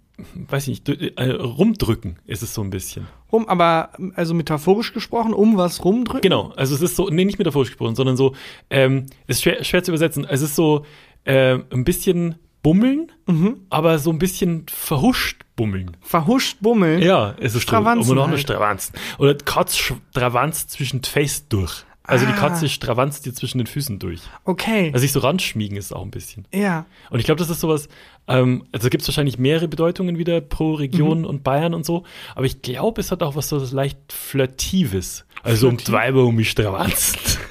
weiß 0.48 0.68
ich 0.68 0.86
nicht, 0.86 0.88
äh, 1.18 1.30
rumdrücken 1.30 2.18
ist 2.26 2.42
es 2.42 2.54
so 2.54 2.62
ein 2.62 2.70
bisschen. 2.70 3.06
Rum, 3.32 3.46
aber 3.48 3.90
also 4.14 4.34
metaphorisch 4.34 4.92
gesprochen, 4.92 5.34
um 5.34 5.56
was 5.56 5.84
rumdrücken. 5.84 6.22
Genau, 6.22 6.52
also 6.56 6.74
es 6.74 6.82
ist 6.82 6.96
so, 6.96 7.08
nee, 7.08 7.24
nicht 7.24 7.38
metaphorisch 7.38 7.68
gesprochen, 7.70 7.94
sondern 7.96 8.16
so, 8.16 8.34
ähm, 8.70 9.06
ist 9.26 9.42
schwer, 9.42 9.62
schwer 9.64 9.82
zu 9.82 9.90
übersetzen. 9.90 10.24
Es 10.28 10.42
ist 10.42 10.54
so 10.56 10.84
äh, 11.24 11.58
ein 11.70 11.84
bisschen 11.84 12.36
bummeln, 12.66 13.12
Mhm. 13.26 13.58
aber 13.70 14.00
so 14.00 14.10
ein 14.10 14.18
bisschen 14.18 14.66
verhuscht 14.68 15.42
bummeln. 15.54 15.96
Verhuscht 16.00 16.56
bummeln. 16.60 17.00
Ja, 17.00 17.36
es 17.38 17.54
ist 17.54 17.62
Stravanzen 17.62 18.10
umeinander 18.10 18.36
halt. 18.38 18.40
stravanzt. 18.42 18.92
Oder 19.18 19.34
die 19.34 19.44
Katz 19.44 19.76
stravanzt 19.76 20.72
zwischen 20.72 21.00
die 21.00 21.08
Face 21.08 21.46
durch. 21.48 21.84
Also 22.02 22.26
die 22.26 22.32
Ah. 22.32 22.36
Katze 22.36 22.68
stravanzt 22.68 23.24
dir 23.24 23.34
zwischen 23.34 23.58
den 23.58 23.68
Füßen 23.68 24.00
durch. 24.00 24.20
Okay. 24.44 24.86
Also 24.92 24.98
sich 25.02 25.12
so 25.12 25.20
ranschmiegen 25.20 25.76
ist 25.76 25.92
auch 25.94 26.02
ein 26.02 26.10
bisschen. 26.10 26.44
ja. 26.52 26.86
Und 27.10 27.20
ich 27.20 27.24
glaube, 27.24 27.38
das 27.38 27.50
ist 27.50 27.60
sowas, 27.60 27.88
ähm, 28.26 28.64
also 28.72 28.88
gibt 28.90 29.02
es 29.02 29.08
wahrscheinlich 29.08 29.38
mehrere 29.38 29.68
Bedeutungen 29.68 30.18
wieder 30.18 30.40
pro 30.40 30.74
Region 30.74 31.20
Mhm. 31.20 31.24
und 31.26 31.44
Bayern 31.44 31.72
und 31.72 31.86
so, 31.86 32.02
aber 32.34 32.46
ich 32.46 32.62
glaube, 32.62 33.00
es 33.00 33.12
hat 33.12 33.22
auch 33.22 33.36
was 33.36 33.48
so 33.48 33.58
leicht 33.58 33.98
Flirtives. 34.12 35.24
Also 35.44 35.68
um 35.68 35.76
Flirtiv? 35.78 35.94
Weiber 35.94 36.24
um 36.24 36.34
mich 36.34 36.50
stravanzt. 36.50 37.38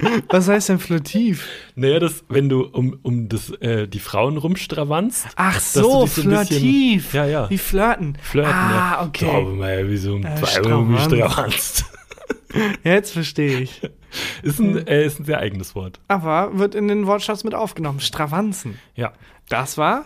Was 0.28 0.48
heißt 0.48 0.68
denn 0.68 0.78
flirtiv? 0.78 1.46
naja, 1.74 1.98
das, 1.98 2.24
wenn 2.28 2.48
du 2.48 2.62
um, 2.64 2.98
um 3.02 3.28
das, 3.28 3.50
äh, 3.60 3.86
die 3.88 3.98
Frauen 3.98 4.36
rumstravanzt. 4.36 5.28
Ach 5.36 5.58
so, 5.60 6.00
ein 6.00 6.04
bisschen- 6.04 6.22
flirtiv. 6.24 7.14
Ja, 7.14 7.26
ja. 7.26 7.50
Wie 7.50 7.58
flirten. 7.58 8.16
Flirten, 8.22 8.52
ah, 8.52 8.70
ja. 9.00 9.06
okay. 9.06 9.26
Haben 9.32 9.58
wir 9.58 9.80
ja 9.80 9.88
wie 9.88 9.96
so 9.96 10.14
um 10.14 10.24
Äh, 10.24 10.46
stravanzt. 10.46 11.84
Jetzt 12.84 13.12
verstehe 13.12 13.60
ich. 13.60 13.82
Ist 14.42 14.58
ein, 14.58 14.86
äh, 14.86 15.04
ist 15.04 15.20
ein 15.20 15.24
sehr 15.26 15.38
eigenes 15.38 15.74
Wort. 15.74 16.00
Aber 16.08 16.58
wird 16.58 16.74
in 16.74 16.88
den 16.88 17.06
Wortschatz 17.06 17.44
mit 17.44 17.54
aufgenommen. 17.54 18.00
Stravanzen. 18.00 18.78
Ja. 18.94 19.12
Das 19.50 19.76
war 19.76 20.04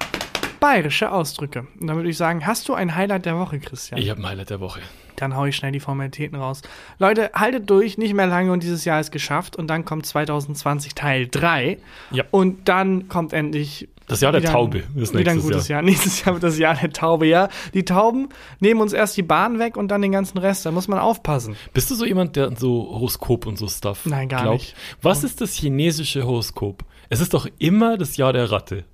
bayerische 0.63 1.11
Ausdrücke. 1.11 1.67
Und 1.81 1.89
dann 1.89 1.97
würde 1.97 2.09
ich 2.09 2.17
sagen, 2.17 2.47
hast 2.47 2.69
du 2.69 2.75
ein 2.75 2.95
Highlight 2.95 3.27
der 3.27 3.37
Woche, 3.37 3.59
Christian? 3.59 4.01
Ich 4.01 4.09
habe 4.09 4.21
ein 4.21 4.27
Highlight 4.27 4.51
der 4.51 4.61
Woche. 4.61 4.81
Dann 5.17 5.37
hau 5.37 5.45
ich 5.45 5.57
schnell 5.57 5.73
die 5.73 5.81
Formalitäten 5.81 6.39
raus. 6.39 6.63
Leute, 6.99 7.33
haltet 7.35 7.69
durch, 7.69 7.99
nicht 7.99 8.15
mehr 8.15 8.29
lange 8.29 8.53
und 8.53 8.63
dieses 8.63 8.85
Jahr 8.85 9.01
ist 9.01 9.11
geschafft. 9.11 9.57
Und 9.57 9.67
dann 9.67 9.85
kommt 9.85 10.07
2020 10.07 10.95
Teil 10.95 11.27
3. 11.29 11.79
Ja. 12.13 12.25
Und 12.31 12.69
dann 12.69 13.09
kommt 13.09 13.33
endlich. 13.33 13.89
Das 14.07 14.21
Jahr 14.21 14.31
der 14.31 14.43
wieder 14.43 14.53
Taube 14.53 14.83
ist 14.95 15.17
Wieder 15.17 15.33
ein 15.33 15.41
gutes 15.41 15.69
Jahr. 15.69 15.83
Nächstes 15.83 16.25
Jahr 16.25 16.35
wird 16.35 16.45
das 16.45 16.59
Jahr 16.59 16.75
der 16.77 16.93
Taube, 16.93 17.27
ja. 17.27 17.49
Die 17.75 17.85
Tauben 17.85 18.29
nehmen 18.61 18.81
uns 18.81 18.93
erst 18.93 19.17
die 19.17 19.23
Bahn 19.23 19.59
weg 19.59 19.77
und 19.77 19.89
dann 19.89 20.01
den 20.01 20.13
ganzen 20.13 20.39
Rest. 20.39 20.65
Da 20.65 20.71
muss 20.71 20.87
man 20.87 20.99
aufpassen. 20.99 21.57
Bist 21.73 21.91
du 21.91 21.95
so 21.97 22.05
jemand, 22.05 22.37
der 22.37 22.57
so 22.57 22.89
Horoskop 22.91 23.47
und 23.47 23.59
so 23.59 23.69
Stuff 23.69 24.07
Nein, 24.07 24.29
gar 24.29 24.43
glaubt? 24.43 24.61
nicht. 24.61 24.77
Was 25.03 25.25
ist 25.25 25.41
das 25.41 25.55
chinesische 25.55 26.25
Horoskop? 26.25 26.85
Es 27.09 27.21
ist 27.21 27.35
doch 27.35 27.47
immer 27.59 27.99
das 27.99 28.17
Jahr 28.17 28.33
der 28.33 28.51
Ratte, 28.51 28.85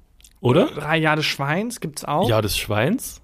oder? 0.40 0.66
Drei 0.66 0.96
Jahre 0.98 1.16
des 1.16 1.26
Schweins 1.26 1.80
gibt's 1.80 2.04
auch. 2.04 2.28
Jahr 2.28 2.42
des 2.42 2.56
Schweins 2.56 3.20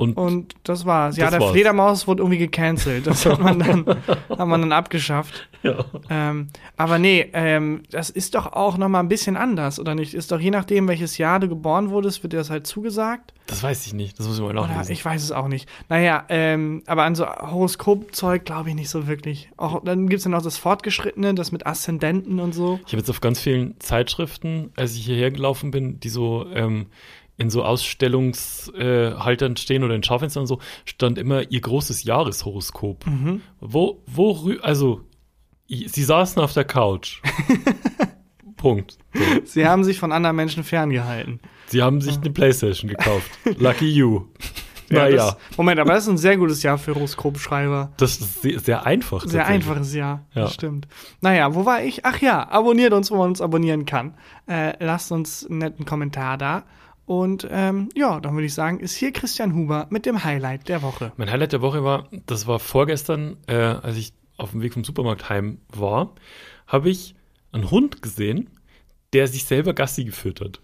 und, 0.00 0.16
Und 0.16 0.54
das 0.64 0.86
war's. 0.86 1.16
Ja, 1.16 1.26
Das 1.26 1.32
der 1.32 1.40
war's. 1.40 1.52
Fledermaus 1.52 2.06
wurde 2.06 2.22
irgendwie 2.22 2.38
gecancelt. 2.38 3.06
Das 3.06 3.26
hat 3.26 3.40
man 3.40 3.58
dann, 3.58 3.84
hat 4.28 4.48
man 4.48 4.60
dann 4.60 4.72
abgeschafft. 4.72 5.48
ja. 5.62 5.84
Ähm, 6.08 6.48
aber 6.76 6.98
nee, 6.98 7.28
ähm, 7.34 7.82
das 7.90 8.08
ist 8.10 8.34
doch 8.34 8.52
auch 8.54 8.78
noch 8.78 8.88
mal 8.88 9.00
ein 9.00 9.08
bisschen 9.08 9.36
anders, 9.36 9.78
oder 9.78 9.94
nicht? 9.94 10.14
Ist 10.14 10.32
doch 10.32 10.40
je 10.40 10.50
nachdem, 10.50 10.88
welches 10.88 11.18
Jahr 11.18 11.38
du 11.38 11.48
geboren 11.48 11.90
wurdest, 11.90 12.22
wird 12.22 12.32
dir 12.32 12.38
das 12.38 12.48
halt 12.50 12.66
zugesagt. 12.66 13.34
das 13.46 13.62
weiß 13.62 13.86
ich 13.86 13.92
nicht. 13.92 14.18
Das 14.18 14.26
muss 14.26 14.38
ich 14.38 14.42
mal 14.44 14.54
nachlesen. 14.54 14.92
ich 14.92 15.04
weiß 15.04 15.22
es 15.22 15.32
auch 15.32 15.48
nicht. 15.48 15.68
Naja, 15.88 16.24
ähm, 16.30 16.82
aber 16.86 17.02
an 17.04 17.14
so 17.14 17.26
Horoskopzeug 17.26 18.44
glaube 18.44 18.70
ich 18.70 18.74
nicht 18.74 18.88
so 18.90 19.06
wirklich. 19.06 19.50
Auch, 19.56 19.82
dann 19.84 20.08
gibt's 20.08 20.24
ja 20.24 20.30
noch 20.30 20.42
das 20.42 20.56
Fortgeschrittene, 20.56 21.34
das 21.34 21.52
mit 21.52 21.66
Aszendenten 21.66 22.40
und 22.40 22.54
so. 22.54 22.80
Ich 22.86 22.92
habe 22.92 22.98
jetzt 22.98 23.10
auf 23.10 23.20
ganz 23.20 23.40
vielen 23.40 23.78
Zeitschriften, 23.80 24.70
als 24.76 24.94
ich 24.94 25.04
hierher 25.04 25.30
gelaufen 25.30 25.70
bin, 25.70 26.00
die 26.00 26.08
so 26.08 26.46
ähm, 26.54 26.86
in 27.40 27.48
so 27.48 27.64
Ausstellungshaltern 27.64 29.16
äh, 29.16 29.18
Haltern 29.18 29.56
stehen 29.56 29.82
oder 29.82 29.94
in 29.94 30.02
Schaufenstern 30.02 30.42
und 30.42 30.46
so, 30.46 30.58
stand 30.84 31.16
immer 31.16 31.50
ihr 31.50 31.60
großes 31.62 32.04
Jahreshoroskop. 32.04 33.06
Mhm. 33.06 33.40
Wo, 33.60 34.02
wo, 34.06 34.52
also, 34.60 35.00
sie 35.66 36.04
saßen 36.04 36.40
auf 36.42 36.52
der 36.52 36.64
Couch. 36.64 37.22
Punkt. 38.58 38.98
So. 39.14 39.20
Sie 39.44 39.66
haben 39.66 39.84
sich 39.84 39.98
von 39.98 40.12
anderen 40.12 40.36
Menschen 40.36 40.64
ferngehalten. 40.64 41.40
Sie 41.68 41.82
haben 41.82 42.02
sich 42.02 42.18
eine 42.18 42.28
Playstation 42.30 42.90
gekauft. 42.90 43.30
Lucky 43.56 43.88
you. 43.88 44.26
Ja, 44.90 45.04
naja, 45.04 45.16
das, 45.16 45.36
Moment, 45.56 45.80
aber 45.80 45.94
das 45.94 46.02
ist 46.02 46.10
ein 46.10 46.18
sehr 46.18 46.36
gutes 46.36 46.62
Jahr 46.62 46.76
für 46.76 46.94
Horoskopschreiber. 46.94 47.92
das 47.96 48.18
ist 48.20 48.42
sehr, 48.42 48.58
sehr 48.58 48.84
einfach. 48.84 49.24
Sehr 49.24 49.46
einfaches 49.46 49.94
Jahr, 49.94 50.26
Ja. 50.34 50.42
das 50.42 50.54
stimmt. 50.54 50.88
Naja, 51.20 51.54
wo 51.54 51.64
war 51.64 51.82
ich? 51.82 52.04
Ach 52.04 52.20
ja, 52.20 52.50
abonniert 52.50 52.92
uns, 52.92 53.10
wo 53.10 53.16
man 53.16 53.28
uns 53.28 53.40
abonnieren 53.40 53.86
kann. 53.86 54.14
Äh, 54.46 54.72
lasst 54.84 55.12
uns 55.12 55.46
einen 55.46 55.58
netten 55.58 55.86
Kommentar 55.86 56.36
da. 56.36 56.64
Und 57.10 57.44
ähm, 57.50 57.88
ja, 57.96 58.20
dann 58.20 58.34
würde 58.34 58.46
ich 58.46 58.54
sagen, 58.54 58.78
ist 58.78 58.94
hier 58.94 59.10
Christian 59.10 59.52
Huber 59.52 59.88
mit 59.90 60.06
dem 60.06 60.22
Highlight 60.22 60.68
der 60.68 60.80
Woche. 60.80 61.10
Mein 61.16 61.28
Highlight 61.28 61.50
der 61.50 61.60
Woche 61.60 61.82
war, 61.82 62.06
das 62.26 62.46
war 62.46 62.60
vorgestern, 62.60 63.36
äh, 63.48 63.54
als 63.56 63.96
ich 63.96 64.12
auf 64.36 64.52
dem 64.52 64.62
Weg 64.62 64.74
vom 64.74 64.84
Supermarkt 64.84 65.28
heim 65.28 65.58
war, 65.70 66.14
habe 66.68 66.88
ich 66.88 67.16
einen 67.50 67.68
Hund 67.72 68.00
gesehen, 68.00 68.48
der 69.12 69.26
sich 69.26 69.44
selber 69.44 69.74
Gassi 69.74 70.04
geführt 70.04 70.40
hat. 70.40 70.60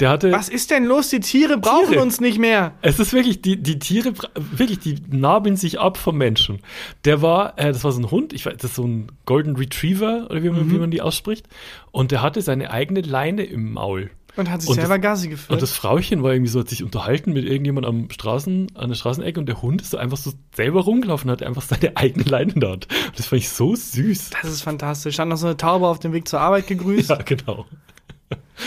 Der 0.00 0.08
hatte. 0.08 0.32
Was 0.32 0.48
ist 0.48 0.72
denn 0.72 0.86
los? 0.86 1.08
Die 1.10 1.20
Tiere 1.20 1.56
brauchen 1.56 1.90
Tiere. 1.90 2.02
uns 2.02 2.20
nicht 2.20 2.40
mehr. 2.40 2.72
Es 2.82 2.98
ist 2.98 3.12
wirklich, 3.12 3.40
die, 3.40 3.62
die 3.62 3.78
Tiere, 3.78 4.14
wirklich, 4.34 4.80
die 4.80 4.96
nabeln 5.08 5.56
sich 5.56 5.78
ab 5.78 5.98
vom 5.98 6.18
Menschen. 6.18 6.58
Der 7.04 7.22
war, 7.22 7.56
äh, 7.60 7.66
das 7.66 7.84
war 7.84 7.92
so 7.92 8.00
ein 8.00 8.10
Hund, 8.10 8.32
ich 8.32 8.44
weiß, 8.44 8.54
das 8.56 8.70
ist 8.70 8.76
so 8.76 8.84
ein 8.84 9.12
Golden 9.24 9.54
Retriever, 9.54 10.26
oder 10.30 10.42
wie 10.42 10.50
man, 10.50 10.68
wie 10.68 10.78
man 10.78 10.90
die 10.90 11.00
ausspricht. 11.00 11.46
Und 11.92 12.10
der 12.10 12.22
hatte 12.22 12.42
seine 12.42 12.72
eigene 12.72 13.02
Leine 13.02 13.44
im 13.44 13.74
Maul. 13.74 14.10
Und 14.40 14.50
hat 14.50 14.60
sich 14.62 14.70
Und 14.70 14.76
selber 14.76 14.98
das- 14.98 15.02
Gassi 15.02 15.28
geführt. 15.28 15.50
Und 15.50 15.62
das 15.62 15.72
Frauchen 15.72 16.22
war 16.22 16.32
irgendwie 16.32 16.50
so, 16.50 16.60
hat 16.60 16.68
sich 16.68 16.82
unterhalten 16.82 17.32
mit 17.32 17.44
irgendjemand 17.44 17.86
am 17.86 18.10
Straßen, 18.10 18.68
an 18.74 18.88
der 18.88 18.94
Straßenecke 18.96 19.38
und 19.38 19.46
der 19.46 19.60
Hund 19.62 19.82
ist 19.82 19.90
so 19.90 19.98
einfach 19.98 20.16
so 20.16 20.32
selber 20.54 20.80
rumgelaufen 20.82 21.28
und 21.28 21.32
hat 21.32 21.42
einfach 21.46 21.62
seine 21.62 21.96
eigene 21.96 22.24
Leine 22.24 22.54
dort. 22.56 22.86
Und 23.06 23.18
das 23.18 23.26
fand 23.26 23.40
ich 23.42 23.48
so 23.50 23.74
süß. 23.76 24.30
das 24.42 24.50
ist 24.50 24.62
fantastisch. 24.62 25.18
Hat 25.18 25.28
noch 25.28 25.36
so 25.36 25.46
eine 25.46 25.56
Taube 25.56 25.86
auf 25.86 25.98
dem 25.98 26.12
Weg 26.12 26.26
zur 26.28 26.40
Arbeit 26.40 26.66
gegrüßt. 26.68 27.10
Ja, 27.10 27.16
genau. 27.16 27.66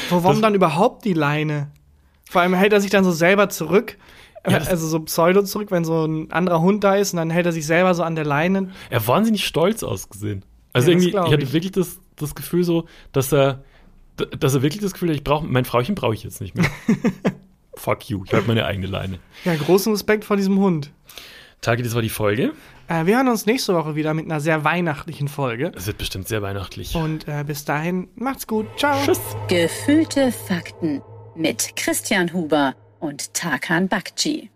Warum 0.09 0.41
dann 0.41 0.55
überhaupt 0.55 1.05
die 1.05 1.13
Leine? 1.13 1.71
Vor 2.29 2.41
allem 2.41 2.53
hält 2.53 2.73
er 2.73 2.81
sich 2.81 2.89
dann 2.91 3.03
so 3.03 3.11
selber 3.11 3.49
zurück. 3.49 3.97
Ja, 4.45 4.59
das- 4.59 4.67
also 4.67 4.87
so 4.87 4.99
pseudo 5.01 5.43
zurück, 5.43 5.71
wenn 5.71 5.85
so 5.85 6.05
ein 6.05 6.31
anderer 6.31 6.61
Hund 6.61 6.83
da 6.83 6.95
ist 6.95 7.13
und 7.13 7.17
dann 7.17 7.29
hält 7.29 7.45
er 7.45 7.51
sich 7.53 7.65
selber 7.65 7.93
so 7.93 8.03
an 8.03 8.15
der 8.15 8.25
Leine. 8.25 8.69
Er 8.89 9.07
wahnsinnig 9.07 9.45
stolz 9.45 9.83
ausgesehen. 9.83 10.43
Also 10.73 10.89
Ja, 10.91 10.95
das 10.97 11.03
irgendwie, 11.05 11.17
ich 11.17 11.31
hatte 11.33 11.43
ich. 11.43 11.53
wirklich 11.53 11.71
das, 11.71 11.99
das 12.17 12.35
Gefühl 12.35 12.63
so, 12.63 12.85
dass 13.11 13.31
er, 13.31 13.63
dass 14.15 14.53
er 14.53 14.61
wirklich 14.61 14.81
das 14.81 14.93
Gefühl 14.93 15.09
hat, 15.09 15.15
ich 15.15 15.23
brauche, 15.23 15.45
mein 15.45 15.65
Frauchen 15.65 15.95
brauche 15.95 16.13
ich 16.13 16.23
jetzt 16.23 16.41
nicht 16.41 16.55
mehr. 16.55 16.65
Fuck 17.75 18.09
you, 18.09 18.23
ich 18.25 18.33
habe 18.33 18.45
meine 18.47 18.65
eigene 18.65 18.87
Leine. 18.87 19.19
Ja, 19.45 19.55
großen 19.55 19.91
Respekt 19.91 20.25
vor 20.25 20.37
diesem 20.37 20.59
Hund. 20.59 20.91
Taki, 21.61 21.81
das 21.81 21.95
war 21.95 22.01
die 22.01 22.09
Folge. 22.09 22.51
Äh, 22.87 23.05
wir 23.05 23.15
hören 23.15 23.29
uns 23.29 23.45
nächste 23.45 23.73
Woche 23.73 23.95
wieder 23.95 24.13
mit 24.13 24.25
einer 24.25 24.39
sehr 24.39 24.63
weihnachtlichen 24.63 25.27
Folge. 25.27 25.71
Es 25.75 25.87
wird 25.87 25.97
bestimmt 25.97 26.27
sehr 26.27 26.41
weihnachtlich. 26.41 26.93
Und 26.95 27.27
äh, 27.27 27.43
bis 27.45 27.65
dahin, 27.65 28.09
macht's 28.15 28.47
gut. 28.47 28.67
Ciao. 28.77 29.01
Tschüss. 29.05 29.19
Gefühlte 29.47 30.31
Fakten 30.31 31.01
mit 31.35 31.75
Christian 31.75 32.33
Huber 32.33 32.75
und 32.99 33.33
Tarkan 33.33 33.87
Bakci. 33.87 34.49